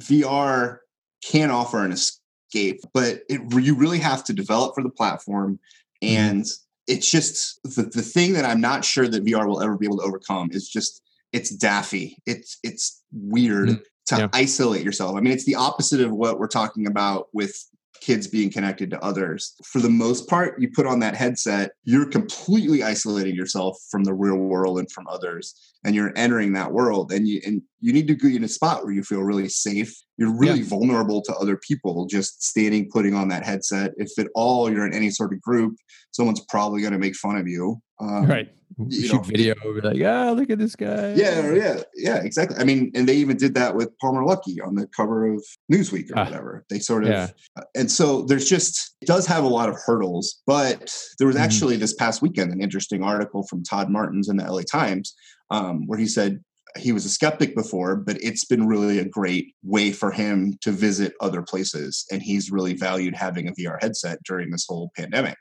VR 0.00 0.78
can 1.24 1.50
offer 1.50 1.84
an 1.84 1.92
escape, 1.92 2.80
but 2.92 3.20
it 3.30 3.40
you 3.62 3.76
really 3.76 3.98
have 4.00 4.24
to 4.24 4.34
develop 4.34 4.74
for 4.74 4.82
the 4.82 4.90
platform 4.90 5.58
mm-hmm. 6.02 6.16
and. 6.16 6.42
Mm-hmm 6.42 6.60
it's 6.86 7.10
just 7.10 7.60
the, 7.62 7.82
the 7.82 8.02
thing 8.02 8.34
that 8.34 8.44
I'm 8.44 8.60
not 8.60 8.84
sure 8.84 9.08
that 9.08 9.24
VR 9.24 9.46
will 9.46 9.62
ever 9.62 9.76
be 9.76 9.86
able 9.86 9.98
to 9.98 10.04
overcome 10.04 10.50
is 10.52 10.68
just 10.68 11.00
it's 11.34 11.50
daffy. 11.50 12.16
It's 12.26 12.58
it's 12.62 13.02
weird 13.12 13.68
mm, 13.68 13.82
to 14.06 14.16
yeah. 14.16 14.28
isolate 14.32 14.84
yourself. 14.84 15.16
I 15.16 15.20
mean, 15.20 15.32
it's 15.32 15.44
the 15.44 15.56
opposite 15.56 16.00
of 16.00 16.12
what 16.12 16.38
we're 16.38 16.46
talking 16.46 16.86
about 16.86 17.26
with 17.32 17.52
kids 18.00 18.28
being 18.28 18.50
connected 18.50 18.90
to 18.90 19.02
others. 19.02 19.54
For 19.64 19.80
the 19.80 19.90
most 19.90 20.28
part, 20.28 20.60
you 20.60 20.70
put 20.70 20.86
on 20.86 21.00
that 21.00 21.16
headset, 21.16 21.72
you're 21.84 22.08
completely 22.08 22.82
isolating 22.82 23.34
yourself 23.34 23.78
from 23.90 24.04
the 24.04 24.14
real 24.14 24.36
world 24.36 24.78
and 24.78 24.90
from 24.92 25.08
others, 25.08 25.54
and 25.84 25.94
you're 25.94 26.12
entering 26.14 26.52
that 26.52 26.70
world. 26.70 27.10
And 27.10 27.26
you 27.26 27.40
and 27.44 27.60
you 27.80 27.92
need 27.92 28.06
to 28.06 28.16
be 28.16 28.36
in 28.36 28.44
a 28.44 28.48
spot 28.48 28.84
where 28.84 28.94
you 28.94 29.02
feel 29.02 29.22
really 29.22 29.48
safe. 29.48 29.92
You're 30.16 30.38
really 30.38 30.60
yeah. 30.60 30.68
vulnerable 30.68 31.20
to 31.22 31.34
other 31.34 31.56
people 31.56 32.06
just 32.06 32.44
standing, 32.44 32.88
putting 32.92 33.14
on 33.14 33.26
that 33.28 33.44
headset. 33.44 33.90
If 33.96 34.16
at 34.18 34.28
all 34.36 34.70
you're 34.70 34.86
in 34.86 34.94
any 34.94 35.10
sort 35.10 35.32
of 35.32 35.40
group, 35.40 35.74
someone's 36.12 36.44
probably 36.48 36.80
going 36.80 36.92
to 36.92 36.98
make 36.98 37.16
fun 37.16 37.36
of 37.36 37.48
you. 37.48 37.80
Um, 38.00 38.26
right. 38.26 38.48
Shoot 38.90 39.12
know, 39.12 39.20
video, 39.20 39.54
like, 39.84 40.02
ah, 40.04 40.30
oh, 40.30 40.32
look 40.32 40.50
at 40.50 40.58
this 40.58 40.74
guy. 40.74 41.12
Yeah, 41.12 41.52
yeah, 41.52 41.82
yeah, 41.94 42.16
exactly. 42.16 42.56
I 42.58 42.64
mean, 42.64 42.90
and 42.96 43.08
they 43.08 43.14
even 43.14 43.36
did 43.36 43.54
that 43.54 43.76
with 43.76 43.96
Palmer 44.00 44.22
Luckey 44.22 44.56
on 44.66 44.74
the 44.74 44.88
cover 44.88 45.32
of 45.32 45.44
Newsweek 45.72 46.10
or 46.10 46.18
ah, 46.18 46.24
whatever. 46.24 46.64
They 46.68 46.80
sort 46.80 47.04
of, 47.04 47.10
yeah. 47.10 47.28
Uh, 47.56 47.62
and 47.76 47.88
so 47.88 48.22
there's 48.22 48.48
just 48.48 48.96
it 49.00 49.06
does 49.06 49.26
have 49.26 49.44
a 49.44 49.48
lot 49.48 49.68
of 49.68 49.76
hurdles. 49.76 50.42
But 50.44 50.92
there 51.18 51.28
was 51.28 51.36
mm-hmm. 51.36 51.44
actually 51.44 51.74
mm-hmm. 51.74 51.82
this 51.82 51.94
past 51.94 52.20
weekend 52.20 52.52
an 52.52 52.60
interesting 52.60 53.04
article 53.04 53.46
from 53.46 53.62
Todd 53.62 53.90
Martens 53.90 54.28
in 54.28 54.38
the 54.38 54.44
LA 54.44 54.62
Times 54.62 55.14
um, 55.50 55.86
where 55.86 55.98
he 55.98 56.06
said 56.06 56.42
he 56.76 56.92
was 56.92 57.04
a 57.04 57.08
skeptic 57.08 57.54
before, 57.54 57.96
but 57.96 58.18
it's 58.20 58.44
been 58.44 58.66
really 58.66 58.98
a 58.98 59.04
great 59.04 59.54
way 59.62 59.92
for 59.92 60.10
him 60.10 60.58
to 60.62 60.72
visit 60.72 61.14
other 61.20 61.42
places. 61.42 62.04
And 62.10 62.22
he's 62.22 62.50
really 62.50 62.74
valued 62.74 63.14
having 63.14 63.48
a 63.48 63.52
VR 63.52 63.80
headset 63.80 64.18
during 64.24 64.50
this 64.50 64.66
whole 64.68 64.90
pandemic. 64.96 65.36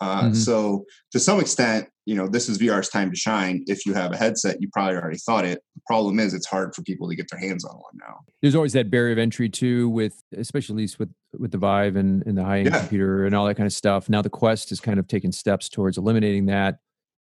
Uh, 0.00 0.24
mm-hmm. 0.24 0.34
So, 0.34 0.84
to 1.12 1.20
some 1.20 1.40
extent, 1.40 1.88
you 2.06 2.16
know, 2.16 2.26
this 2.26 2.48
is 2.48 2.58
VR's 2.58 2.88
time 2.88 3.10
to 3.10 3.16
shine. 3.16 3.62
If 3.66 3.86
you 3.86 3.94
have 3.94 4.12
a 4.12 4.16
headset, 4.16 4.56
you 4.60 4.68
probably 4.72 4.96
already 4.96 5.18
thought 5.18 5.44
it. 5.44 5.60
The 5.74 5.80
problem 5.86 6.18
is, 6.18 6.34
it's 6.34 6.46
hard 6.46 6.74
for 6.74 6.82
people 6.82 7.08
to 7.08 7.14
get 7.14 7.28
their 7.30 7.38
hands 7.38 7.64
on 7.64 7.74
one 7.74 7.92
now. 8.00 8.20
There's 8.40 8.56
always 8.56 8.72
that 8.72 8.90
barrier 8.90 9.12
of 9.12 9.18
entry 9.18 9.48
too, 9.48 9.88
with 9.88 10.22
especially 10.36 10.74
at 10.74 10.78
least 10.78 10.98
with 10.98 11.10
with 11.38 11.52
the 11.52 11.58
Vive 11.58 11.96
and, 11.96 12.26
and 12.26 12.36
the 12.36 12.44
high 12.44 12.58
end 12.58 12.70
yeah. 12.70 12.80
computer 12.80 13.24
and 13.24 13.34
all 13.34 13.46
that 13.46 13.56
kind 13.56 13.66
of 13.66 13.72
stuff. 13.72 14.08
Now 14.08 14.22
the 14.22 14.30
Quest 14.30 14.72
is 14.72 14.80
kind 14.80 14.98
of 14.98 15.06
taking 15.06 15.32
steps 15.32 15.68
towards 15.68 15.96
eliminating 15.96 16.46
that 16.46 16.78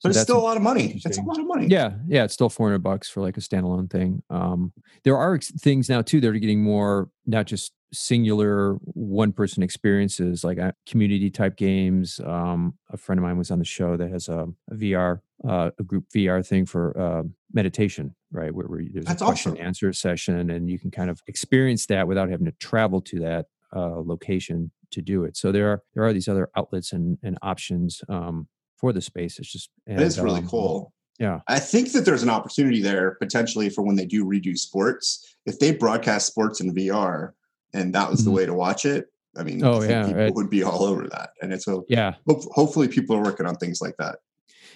but 0.05 0.11
it's 0.11 0.21
still 0.21 0.37
a 0.37 0.41
lot 0.41 0.57
of 0.57 0.63
money. 0.63 1.01
It's 1.03 1.17
a 1.17 1.21
lot 1.21 1.39
of 1.39 1.47
money. 1.47 1.67
Yeah, 1.67 1.93
yeah, 2.07 2.23
it's 2.23 2.33
still 2.33 2.49
four 2.49 2.67
hundred 2.67 2.83
bucks 2.83 3.09
for 3.09 3.21
like 3.21 3.37
a 3.37 3.41
standalone 3.41 3.89
thing. 3.89 4.23
Um, 4.29 4.71
there 5.03 5.17
are 5.17 5.39
things 5.39 5.89
now 5.89 6.01
too 6.01 6.21
that 6.21 6.27
are 6.27 6.33
getting 6.33 6.61
more 6.61 7.09
not 7.25 7.45
just 7.45 7.73
singular 7.93 8.73
one 8.83 9.31
person 9.31 9.63
experiences 9.63 10.43
like 10.43 10.59
uh, 10.59 10.71
community 10.85 11.29
type 11.29 11.55
games. 11.55 12.19
Um, 12.23 12.75
a 12.91 12.97
friend 12.97 13.19
of 13.19 13.23
mine 13.23 13.37
was 13.37 13.51
on 13.51 13.59
the 13.59 13.65
show 13.65 13.97
that 13.97 14.09
has 14.09 14.27
a, 14.27 14.47
a 14.69 14.75
VR, 14.75 15.21
uh, 15.47 15.71
a 15.79 15.83
group 15.83 16.05
VR 16.15 16.45
thing 16.45 16.65
for 16.65 16.97
uh, 16.99 17.23
meditation, 17.53 18.15
right? 18.31 18.53
Where, 18.53 18.67
where 18.67 18.81
there's 18.91 19.05
That's 19.05 19.21
a 19.21 19.25
question 19.25 19.53
awesome. 19.53 19.65
answer 19.65 19.93
session, 19.93 20.49
and 20.49 20.69
you 20.69 20.79
can 20.79 20.91
kind 20.91 21.09
of 21.09 21.21
experience 21.27 21.85
that 21.87 22.07
without 22.07 22.29
having 22.29 22.45
to 22.45 22.53
travel 22.53 23.01
to 23.01 23.19
that 23.19 23.45
uh, 23.75 23.99
location 23.99 24.71
to 24.91 25.01
do 25.01 25.23
it. 25.23 25.35
So 25.35 25.51
there 25.51 25.71
are 25.71 25.83
there 25.93 26.03
are 26.03 26.13
these 26.13 26.27
other 26.27 26.49
outlets 26.55 26.93
and, 26.93 27.17
and 27.23 27.37
options 27.41 28.01
um, 28.09 28.47
for 28.85 28.93
the 28.93 29.01
space. 29.01 29.39
It's 29.39 29.51
just 29.51 29.71
and, 29.87 29.99
it 29.99 30.03
is 30.05 30.19
really 30.19 30.41
um, 30.41 30.47
cool. 30.47 30.93
Yeah. 31.19 31.39
I 31.47 31.57
think 31.57 31.91
that 31.93 32.05
there's 32.05 32.21
an 32.21 32.29
opportunity 32.29 32.83
there 32.83 33.17
potentially 33.19 33.69
for 33.69 33.81
when 33.81 33.95
they 33.95 34.05
do 34.05 34.23
redo 34.23 34.55
sports. 34.55 35.37
If 35.47 35.57
they 35.57 35.71
broadcast 35.71 36.27
sports 36.27 36.61
in 36.61 36.75
VR 36.75 37.31
and 37.73 37.95
that 37.95 38.11
was 38.11 38.19
mm-hmm. 38.19 38.29
the 38.29 38.35
way 38.35 38.45
to 38.45 38.53
watch 38.53 38.85
it, 38.85 39.07
I 39.35 39.41
mean, 39.41 39.63
oh, 39.63 39.81
I 39.81 39.87
yeah, 39.87 40.05
people 40.05 40.21
right. 40.21 40.35
would 40.35 40.51
be 40.51 40.61
all 40.61 40.83
over 40.83 41.07
that. 41.07 41.31
And 41.41 41.51
it's 41.51 41.67
a, 41.67 41.79
yeah. 41.89 42.13
hopefully 42.27 42.87
people 42.87 43.15
are 43.15 43.23
working 43.23 43.47
on 43.47 43.55
things 43.55 43.81
like 43.81 43.95
that. 43.97 44.19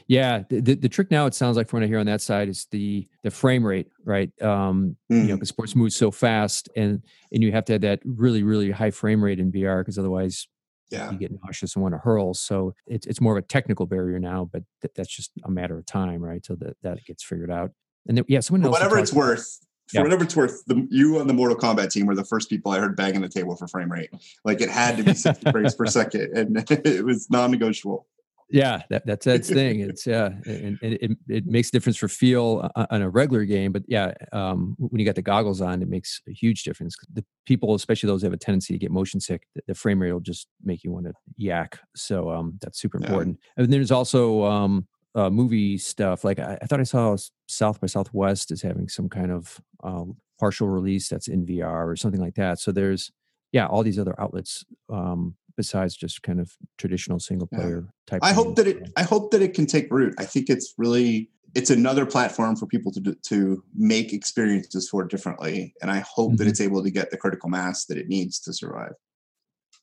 Yeah, 0.08 0.42
the, 0.50 0.60
the, 0.60 0.74
the, 0.74 0.90
trick 0.90 1.12
now 1.12 1.28
it 1.28 1.36
sounds 1.36 1.56
like 1.56 1.70
from 1.70 1.82
what 1.82 1.86
I 1.86 1.88
hear 1.88 2.00
on 2.00 2.08
that 2.08 2.22
side 2.22 2.50
is 2.50 2.66
the 2.72 3.08
the 3.22 3.30
frame 3.30 3.64
rate, 3.64 3.90
right? 4.04 4.32
Um, 4.42 4.98
mm. 5.12 5.22
You 5.22 5.28
know, 5.28 5.36
because 5.36 5.50
mm. 5.50 5.54
sports 5.54 5.76
moves 5.76 5.96
so 5.96 6.10
fast, 6.10 6.68
and 6.76 7.04
and 7.32 7.44
you 7.44 7.52
have 7.52 7.66
to 7.66 7.74
have 7.74 7.82
that 7.82 8.00
really 8.04 8.42
really 8.42 8.72
high 8.72 8.90
frame 8.90 9.24
rate 9.24 9.40
in 9.40 9.52
VR 9.52 9.82
because 9.82 10.00
otherwise 10.00 10.48
yeah. 10.90 11.12
you 11.12 11.18
get 11.18 11.32
nauseous 11.44 11.76
and 11.76 11.84
want 11.84 11.94
to 11.94 12.00
hurl. 12.00 12.34
So 12.34 12.74
it's 12.88 13.06
it's 13.06 13.22
more 13.22 13.38
of 13.38 13.44
a 13.44 13.48
technical 13.48 13.86
barrier 13.86 14.20
now, 14.20 14.50
but 14.52 14.64
th- 14.82 14.94
that's 14.96 15.10
just 15.10 15.32
a 15.44 15.52
matter 15.52 15.78
of 15.78 15.86
time, 15.86 16.22
right? 16.22 16.46
So 16.46 16.56
that 16.56 16.78
that 16.84 17.06
gets 17.06 17.24
figured 17.24 17.52
out. 17.52 17.72
And 18.08 18.18
then, 18.18 18.26
yeah, 18.28 18.40
someone 18.40 18.66
else. 18.66 18.74
Whatever 18.74 18.98
it's 18.98 19.14
worth. 19.14 19.60
For 19.88 19.98
yeah. 19.98 20.04
whatever 20.04 20.24
it's 20.24 20.36
worth, 20.36 20.64
the, 20.68 20.88
you 20.92 21.20
on 21.20 21.26
the 21.26 21.34
Mortal 21.34 21.58
Kombat 21.58 21.92
team 21.92 22.06
were 22.06 22.14
the 22.14 22.24
first 22.24 22.48
people 22.48 22.72
I 22.72 22.78
heard 22.78 22.96
banging 22.96 23.22
the 23.22 23.30
table 23.30 23.56
for 23.56 23.68
frame 23.68 23.92
rate. 23.92 24.12
Like 24.46 24.62
it 24.62 24.70
had 24.70 24.98
to 24.98 25.04
be 25.04 25.16
60 25.16 25.50
frames 25.50 25.74
per 25.74 25.88
second, 25.88 26.38
and 26.38 26.72
it 26.86 27.04
was 27.04 27.28
non-negotiable. 27.32 28.06
Yeah, 28.52 28.82
that, 28.90 29.06
that's 29.06 29.26
that 29.26 29.46
thing. 29.46 29.80
It's 29.90 30.06
yeah, 30.06 30.30
and, 30.46 30.80
and, 30.82 30.94
it 30.94 31.12
it 31.28 31.46
makes 31.46 31.70
a 31.70 31.72
difference 31.72 31.98
for 31.98 32.08
feel 32.08 32.70
on 32.76 33.02
a 33.02 33.10
regular 33.10 33.46
game, 33.46 33.72
but 33.72 33.84
yeah, 33.88 34.14
um, 34.32 34.76
when 34.78 35.00
you 35.00 35.06
got 35.06 35.16
the 35.16 35.22
goggles 35.22 35.62
on, 35.62 35.82
it 35.82 35.88
makes 35.88 36.22
a 36.28 36.32
huge 36.32 36.64
difference. 36.64 36.96
The 37.14 37.24
people, 37.46 37.76
especially 37.76 38.08
those 38.08 38.22
that 38.22 38.28
have 38.28 38.34
a 38.34 38.38
tendency 38.38 38.74
to 38.74 38.80
get 38.80 38.92
motion 38.92 39.20
sick, 39.20 39.44
the, 39.56 39.62
the 39.68 39.76
frame 39.76 40.02
rate 40.02 40.14
will 40.14 40.20
just 40.20 40.48
make 40.64 40.84
you 40.84 40.92
want 40.92 41.06
to 41.06 41.14
yak. 41.38 41.80
So 41.96 42.32
um, 42.32 42.58
that's 42.62 42.80
super 42.80 42.98
important. 42.98 43.40
Yeah. 43.58 43.64
And 43.64 43.74
there's 43.74 43.92
also 43.92 44.44
um, 44.46 44.88
uh, 45.16 45.30
movie 45.30 45.78
stuff. 45.78 46.24
Like 46.24 46.40
I, 46.40 46.58
I, 46.62 46.66
thought 46.66 46.80
I 46.80 46.84
saw 46.84 47.16
South 47.48 47.80
by 47.82 47.88
Southwest 47.88 48.52
is 48.52 48.62
having 48.62 48.90
some 48.90 49.10
kind 49.10 49.32
of 49.32 49.60
uh, 49.84 50.06
partial 50.40 50.68
release 50.68 51.10
that's 51.10 51.28
in 51.28 51.46
VR 51.46 51.88
or 51.88 51.96
something 51.96 52.22
like 52.22 52.36
that. 52.36 52.60
So 52.60 52.72
there's 52.72 53.12
yeah, 53.52 53.66
all 53.66 53.84
these 53.84 54.00
other 54.00 54.20
outlets 54.20 54.64
um, 54.92 55.36
besides 55.60 55.94
just 55.94 56.24
kind 56.24 56.40
of 56.40 56.56
traditional 56.78 57.20
single 57.20 57.46
player 57.46 57.84
yeah. 57.84 57.92
type. 58.08 58.22
I 58.24 58.32
hope 58.32 58.56
that 58.56 58.66
it. 58.66 58.90
I 58.96 59.04
hope 59.04 59.32
that 59.32 59.42
it 59.42 59.54
can 59.54 59.66
take 59.66 59.92
root. 59.92 60.16
I 60.18 60.24
think 60.24 60.50
it's 60.50 60.74
really 60.78 61.30
it's 61.54 61.70
another 61.70 62.06
platform 62.06 62.56
for 62.56 62.66
people 62.66 62.94
to 62.94 63.14
to 63.14 63.62
make 63.76 64.14
experiences 64.14 64.88
for 64.88 65.04
differently, 65.04 65.74
and 65.82 65.92
I 65.92 66.00
hope 66.00 66.30
mm-hmm. 66.30 66.38
that 66.38 66.48
it's 66.48 66.62
able 66.62 66.82
to 66.82 66.90
get 66.90 67.12
the 67.12 67.18
critical 67.18 67.50
mass 67.50 67.84
that 67.88 67.98
it 67.98 68.08
needs 68.08 68.40
to 68.40 68.54
survive. 68.54 68.94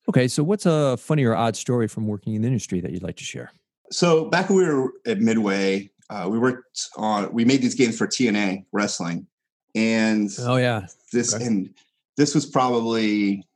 Okay, 0.08 0.28
so 0.28 0.42
what's 0.42 0.64
a 0.64 0.96
funny 0.96 1.24
or 1.24 1.36
odd 1.36 1.56
story 1.56 1.88
from 1.88 2.06
working 2.06 2.32
in 2.34 2.40
the 2.40 2.48
industry 2.48 2.80
that 2.80 2.92
you'd 2.92 3.02
like 3.02 3.16
to 3.16 3.24
share? 3.24 3.52
So 3.90 4.30
back 4.30 4.48
when 4.48 4.56
we 4.56 4.64
were 4.64 4.92
at 5.04 5.18
Midway, 5.18 5.90
uh, 6.08 6.26
we 6.30 6.38
worked 6.38 6.88
on 6.96 7.30
we 7.34 7.44
made 7.44 7.60
these 7.60 7.74
games 7.74 7.98
for 7.98 8.06
TNA 8.06 8.64
wrestling, 8.72 9.26
and 9.74 10.30
oh 10.40 10.56
yeah, 10.56 10.86
this 11.12 11.34
okay. 11.34 11.44
and 11.44 11.74
this 12.16 12.34
was 12.34 12.46
probably 12.46 13.46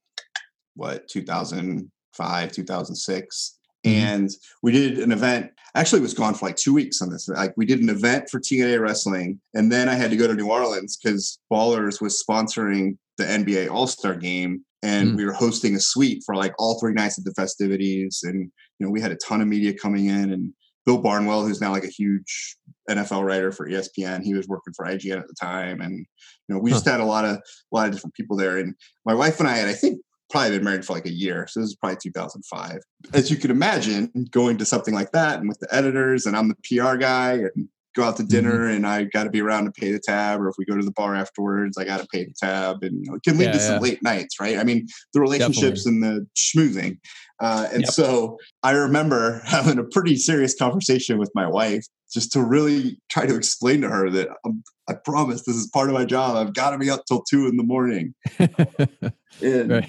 what 0.74 1.08
2000 1.08 1.90
2005, 2.16 2.52
2006. 2.52 3.58
Mm-hmm. 3.86 3.96
And 3.96 4.30
we 4.62 4.72
did 4.72 4.98
an 4.98 5.12
event. 5.12 5.50
Actually, 5.74 6.02
was 6.02 6.14
gone 6.14 6.34
for 6.34 6.46
like 6.46 6.56
two 6.56 6.74
weeks 6.74 7.00
on 7.00 7.10
this. 7.10 7.28
Like 7.28 7.54
we 7.56 7.64
did 7.64 7.80
an 7.80 7.88
event 7.88 8.28
for 8.28 8.40
TNA 8.40 8.80
wrestling, 8.80 9.40
and 9.54 9.70
then 9.70 9.88
I 9.88 9.94
had 9.94 10.10
to 10.10 10.16
go 10.16 10.26
to 10.26 10.34
New 10.34 10.50
Orleans 10.50 10.98
because 10.98 11.38
Ballers 11.50 12.00
was 12.00 12.22
sponsoring 12.22 12.96
the 13.16 13.24
NBA 13.24 13.70
All 13.70 13.86
Star 13.86 14.14
Game, 14.14 14.64
and 14.82 15.12
mm. 15.12 15.16
we 15.16 15.24
were 15.24 15.32
hosting 15.32 15.74
a 15.76 15.80
suite 15.80 16.22
for 16.26 16.34
like 16.36 16.52
all 16.58 16.78
three 16.78 16.92
nights 16.92 17.18
of 17.18 17.24
the 17.24 17.32
festivities. 17.32 18.20
And 18.22 18.50
you 18.78 18.86
know, 18.86 18.90
we 18.90 19.00
had 19.00 19.12
a 19.12 19.16
ton 19.16 19.40
of 19.40 19.48
media 19.48 19.72
coming 19.72 20.06
in, 20.06 20.32
and 20.32 20.52
Bill 20.84 20.98
Barnwell, 20.98 21.46
who's 21.46 21.60
now 21.60 21.70
like 21.70 21.84
a 21.84 21.88
huge 21.88 22.56
NFL 22.90 23.24
writer 23.24 23.52
for 23.52 23.68
ESPN, 23.68 24.24
he 24.24 24.34
was 24.34 24.48
working 24.48 24.74
for 24.74 24.84
IGN 24.84 25.20
at 25.20 25.28
the 25.28 25.34
time, 25.40 25.80
and 25.80 25.98
you 25.98 26.54
know, 26.54 26.58
we 26.58 26.70
huh. 26.70 26.76
just 26.76 26.88
had 26.88 27.00
a 27.00 27.04
lot 27.04 27.24
of 27.24 27.36
a 27.36 27.40
lot 27.72 27.86
of 27.86 27.94
different 27.94 28.14
people 28.14 28.36
there. 28.36 28.58
And 28.58 28.74
my 29.06 29.14
wife 29.14 29.38
and 29.38 29.48
I 29.48 29.56
had, 29.56 29.68
I 29.68 29.72
think, 29.72 30.00
probably 30.30 30.50
been 30.50 30.64
married 30.64 30.84
for 30.84 30.94
like 30.94 31.06
a 31.06 31.12
year. 31.12 31.46
So 31.48 31.60
this 31.60 31.70
is 31.70 31.76
probably 31.76 31.98
2005. 32.02 32.78
As 33.12 33.30
you 33.30 33.36
can 33.36 33.50
imagine, 33.50 34.10
going 34.30 34.56
to 34.58 34.64
something 34.64 34.94
like 34.94 35.12
that 35.12 35.40
and 35.40 35.48
with 35.48 35.58
the 35.58 35.68
editors, 35.74 36.26
and 36.26 36.36
I'm 36.36 36.48
the 36.48 36.56
PR 36.64 36.96
guy, 36.96 37.32
and 37.54 37.68
go 37.96 38.04
out 38.04 38.16
to 38.16 38.22
dinner, 38.22 38.66
mm-hmm. 38.66 38.76
and 38.76 38.86
I 38.86 39.04
got 39.04 39.24
to 39.24 39.30
be 39.30 39.40
around 39.40 39.64
to 39.64 39.72
pay 39.72 39.92
the 39.92 39.98
tab, 39.98 40.40
or 40.40 40.48
if 40.48 40.54
we 40.58 40.64
go 40.64 40.76
to 40.76 40.84
the 40.84 40.92
bar 40.92 41.14
afterwards, 41.14 41.76
I 41.76 41.84
got 41.84 42.00
to 42.00 42.06
pay 42.06 42.24
the 42.24 42.34
tab, 42.38 42.82
and 42.82 43.04
you 43.04 43.10
know, 43.10 43.16
it 43.16 43.22
can 43.22 43.36
lead 43.36 43.46
yeah, 43.46 43.52
to 43.52 43.58
some 43.58 43.82
late 43.82 44.02
nights, 44.02 44.40
right? 44.40 44.58
I 44.58 44.64
mean, 44.64 44.86
the 45.12 45.20
relationships 45.20 45.84
Definitely. 45.84 46.08
and 46.08 46.26
the 46.26 46.26
schmoozing. 46.36 46.98
Uh, 47.40 47.68
and 47.72 47.82
yep. 47.82 47.90
so 47.90 48.38
I 48.62 48.72
remember 48.72 49.42
having 49.46 49.78
a 49.78 49.84
pretty 49.84 50.16
serious 50.16 50.54
conversation 50.54 51.18
with 51.18 51.30
my 51.34 51.48
wife 51.48 51.84
just 52.12 52.32
to 52.32 52.42
really 52.42 52.98
try 53.10 53.26
to 53.26 53.36
explain 53.36 53.80
to 53.82 53.88
her 53.88 54.10
that 54.10 54.28
I'm, 54.44 54.62
I 54.88 54.94
promise 54.94 55.44
this 55.44 55.56
is 55.56 55.68
part 55.68 55.88
of 55.88 55.94
my 55.94 56.04
job. 56.04 56.36
I've 56.36 56.54
got 56.54 56.70
to 56.70 56.78
be 56.78 56.90
up 56.90 57.04
till 57.06 57.22
two 57.22 57.46
in 57.46 57.56
the 57.56 57.62
morning. 57.62 58.14
and, 58.38 59.70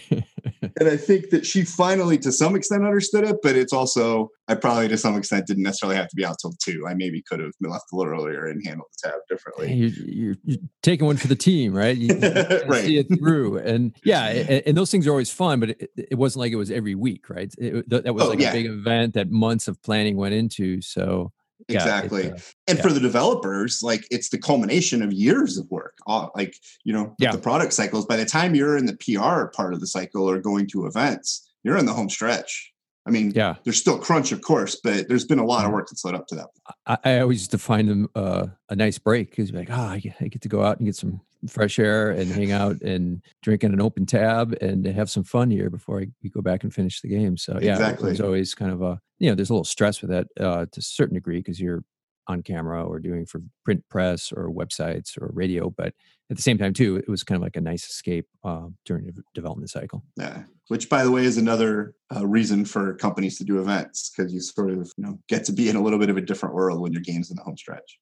and 0.61 0.87
I 0.87 0.95
think 0.95 1.31
that 1.31 1.45
she 1.45 1.63
finally, 1.63 2.19
to 2.19 2.31
some 2.31 2.55
extent, 2.55 2.85
understood 2.85 3.23
it, 3.23 3.37
but 3.41 3.55
it's 3.55 3.73
also, 3.73 4.29
I 4.47 4.53
probably 4.53 4.87
to 4.89 4.97
some 4.97 5.15
extent 5.17 5.47
didn't 5.47 5.63
necessarily 5.63 5.95
have 5.95 6.07
to 6.09 6.15
be 6.15 6.23
out 6.23 6.35
till 6.39 6.53
two. 6.63 6.85
I 6.87 6.93
maybe 6.93 7.23
could 7.27 7.39
have 7.39 7.51
left 7.61 7.85
a 7.91 7.95
little 7.95 8.13
earlier 8.13 8.45
and 8.45 8.61
handled 8.63 8.89
the 9.01 9.09
tab 9.09 9.19
differently. 9.27 9.73
You're, 9.73 9.89
you're, 10.05 10.35
you're 10.43 10.59
taking 10.83 11.07
one 11.07 11.17
for 11.17 11.27
the 11.27 11.35
team, 11.35 11.73
right? 11.73 11.97
You, 11.97 12.13
you 12.13 12.21
right. 12.67 12.83
see 12.83 12.97
it 12.97 13.07
through. 13.17 13.57
And 13.57 13.95
yeah, 14.03 14.27
and, 14.27 14.63
and, 14.67 14.77
those 14.77 14.91
things 14.91 15.07
are 15.07 15.11
always 15.11 15.31
fun, 15.31 15.59
but 15.59 15.71
it, 15.71 15.89
it, 15.95 16.15
wasn't 16.15 16.41
like 16.41 16.51
it 16.51 16.57
was 16.57 16.69
every 16.69 16.95
week, 16.95 17.29
right? 17.29 17.51
It, 17.57 17.89
that 17.89 18.13
was 18.13 18.25
oh, 18.25 18.29
like 18.29 18.39
yeah. 18.39 18.51
a 18.51 18.53
big 18.53 18.65
event 18.67 19.15
that 19.15 19.31
months 19.31 19.67
of 19.67 19.81
planning 19.81 20.15
went 20.15 20.35
into. 20.35 20.81
So, 20.81 21.31
exactly 21.73 22.25
yeah, 22.25 22.35
and 22.67 22.77
yeah. 22.77 22.81
for 22.81 22.91
the 22.91 22.99
developers 22.99 23.81
like 23.83 24.05
it's 24.11 24.29
the 24.29 24.37
culmination 24.37 25.01
of 25.01 25.11
years 25.11 25.57
of 25.57 25.69
work 25.69 25.97
uh, 26.07 26.27
like 26.35 26.55
you 26.83 26.93
know 26.93 27.15
yeah. 27.19 27.31
the 27.31 27.37
product 27.37 27.73
cycles 27.73 28.05
by 28.05 28.17
the 28.17 28.25
time 28.25 28.55
you're 28.55 28.77
in 28.77 28.85
the 28.85 28.97
pr 28.97 29.45
part 29.55 29.73
of 29.73 29.79
the 29.79 29.87
cycle 29.87 30.29
or 30.29 30.39
going 30.39 30.67
to 30.67 30.85
events 30.85 31.49
you're 31.63 31.77
in 31.77 31.85
the 31.85 31.93
home 31.93 32.09
stretch 32.09 32.71
i 33.05 33.09
mean 33.09 33.31
yeah 33.35 33.55
there's 33.63 33.77
still 33.77 33.97
crunch 33.97 34.31
of 34.31 34.41
course 34.41 34.79
but 34.83 35.07
there's 35.07 35.25
been 35.25 35.39
a 35.39 35.45
lot 35.45 35.59
of 35.59 35.65
mm-hmm. 35.65 35.75
work 35.75 35.87
that's 35.89 36.05
led 36.05 36.15
up 36.15 36.27
to 36.27 36.35
that 36.35 36.47
i, 36.85 36.97
I 37.03 37.19
always 37.19 37.39
used 37.39 37.51
to 37.51 37.57
find 37.57 37.89
them 37.89 38.09
uh, 38.15 38.47
a 38.69 38.75
nice 38.75 38.97
break 38.97 39.31
because 39.31 39.51
like 39.51 39.69
ah 39.71 39.89
oh, 39.89 39.93
I 39.93 40.27
get 40.27 40.41
to 40.41 40.49
go 40.49 40.63
out 40.63 40.77
and 40.77 40.85
get 40.87 40.95
some 40.95 41.21
fresh 41.49 41.79
air 41.79 42.11
and 42.11 42.31
hang 42.31 42.51
out 42.51 42.81
and 42.81 43.21
drink 43.41 43.63
in 43.63 43.73
an 43.73 43.81
open 43.81 44.05
tab 44.05 44.53
and 44.61 44.85
have 44.85 45.09
some 45.09 45.23
fun 45.23 45.49
here 45.49 45.69
before 45.69 46.01
I, 46.01 46.07
we 46.23 46.29
go 46.29 46.41
back 46.41 46.63
and 46.63 46.73
finish 46.73 47.01
the 47.01 47.07
game. 47.07 47.37
So 47.37 47.57
yeah, 47.61 47.73
exactly. 47.73 48.07
there's 48.07 48.21
always 48.21 48.53
kind 48.53 48.71
of 48.71 48.81
a 48.81 48.99
you 49.19 49.29
know 49.29 49.35
there's 49.35 49.49
a 49.49 49.53
little 49.53 49.63
stress 49.63 50.01
with 50.01 50.11
that 50.11 50.27
uh, 50.39 50.65
to 50.71 50.79
a 50.79 50.81
certain 50.81 51.15
degree 51.15 51.39
because 51.39 51.59
you're 51.59 51.83
on 52.27 52.43
camera 52.43 52.83
or 52.85 52.99
doing 52.99 53.25
for 53.25 53.41
print 53.65 53.83
press 53.89 54.31
or 54.31 54.51
websites 54.51 55.17
or 55.19 55.31
radio, 55.33 55.69
but 55.69 55.93
at 56.31 56.37
the 56.37 56.43
same 56.43 56.57
time 56.57 56.73
too, 56.73 56.95
it 56.95 57.09
was 57.09 57.23
kind 57.23 57.35
of 57.35 57.41
like 57.41 57.57
a 57.57 57.61
nice 57.61 57.85
escape 57.85 58.25
uh, 58.45 58.67
during 58.85 59.05
the 59.05 59.21
development 59.35 59.69
cycle. 59.69 60.01
Yeah, 60.15 60.43
which 60.69 60.89
by 60.89 61.03
the 61.03 61.11
way 61.11 61.25
is 61.25 61.37
another 61.37 61.93
uh, 62.15 62.25
reason 62.25 62.63
for 62.63 62.95
companies 62.95 63.37
to 63.39 63.43
do 63.43 63.59
events 63.59 64.11
because 64.15 64.33
you 64.33 64.39
sort 64.39 64.71
of 64.71 64.91
you 64.97 65.03
know 65.03 65.19
get 65.27 65.43
to 65.45 65.51
be 65.51 65.67
in 65.69 65.75
a 65.75 65.83
little 65.83 65.99
bit 65.99 66.09
of 66.09 66.15
a 66.15 66.21
different 66.21 66.55
world 66.55 66.79
when 66.79 66.93
your 66.93 67.01
game's 67.01 67.29
in 67.29 67.35
the 67.35 67.43
home 67.43 67.57
stretch. 67.57 67.99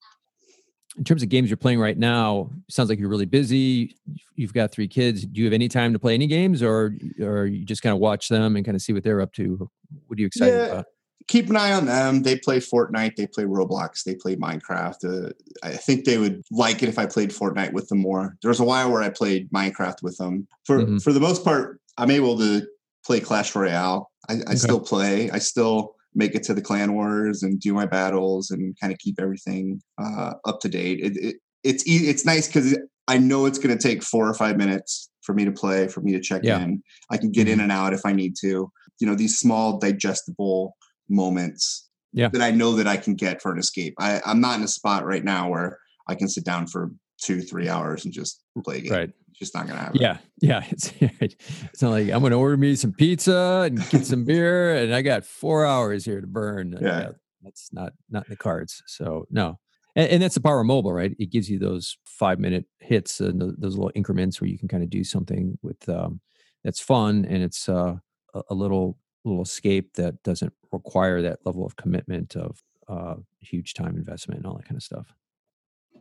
In 0.96 1.04
terms 1.04 1.24
of 1.24 1.30
games 1.30 1.50
you're 1.50 1.58
playing 1.58 1.80
right 1.80 1.98
now, 1.98 2.52
sounds 2.70 2.90
like 2.90 3.00
you're 3.00 3.10
really 3.10 3.26
busy. 3.26 3.96
You've 4.36 4.54
got 4.54 4.72
three 4.72 4.88
kids. 4.88 5.26
Do 5.26 5.40
you 5.40 5.46
have 5.46 5.54
any 5.54 5.68
time 5.68 5.94
to 5.94 6.00
play 6.00 6.14
any 6.14 6.28
games, 6.28 6.62
or 6.62 6.96
or 7.20 7.48
you 7.48 7.66
just 7.66 7.82
kind 7.82 7.94
of 7.94 8.00
watch 8.00 8.30
them 8.30 8.56
and 8.56 8.64
kind 8.64 8.76
of 8.76 8.84
see 8.84 8.94
what 8.94 9.04
they're 9.04 9.22
up 9.22 9.34
to? 9.34 9.70
What 10.06 10.20
are 10.20 10.22
you 10.22 10.28
excited 10.28 10.56
yeah. 10.56 10.66
about? 10.66 10.86
Keep 11.28 11.50
an 11.50 11.56
eye 11.56 11.72
on 11.74 11.86
them. 11.86 12.24
They 12.24 12.38
play 12.38 12.60
Fortnite, 12.60 13.16
they 13.16 13.28
play 13.28 13.44
Roblox, 13.44 14.04
they 14.04 14.16
play 14.16 14.36
Minecraft. 14.36 15.28
Uh, 15.28 15.32
I 15.64 15.72
think 15.72 16.06
they 16.06 16.18
would 16.18 16.44
like 16.52 16.82
it 16.82 16.90
if 16.90 16.98
I 16.98 17.06
played 17.06 17.30
Fortnite 17.30 17.74
with 17.74 17.88
them 17.88 18.00
more. 18.00 18.36
There 18.42 18.50
was 18.50 18.60
a 18.60 18.66
while 18.66 18.92
where 18.92 19.02
I 19.02 19.10
played 19.10 19.50
Minecraft 19.52 20.02
with 20.02 20.18
them. 20.18 20.48
For 20.66 20.80
mm-hmm. 20.80 20.98
for 20.98 21.14
the 21.14 21.20
most 21.20 21.44
part, 21.44 21.80
I'm 21.98 22.12
able 22.12 22.38
to 22.40 22.66
play 23.06 23.20
Clash 23.20 23.56
Royale. 23.56 24.10
I, 24.30 24.34
I 24.34 24.36
okay. 24.42 24.56
still 24.56 24.80
play. 24.80 25.30
I 25.32 25.40
still 25.40 25.96
make 26.16 26.36
it 26.36 26.44
to 26.44 26.54
the 26.54 26.62
clan 26.62 26.94
wars 26.94 27.44
and 27.44 27.60
do 27.60 27.74
my 27.74 27.86
battles 27.86 28.50
and 28.52 28.76
kind 28.80 28.92
of 28.92 29.00
keep 29.00 29.20
everything 29.20 29.82
uh, 29.98 30.34
up 30.46 30.60
to 30.62 30.70
date. 30.70 31.00
It, 31.00 31.18
it, 31.18 31.36
it's 31.64 31.84
it's 31.86 32.26
nice 32.26 32.48
because 32.48 32.78
I 33.08 33.18
know 33.18 33.46
it's 33.46 33.60
going 33.60 33.76
to 33.78 33.88
take 33.88 34.04
four 34.04 34.28
or 34.28 34.34
five 34.34 34.58
minutes 34.58 35.10
for 35.22 35.34
me 35.34 35.46
to 35.46 35.52
play, 35.52 35.88
for 35.88 36.02
me 36.02 36.14
to 36.14 36.20
check 36.20 36.42
yeah. 36.44 36.60
in. 36.60 36.82
I 37.12 37.18
can 37.18 37.32
get 37.32 37.48
in 37.48 37.56
mm-hmm. 37.56 37.64
and 37.64 37.72
out 37.72 37.94
if 37.94 38.02
I 38.06 38.14
need 38.14 38.36
to. 38.42 38.72
You 39.00 39.08
know, 39.08 39.16
these 39.16 39.38
small 39.40 39.78
digestible 39.78 40.76
moments 41.10 41.90
yeah. 42.14 42.30
that 42.30 42.42
I 42.42 42.52
know 42.52 42.74
that 42.74 42.88
I 42.88 42.98
can 42.98 43.16
get 43.16 43.42
for 43.42 43.52
an 43.52 43.60
escape. 43.60 43.96
I, 44.00 44.22
I'm 44.26 44.42
not 44.42 44.58
in 44.58 44.64
a 44.64 44.68
spot 44.68 45.06
right 45.06 45.24
now 45.24 45.50
where 45.50 45.80
I 46.08 46.16
can 46.16 46.28
sit 46.28 46.44
down 46.44 46.68
for 46.68 46.92
two, 47.22 47.42
three 47.42 47.70
hours 47.70 48.06
and 48.06 48.14
just 48.14 48.44
play 48.64 48.78
a 48.78 48.82
game. 48.82 48.92
Right. 48.92 49.12
It's 49.30 49.40
just 49.40 49.56
not 49.56 49.68
gonna 49.68 49.80
happen. 49.80 50.02
Yeah. 50.02 50.18
Yeah. 50.42 50.64
It's 50.72 50.94
it's 51.00 51.82
not 51.82 51.92
like 51.92 52.10
I'm 52.10 52.22
gonna 52.22 52.38
order 52.38 52.58
me 52.58 52.76
some 52.76 52.94
pizza 52.94 53.64
and 53.66 53.78
get 53.90 54.06
some 54.06 54.26
beer 54.26 54.76
and 54.76 54.94
I 54.94 55.02
got 55.02 55.26
four 55.26 55.66
hours 55.66 56.06
here 56.06 56.22
to 56.22 56.28
burn. 56.28 56.78
Yeah. 56.82 57.00
yeah. 57.00 57.10
That's 57.44 57.72
not 57.72 57.94
not 58.10 58.26
in 58.26 58.32
the 58.32 58.38
cards. 58.38 58.82
So 58.88 59.26
no. 59.30 59.60
And, 59.96 60.12
and, 60.12 60.24
that's 60.24 60.36
the 60.36 60.42
power 60.42 60.60
of 60.62 60.68
mobile, 60.68 60.94
right? 60.94 61.16
It 61.18 61.32
gives 61.32 61.50
you 61.50 61.58
those 61.58 61.98
five 62.06 62.40
minute 62.40 62.66
hits 62.78 63.20
and 63.20 63.42
those 63.42 63.76
little 63.76 63.92
increments 63.96 64.40
where 64.40 64.48
you 64.48 64.58
can 64.58 64.68
kind 64.68 64.84
of 64.84 64.90
do 64.90 65.04
something 65.04 65.58
with 65.64 65.90
um, 65.90 66.22
that's 66.64 66.80
fun 66.80 67.26
and 67.26 67.42
it's 67.42 67.68
uh, 67.68 67.96
a, 68.36 68.42
a 68.52 68.54
little 68.54 68.98
little 69.26 69.42
escape 69.42 69.94
that 69.96 70.22
doesn't 70.24 70.54
require 70.72 71.22
that 71.22 71.40
level 71.46 71.66
of 71.66 71.76
commitment 71.76 72.36
of 72.36 72.64
uh, 72.88 73.16
huge 73.40 73.74
time 73.74 73.96
investment 73.96 74.40
and 74.40 74.48
all 74.48 74.58
that 74.58 74.66
kind 74.66 74.78
of 74.78 74.84
stuff. 74.84 75.14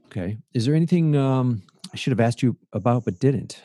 Okay. 0.06 0.38
Is 0.54 0.64
there 0.64 0.74
anything 0.74 1.16
um, 1.16 1.62
I 1.92 1.96
should 1.96 2.12
have 2.12 2.20
asked 2.20 2.42
you 2.42 2.56
about 2.72 3.04
but 3.04 3.18
didn't? 3.18 3.62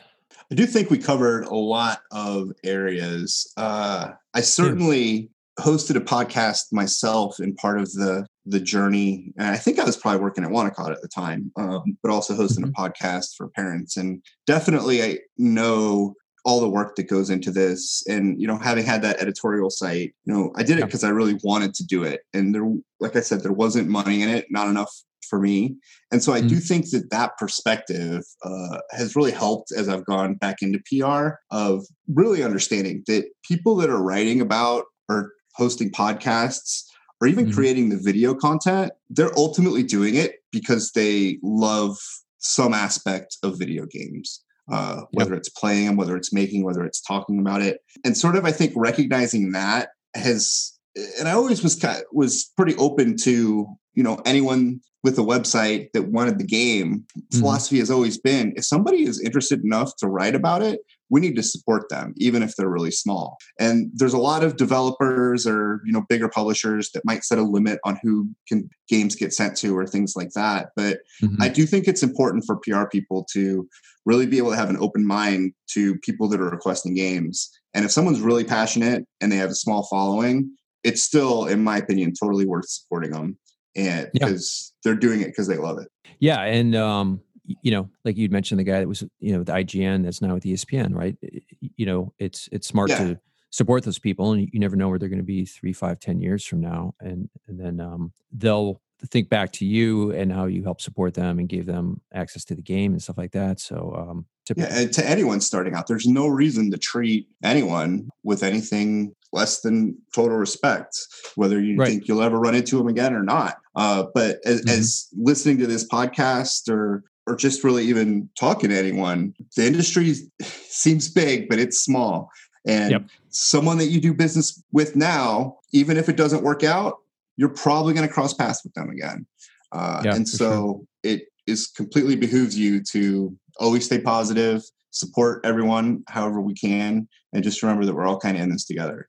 I 0.50 0.54
do 0.54 0.66
think 0.66 0.90
we 0.90 0.98
covered 0.98 1.44
a 1.44 1.54
lot 1.54 2.00
of 2.10 2.50
areas. 2.64 3.50
Uh, 3.56 4.10
I 4.34 4.40
certainly 4.40 5.30
hosted 5.58 5.96
a 5.96 6.00
podcast 6.00 6.72
myself 6.72 7.38
in 7.40 7.54
part 7.54 7.80
of 7.80 7.92
the 7.92 8.26
the 8.46 8.60
journey, 8.60 9.32
and 9.38 9.48
I 9.48 9.56
think 9.56 9.78
I 9.78 9.84
was 9.84 9.96
probably 9.96 10.20
working 10.20 10.44
at 10.44 10.50
Wonacott 10.50 10.92
at 10.92 11.00
the 11.00 11.08
time, 11.08 11.50
um, 11.56 11.96
but 12.02 12.10
also 12.12 12.34
hosting 12.34 12.64
mm-hmm. 12.64 12.84
a 12.84 12.90
podcast 12.90 13.36
for 13.36 13.48
parents. 13.48 13.96
And 13.96 14.22
definitely, 14.46 15.02
I 15.02 15.18
know 15.38 16.14
all 16.44 16.60
the 16.60 16.68
work 16.68 16.96
that 16.96 17.08
goes 17.08 17.30
into 17.30 17.50
this. 17.50 18.04
And 18.06 18.40
you 18.40 18.46
know 18.46 18.58
having 18.58 18.84
had 18.84 19.02
that 19.02 19.20
editorial 19.20 19.70
site 19.70 20.14
you 20.24 20.32
know 20.32 20.52
i 20.56 20.62
did 20.62 20.78
it 20.78 20.84
because 20.84 21.04
i 21.04 21.08
really 21.08 21.38
wanted 21.42 21.74
to 21.74 21.84
do 21.84 22.04
it. 22.04 22.22
And 22.32 22.54
there 22.54 22.66
like 23.00 23.16
i 23.16 23.20
said 23.20 23.42
there 23.42 23.52
wasn't 23.52 23.88
money 23.88 24.22
in 24.22 24.28
it 24.28 24.46
not 24.50 24.68
enough 24.68 24.92
for 25.28 25.40
me. 25.40 25.76
And 26.12 26.22
so 26.22 26.32
i 26.32 26.38
mm-hmm. 26.38 26.48
do 26.48 26.56
think 26.56 26.90
that 26.90 27.10
that 27.10 27.36
perspective 27.38 28.22
uh, 28.44 28.78
has 28.90 29.16
really 29.16 29.32
helped 29.32 29.72
as 29.72 29.88
i've 29.88 30.04
gone 30.04 30.34
back 30.34 30.56
into 30.60 30.80
pr 30.88 31.34
of 31.50 31.84
really 32.08 32.42
understanding 32.42 33.02
that 33.06 33.24
people 33.42 33.74
that 33.76 33.90
are 33.90 34.02
writing 34.02 34.40
about 34.40 34.84
or 35.08 35.32
hosting 35.54 35.90
podcasts 35.90 36.84
or 37.20 37.28
even 37.28 37.46
mm-hmm. 37.46 37.54
creating 37.54 37.88
the 37.88 37.98
video 37.98 38.34
content 38.34 38.92
they're 39.10 39.36
ultimately 39.36 39.82
doing 39.82 40.14
it 40.14 40.36
because 40.52 40.92
they 40.92 41.38
love 41.42 41.96
some 42.38 42.74
aspect 42.74 43.38
of 43.42 43.58
video 43.58 43.86
games 43.86 44.43
uh, 44.70 45.02
whether 45.12 45.32
yep. 45.32 45.38
it's 45.38 45.48
playing 45.50 45.96
whether 45.96 46.16
it's 46.16 46.32
making, 46.32 46.64
whether 46.64 46.84
it's 46.84 47.00
talking 47.00 47.38
about 47.38 47.62
it. 47.62 47.80
And 48.04 48.16
sort 48.16 48.36
of, 48.36 48.44
I 48.44 48.52
think 48.52 48.72
recognizing 48.76 49.52
that 49.52 49.90
has, 50.14 50.72
and 51.18 51.28
I 51.28 51.32
always 51.32 51.62
was 51.62 51.74
kind 51.76 51.98
of, 51.98 52.04
was 52.12 52.50
pretty 52.56 52.74
open 52.76 53.16
to 53.18 53.66
you 53.94 54.02
know 54.02 54.20
anyone 54.24 54.80
with 55.02 55.18
a 55.18 55.22
website 55.22 55.92
that 55.92 56.08
wanted 56.08 56.38
the 56.38 56.46
game. 56.46 57.04
Mm-hmm. 57.18 57.40
Philosophy 57.40 57.78
has 57.78 57.90
always 57.90 58.18
been 58.18 58.54
if 58.56 58.64
somebody 58.64 59.04
is 59.04 59.20
interested 59.20 59.62
enough 59.64 59.94
to 59.98 60.08
write 60.08 60.34
about 60.34 60.62
it, 60.62 60.80
we 61.14 61.20
need 61.20 61.36
to 61.36 61.42
support 61.42 61.88
them 61.88 62.12
even 62.16 62.42
if 62.42 62.56
they're 62.56 62.68
really 62.68 62.90
small 62.90 63.38
and 63.58 63.90
there's 63.94 64.12
a 64.12 64.18
lot 64.18 64.42
of 64.42 64.56
developers 64.56 65.46
or 65.46 65.80
you 65.86 65.92
know 65.92 66.04
bigger 66.08 66.28
publishers 66.28 66.90
that 66.92 67.04
might 67.04 67.24
set 67.24 67.38
a 67.38 67.42
limit 67.42 67.78
on 67.84 67.98
who 68.02 68.28
can 68.48 68.68
games 68.88 69.14
get 69.14 69.32
sent 69.32 69.56
to 69.56 69.76
or 69.76 69.86
things 69.86 70.14
like 70.16 70.30
that 70.34 70.70
but 70.76 70.98
mm-hmm. 71.22 71.40
i 71.40 71.48
do 71.48 71.64
think 71.66 71.86
it's 71.86 72.02
important 72.02 72.44
for 72.44 72.56
pr 72.56 72.84
people 72.90 73.24
to 73.32 73.68
really 74.06 74.26
be 74.26 74.38
able 74.38 74.50
to 74.50 74.56
have 74.56 74.70
an 74.70 74.76
open 74.78 75.06
mind 75.06 75.52
to 75.68 75.96
people 75.98 76.28
that 76.28 76.40
are 76.40 76.50
requesting 76.50 76.94
games. 76.94 77.50
And 77.72 77.84
if 77.84 77.90
someone's 77.90 78.20
really 78.20 78.44
passionate 78.44 79.06
and 79.20 79.32
they 79.32 79.36
have 79.36 79.50
a 79.50 79.54
small 79.54 79.84
following, 79.84 80.50
it's 80.82 81.02
still, 81.02 81.46
in 81.46 81.64
my 81.64 81.78
opinion, 81.78 82.12
totally 82.20 82.46
worth 82.46 82.68
supporting 82.68 83.12
them. 83.12 83.38
And 83.76 84.08
because 84.12 84.72
yeah. 84.84 84.90
they're 84.90 85.00
doing 85.00 85.20
it 85.20 85.26
because 85.26 85.48
they 85.48 85.56
love 85.56 85.78
it. 85.78 85.88
Yeah. 86.20 86.42
And, 86.42 86.76
um, 86.76 87.20
you 87.44 87.70
know, 87.70 87.88
like 88.04 88.16
you'd 88.16 88.32
mentioned 88.32 88.58
the 88.58 88.64
guy 88.64 88.78
that 88.78 88.88
was, 88.88 89.04
you 89.20 89.32
know, 89.32 89.40
with 89.40 89.48
IGN 89.48 90.04
that's 90.04 90.22
now 90.22 90.34
with 90.34 90.44
ESPN, 90.44 90.94
right? 90.94 91.16
You 91.60 91.86
know, 91.86 92.12
it's 92.18 92.48
it's 92.52 92.66
smart 92.66 92.90
yeah. 92.90 92.98
to 92.98 93.20
support 93.50 93.84
those 93.84 93.98
people, 93.98 94.32
and 94.32 94.48
you 94.52 94.60
never 94.60 94.76
know 94.76 94.88
where 94.88 94.98
they're 94.98 95.08
going 95.08 95.18
to 95.18 95.24
be 95.24 95.44
three, 95.44 95.72
five, 95.72 96.00
ten 96.00 96.20
years 96.20 96.44
from 96.44 96.60
now, 96.60 96.94
and 97.00 97.28
and 97.46 97.60
then 97.60 97.80
um, 97.80 98.12
they'll 98.32 98.80
think 99.06 99.28
back 99.28 99.52
to 99.52 99.66
you 99.66 100.12
and 100.12 100.32
how 100.32 100.46
you 100.46 100.62
helped 100.62 100.80
support 100.82 101.14
them 101.14 101.38
and 101.38 101.48
gave 101.48 101.66
them 101.66 102.00
access 102.12 102.44
to 102.44 102.54
the 102.54 102.62
game 102.62 102.92
and 102.92 103.02
stuff 103.02 103.18
like 103.18 103.32
that. 103.32 103.60
So, 103.60 103.94
um, 103.96 104.26
to- 104.46 104.54
yeah, 104.56 104.68
and 104.70 104.92
to 104.94 105.08
anyone 105.08 105.40
starting 105.40 105.74
out, 105.74 105.86
there's 105.86 106.06
no 106.06 106.26
reason 106.26 106.70
to 106.70 106.78
treat 106.78 107.28
anyone 107.42 108.08
with 108.22 108.42
anything 108.42 109.14
less 109.32 109.60
than 109.60 109.98
total 110.14 110.36
respect, 110.36 110.96
whether 111.34 111.60
you 111.60 111.76
right. 111.76 111.88
think 111.88 112.08
you'll 112.08 112.22
ever 112.22 112.38
run 112.38 112.54
into 112.54 112.78
them 112.78 112.88
again 112.88 113.14
or 113.14 113.22
not. 113.22 113.56
Uh, 113.74 114.04
but 114.14 114.38
as, 114.44 114.60
mm-hmm. 114.60 114.78
as 114.78 115.08
listening 115.16 115.58
to 115.58 115.66
this 115.66 115.86
podcast 115.86 116.70
or 116.70 117.02
or 117.26 117.36
just 117.36 117.64
really 117.64 117.84
even 117.84 118.28
talking 118.38 118.70
to 118.70 118.78
anyone, 118.78 119.34
the 119.56 119.66
industry 119.66 120.14
seems 120.40 121.10
big, 121.10 121.48
but 121.48 121.58
it's 121.58 121.80
small. 121.80 122.30
And 122.66 122.90
yep. 122.90 123.02
someone 123.28 123.78
that 123.78 123.86
you 123.86 124.00
do 124.00 124.14
business 124.14 124.62
with 124.72 124.96
now, 124.96 125.58
even 125.72 125.96
if 125.96 126.08
it 126.08 126.16
doesn't 126.16 126.42
work 126.42 126.64
out, 126.64 126.98
you're 127.36 127.50
probably 127.50 127.94
going 127.94 128.06
to 128.06 128.12
cross 128.12 128.32
paths 128.32 128.62
with 128.64 128.72
them 128.74 128.90
again. 128.90 129.26
Uh, 129.72 130.02
yeah, 130.04 130.14
and 130.14 130.28
so 130.28 130.86
sure. 131.04 131.12
it 131.14 131.22
is 131.46 131.66
completely 131.66 132.16
behooves 132.16 132.58
you 132.58 132.82
to 132.82 133.36
always 133.58 133.84
stay 133.84 134.00
positive, 134.00 134.62
support 134.90 135.44
everyone 135.44 136.04
however 136.08 136.40
we 136.40 136.54
can, 136.54 137.08
and 137.32 137.42
just 137.42 137.62
remember 137.62 137.84
that 137.84 137.94
we're 137.94 138.06
all 138.06 138.18
kind 138.18 138.36
of 138.36 138.42
in 138.42 138.50
this 138.50 138.64
together. 138.64 139.08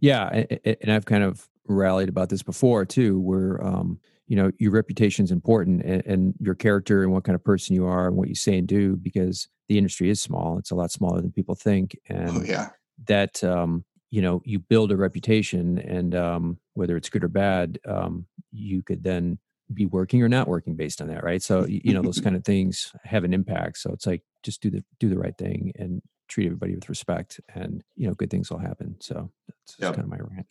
Yeah, 0.00 0.44
and 0.64 0.92
I've 0.92 1.06
kind 1.06 1.24
of 1.24 1.48
rallied 1.66 2.10
about 2.10 2.28
this 2.28 2.42
before 2.42 2.84
too, 2.84 3.18
where 3.18 3.64
um, 3.64 3.98
you 4.26 4.36
know 4.36 4.50
your 4.58 4.72
reputation 4.72 5.24
is 5.24 5.30
important, 5.30 5.82
and, 5.82 6.02
and 6.06 6.34
your 6.40 6.54
character 6.54 7.02
and 7.02 7.12
what 7.12 7.24
kind 7.24 7.34
of 7.34 7.44
person 7.44 7.74
you 7.74 7.86
are 7.86 8.06
and 8.06 8.16
what 8.16 8.28
you 8.28 8.34
say 8.34 8.58
and 8.58 8.66
do, 8.66 8.96
because 8.96 9.48
the 9.68 9.78
industry 9.78 10.10
is 10.10 10.20
small. 10.20 10.58
It's 10.58 10.70
a 10.70 10.74
lot 10.74 10.90
smaller 10.90 11.20
than 11.20 11.32
people 11.32 11.54
think, 11.54 11.96
oh, 12.10 12.14
and 12.14 12.30
oh, 12.30 12.42
yeah, 12.44 12.70
that 13.06 13.42
um, 13.44 13.84
you 14.10 14.22
know 14.22 14.40
you 14.44 14.58
build 14.58 14.92
a 14.92 14.96
reputation 14.96 15.78
and 15.78 16.14
um, 16.14 16.58
whether 16.74 16.96
it's 16.96 17.10
good 17.10 17.24
or 17.24 17.28
bad 17.28 17.78
um, 17.86 18.26
you 18.52 18.82
could 18.82 19.02
then 19.02 19.38
be 19.72 19.86
working 19.86 20.22
or 20.22 20.28
not 20.28 20.46
working 20.46 20.76
based 20.76 21.00
on 21.00 21.08
that 21.08 21.24
right? 21.24 21.42
So 21.42 21.66
you 21.66 21.92
know 21.92 22.02
those 22.02 22.20
kind 22.24 22.36
of 22.36 22.44
things 22.44 22.92
have 23.04 23.24
an 23.24 23.34
impact. 23.34 23.78
So 23.78 23.92
it's 23.92 24.06
like 24.06 24.22
just 24.42 24.62
do 24.62 24.70
the 24.70 24.84
do 25.00 25.08
the 25.08 25.18
right 25.18 25.36
thing 25.36 25.72
and 25.76 26.00
treat 26.28 26.46
everybody 26.46 26.74
with 26.74 26.88
respect 26.88 27.40
and 27.54 27.82
you 27.96 28.06
know 28.06 28.14
good 28.14 28.30
things 28.30 28.50
will 28.50 28.58
happen. 28.58 28.96
So 29.00 29.30
that's, 29.48 29.76
yep. 29.78 29.94
kind 29.94 30.04
of 30.04 30.10
my 30.10 30.18
rant. 30.18 30.46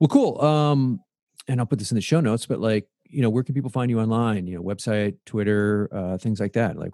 Well 0.00 0.08
cool. 0.08 0.40
Um 0.40 1.00
and 1.48 1.60
i'll 1.60 1.66
put 1.66 1.78
this 1.78 1.90
in 1.90 1.94
the 1.96 2.00
show 2.00 2.20
notes 2.20 2.46
but 2.46 2.60
like 2.60 2.88
you 3.14 3.22
know 3.22 3.30
where 3.30 3.42
can 3.42 3.54
people 3.54 3.70
find 3.70 3.90
you 3.90 4.00
online 4.00 4.46
you 4.46 4.56
know 4.56 4.62
website 4.62 5.16
twitter 5.24 5.88
uh 5.92 6.18
things 6.18 6.40
like 6.40 6.52
that 6.52 6.76
like 6.76 6.92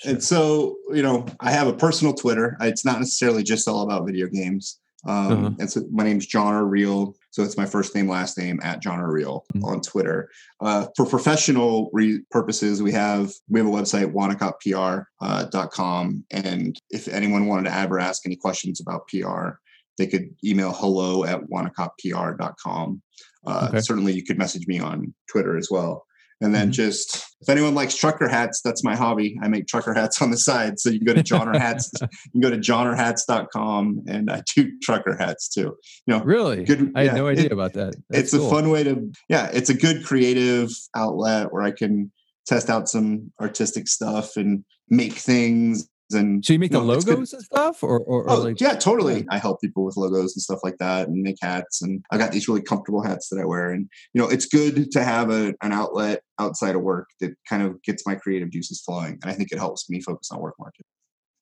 Sure. 0.00 0.12
And 0.12 0.24
so, 0.24 0.78
you 0.94 1.02
know, 1.02 1.26
I 1.40 1.50
have 1.50 1.68
a 1.68 1.74
personal 1.74 2.14
Twitter. 2.14 2.56
It's 2.62 2.86
not 2.86 3.00
necessarily 3.00 3.42
just 3.42 3.68
all 3.68 3.82
about 3.82 4.06
video 4.06 4.28
games. 4.28 4.80
Um, 5.06 5.32
uh-huh. 5.32 5.50
And 5.60 5.70
so 5.70 5.82
my 5.90 6.04
name's 6.04 6.26
John 6.26 6.54
R. 6.54 6.64
Real. 6.64 7.14
So 7.30 7.42
it's 7.42 7.56
my 7.56 7.66
first 7.66 7.94
name, 7.94 8.08
last 8.08 8.38
name 8.38 8.60
at 8.62 8.82
John 8.82 8.98
R. 8.98 9.10
Real 9.10 9.46
mm-hmm. 9.54 9.64
on 9.64 9.80
Twitter. 9.80 10.28
Uh, 10.60 10.88
for 10.96 11.06
professional 11.06 11.90
re- 11.92 12.20
purposes, 12.30 12.82
we 12.82 12.92
have 12.92 13.32
we 13.48 13.60
have 13.60 13.68
a 13.68 13.70
website, 13.70 14.12
wonacottpr.com. 14.12 16.24
Uh, 16.32 16.36
and 16.36 16.80
if 16.90 17.08
anyone 17.08 17.46
wanted 17.46 17.70
to 17.70 17.74
ever 17.74 17.98
ask 17.98 18.26
any 18.26 18.36
questions 18.36 18.80
about 18.80 19.08
PR, 19.08 19.52
they 19.96 20.06
could 20.06 20.34
email 20.44 20.72
hello 20.72 21.24
at 21.24 21.40
wonacottpr.com. 21.42 23.02
Uh, 23.46 23.66
okay. 23.68 23.80
Certainly, 23.80 24.14
you 24.14 24.24
could 24.24 24.38
message 24.38 24.66
me 24.66 24.78
on 24.78 25.14
Twitter 25.30 25.56
as 25.56 25.68
well. 25.70 26.04
And 26.42 26.54
then 26.54 26.66
mm-hmm. 26.66 26.72
just 26.72 27.24
if 27.40 27.48
anyone 27.48 27.74
likes 27.74 27.94
trucker 27.94 28.28
hats, 28.28 28.60
that's 28.62 28.82
my 28.82 28.96
hobby. 28.96 29.38
I 29.42 29.48
make 29.48 29.66
trucker 29.66 29.94
hats 29.94 30.20
on 30.22 30.30
the 30.30 30.36
side. 30.36 30.78
So 30.78 30.90
you 30.90 30.98
can 30.98 31.06
go 31.06 31.14
to 31.14 31.22
Johnner 31.22 31.58
Hats, 31.58 31.90
you 32.00 32.08
can 32.32 32.40
go 32.40 32.50
to 32.50 32.56
johnnerhats.com 32.56 34.04
and 34.06 34.30
I 34.30 34.42
do 34.54 34.70
trucker 34.82 35.16
hats 35.18 35.48
too. 35.48 35.76
You 36.06 36.18
know, 36.18 36.20
really 36.22 36.64
good. 36.64 36.92
I 36.94 37.04
had 37.04 37.14
no 37.14 37.28
idea 37.28 37.46
it, 37.46 37.52
about 37.52 37.74
that. 37.74 37.94
That's 38.08 38.32
it's 38.32 38.34
cool. 38.34 38.46
a 38.46 38.50
fun 38.50 38.70
way 38.70 38.84
to, 38.84 39.10
yeah, 39.28 39.50
it's 39.52 39.70
a 39.70 39.74
good 39.74 40.04
creative 40.04 40.70
outlet 40.94 41.52
where 41.52 41.62
I 41.62 41.70
can 41.70 42.10
test 42.46 42.70
out 42.70 42.88
some 42.88 43.32
artistic 43.40 43.88
stuff 43.88 44.36
and 44.36 44.64
make 44.88 45.12
things 45.12 45.88
and 46.12 46.44
so 46.44 46.52
you 46.52 46.58
make 46.58 46.70
the 46.70 46.80
logos 46.80 47.32
and 47.32 47.42
stuff 47.42 47.82
or, 47.82 47.98
or, 48.00 48.24
or 48.24 48.30
oh, 48.30 48.40
like 48.40 48.60
yeah 48.60 48.74
totally. 48.74 49.26
i 49.30 49.38
help 49.38 49.60
people 49.60 49.84
with 49.84 49.96
logos 49.96 50.34
and 50.34 50.42
stuff 50.42 50.60
like 50.62 50.76
that 50.78 51.08
and 51.08 51.22
make 51.22 51.36
hats 51.40 51.82
and 51.82 52.04
i 52.10 52.18
got 52.18 52.32
these 52.32 52.48
really 52.48 52.62
comfortable 52.62 53.02
hats 53.02 53.28
that 53.28 53.40
i 53.40 53.44
wear 53.44 53.70
and 53.70 53.88
you 54.12 54.20
know 54.20 54.28
it's 54.28 54.46
good 54.46 54.90
to 54.90 55.02
have 55.02 55.30
a, 55.30 55.54
an 55.62 55.72
outlet 55.72 56.22
outside 56.38 56.74
of 56.74 56.82
work 56.82 57.08
that 57.20 57.32
kind 57.48 57.62
of 57.62 57.82
gets 57.82 58.06
my 58.06 58.14
creative 58.14 58.50
juices 58.50 58.80
flowing 58.80 59.18
and 59.22 59.30
i 59.30 59.32
think 59.32 59.52
it 59.52 59.58
helps 59.58 59.88
me 59.88 60.00
focus 60.00 60.30
on 60.30 60.40
work 60.40 60.54
market. 60.58 60.84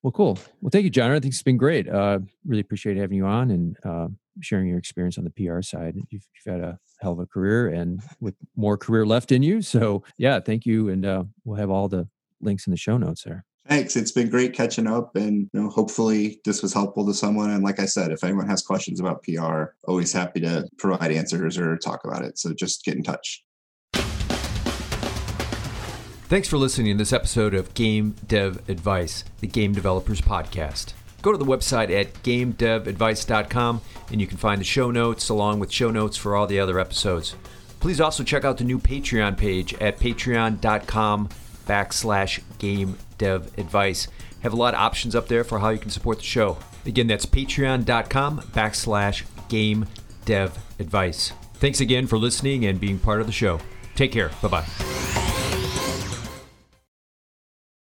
Well 0.02 0.12
cool. 0.12 0.38
Well 0.60 0.70
thank 0.70 0.84
you 0.84 0.90
john. 0.90 1.10
I 1.10 1.20
think 1.20 1.32
it's 1.32 1.42
been 1.42 1.56
great. 1.56 1.88
Uh, 1.88 2.20
really 2.46 2.60
appreciate 2.60 2.96
having 2.96 3.16
you 3.16 3.26
on 3.26 3.50
and 3.50 3.76
uh, 3.84 4.08
sharing 4.40 4.68
your 4.68 4.78
experience 4.78 5.18
on 5.18 5.24
the 5.24 5.30
pr 5.30 5.60
side. 5.62 5.96
You've, 5.96 6.06
you've, 6.10 6.54
had 6.54 6.60
a 6.60 6.78
hell 7.00 7.12
of 7.12 7.18
a 7.18 7.26
career 7.26 7.68
and 7.68 8.00
with 8.20 8.34
more 8.56 8.76
career 8.76 9.04
left 9.04 9.32
in 9.32 9.42
you. 9.42 9.60
So 9.60 10.04
yeah 10.16 10.40
thank 10.40 10.66
you 10.66 10.88
and 10.88 11.04
uh, 11.04 11.24
we'll 11.44 11.58
have 11.58 11.70
all 11.70 11.88
the 11.88 12.08
links 12.40 12.66
in 12.66 12.70
the 12.70 12.76
show 12.76 12.96
notes 12.96 13.24
there 13.24 13.44
Thanks. 13.68 13.96
It's 13.96 14.12
been 14.12 14.30
great 14.30 14.54
catching 14.54 14.86
up, 14.86 15.14
and 15.14 15.50
you 15.52 15.60
know, 15.60 15.68
hopefully 15.68 16.40
this 16.46 16.62
was 16.62 16.72
helpful 16.72 17.04
to 17.06 17.12
someone. 17.12 17.50
And 17.50 17.62
like 17.62 17.78
I 17.78 17.84
said, 17.84 18.10
if 18.10 18.24
anyone 18.24 18.48
has 18.48 18.62
questions 18.62 18.98
about 18.98 19.22
PR, 19.22 19.74
always 19.86 20.10
happy 20.10 20.40
to 20.40 20.66
provide 20.78 21.12
answers 21.12 21.58
or 21.58 21.76
talk 21.76 22.02
about 22.04 22.24
it. 22.24 22.38
So 22.38 22.54
just 22.54 22.82
get 22.84 22.96
in 22.96 23.02
touch. 23.02 23.44
Thanks 26.28 26.48
for 26.48 26.56
listening 26.56 26.94
to 26.94 26.98
this 26.98 27.12
episode 27.12 27.54
of 27.54 27.74
Game 27.74 28.14
Dev 28.26 28.66
Advice, 28.70 29.24
the 29.40 29.46
Game 29.46 29.72
Developers 29.72 30.22
Podcast. 30.22 30.94
Go 31.20 31.32
to 31.32 31.38
the 31.38 31.44
website 31.44 31.90
at 31.90 32.14
gamedevadvice.com 32.22 33.80
and 34.10 34.20
you 34.20 34.26
can 34.26 34.36
find 34.38 34.60
the 34.60 34.64
show 34.64 34.90
notes 34.90 35.28
along 35.28 35.58
with 35.58 35.72
show 35.72 35.90
notes 35.90 36.16
for 36.16 36.36
all 36.36 36.46
the 36.46 36.60
other 36.60 36.78
episodes. 36.78 37.34
Please 37.80 38.00
also 38.00 38.24
check 38.24 38.44
out 38.44 38.58
the 38.58 38.64
new 38.64 38.78
Patreon 38.78 39.36
page 39.36 39.74
at 39.74 39.98
patreon.com 39.98 41.28
backslash 41.68 42.40
game 42.58 42.98
dev 43.18 43.56
advice. 43.58 44.08
Have 44.40 44.52
a 44.52 44.56
lot 44.56 44.74
of 44.74 44.80
options 44.80 45.14
up 45.14 45.28
there 45.28 45.44
for 45.44 45.58
how 45.58 45.68
you 45.68 45.78
can 45.78 45.90
support 45.90 46.18
the 46.18 46.24
show. 46.24 46.58
Again, 46.86 47.06
that's 47.06 47.26
patreon.com 47.26 48.40
backslash 48.40 49.24
game 49.48 49.86
dev 50.24 50.58
advice. 50.78 51.32
Thanks 51.54 51.80
again 51.80 52.06
for 52.06 52.18
listening 52.18 52.64
and 52.64 52.80
being 52.80 52.98
part 52.98 53.20
of 53.20 53.26
the 53.26 53.32
show. 53.32 53.60
Take 53.94 54.12
care. 54.12 54.30
Bye 54.40 54.48
bye. 54.48 55.28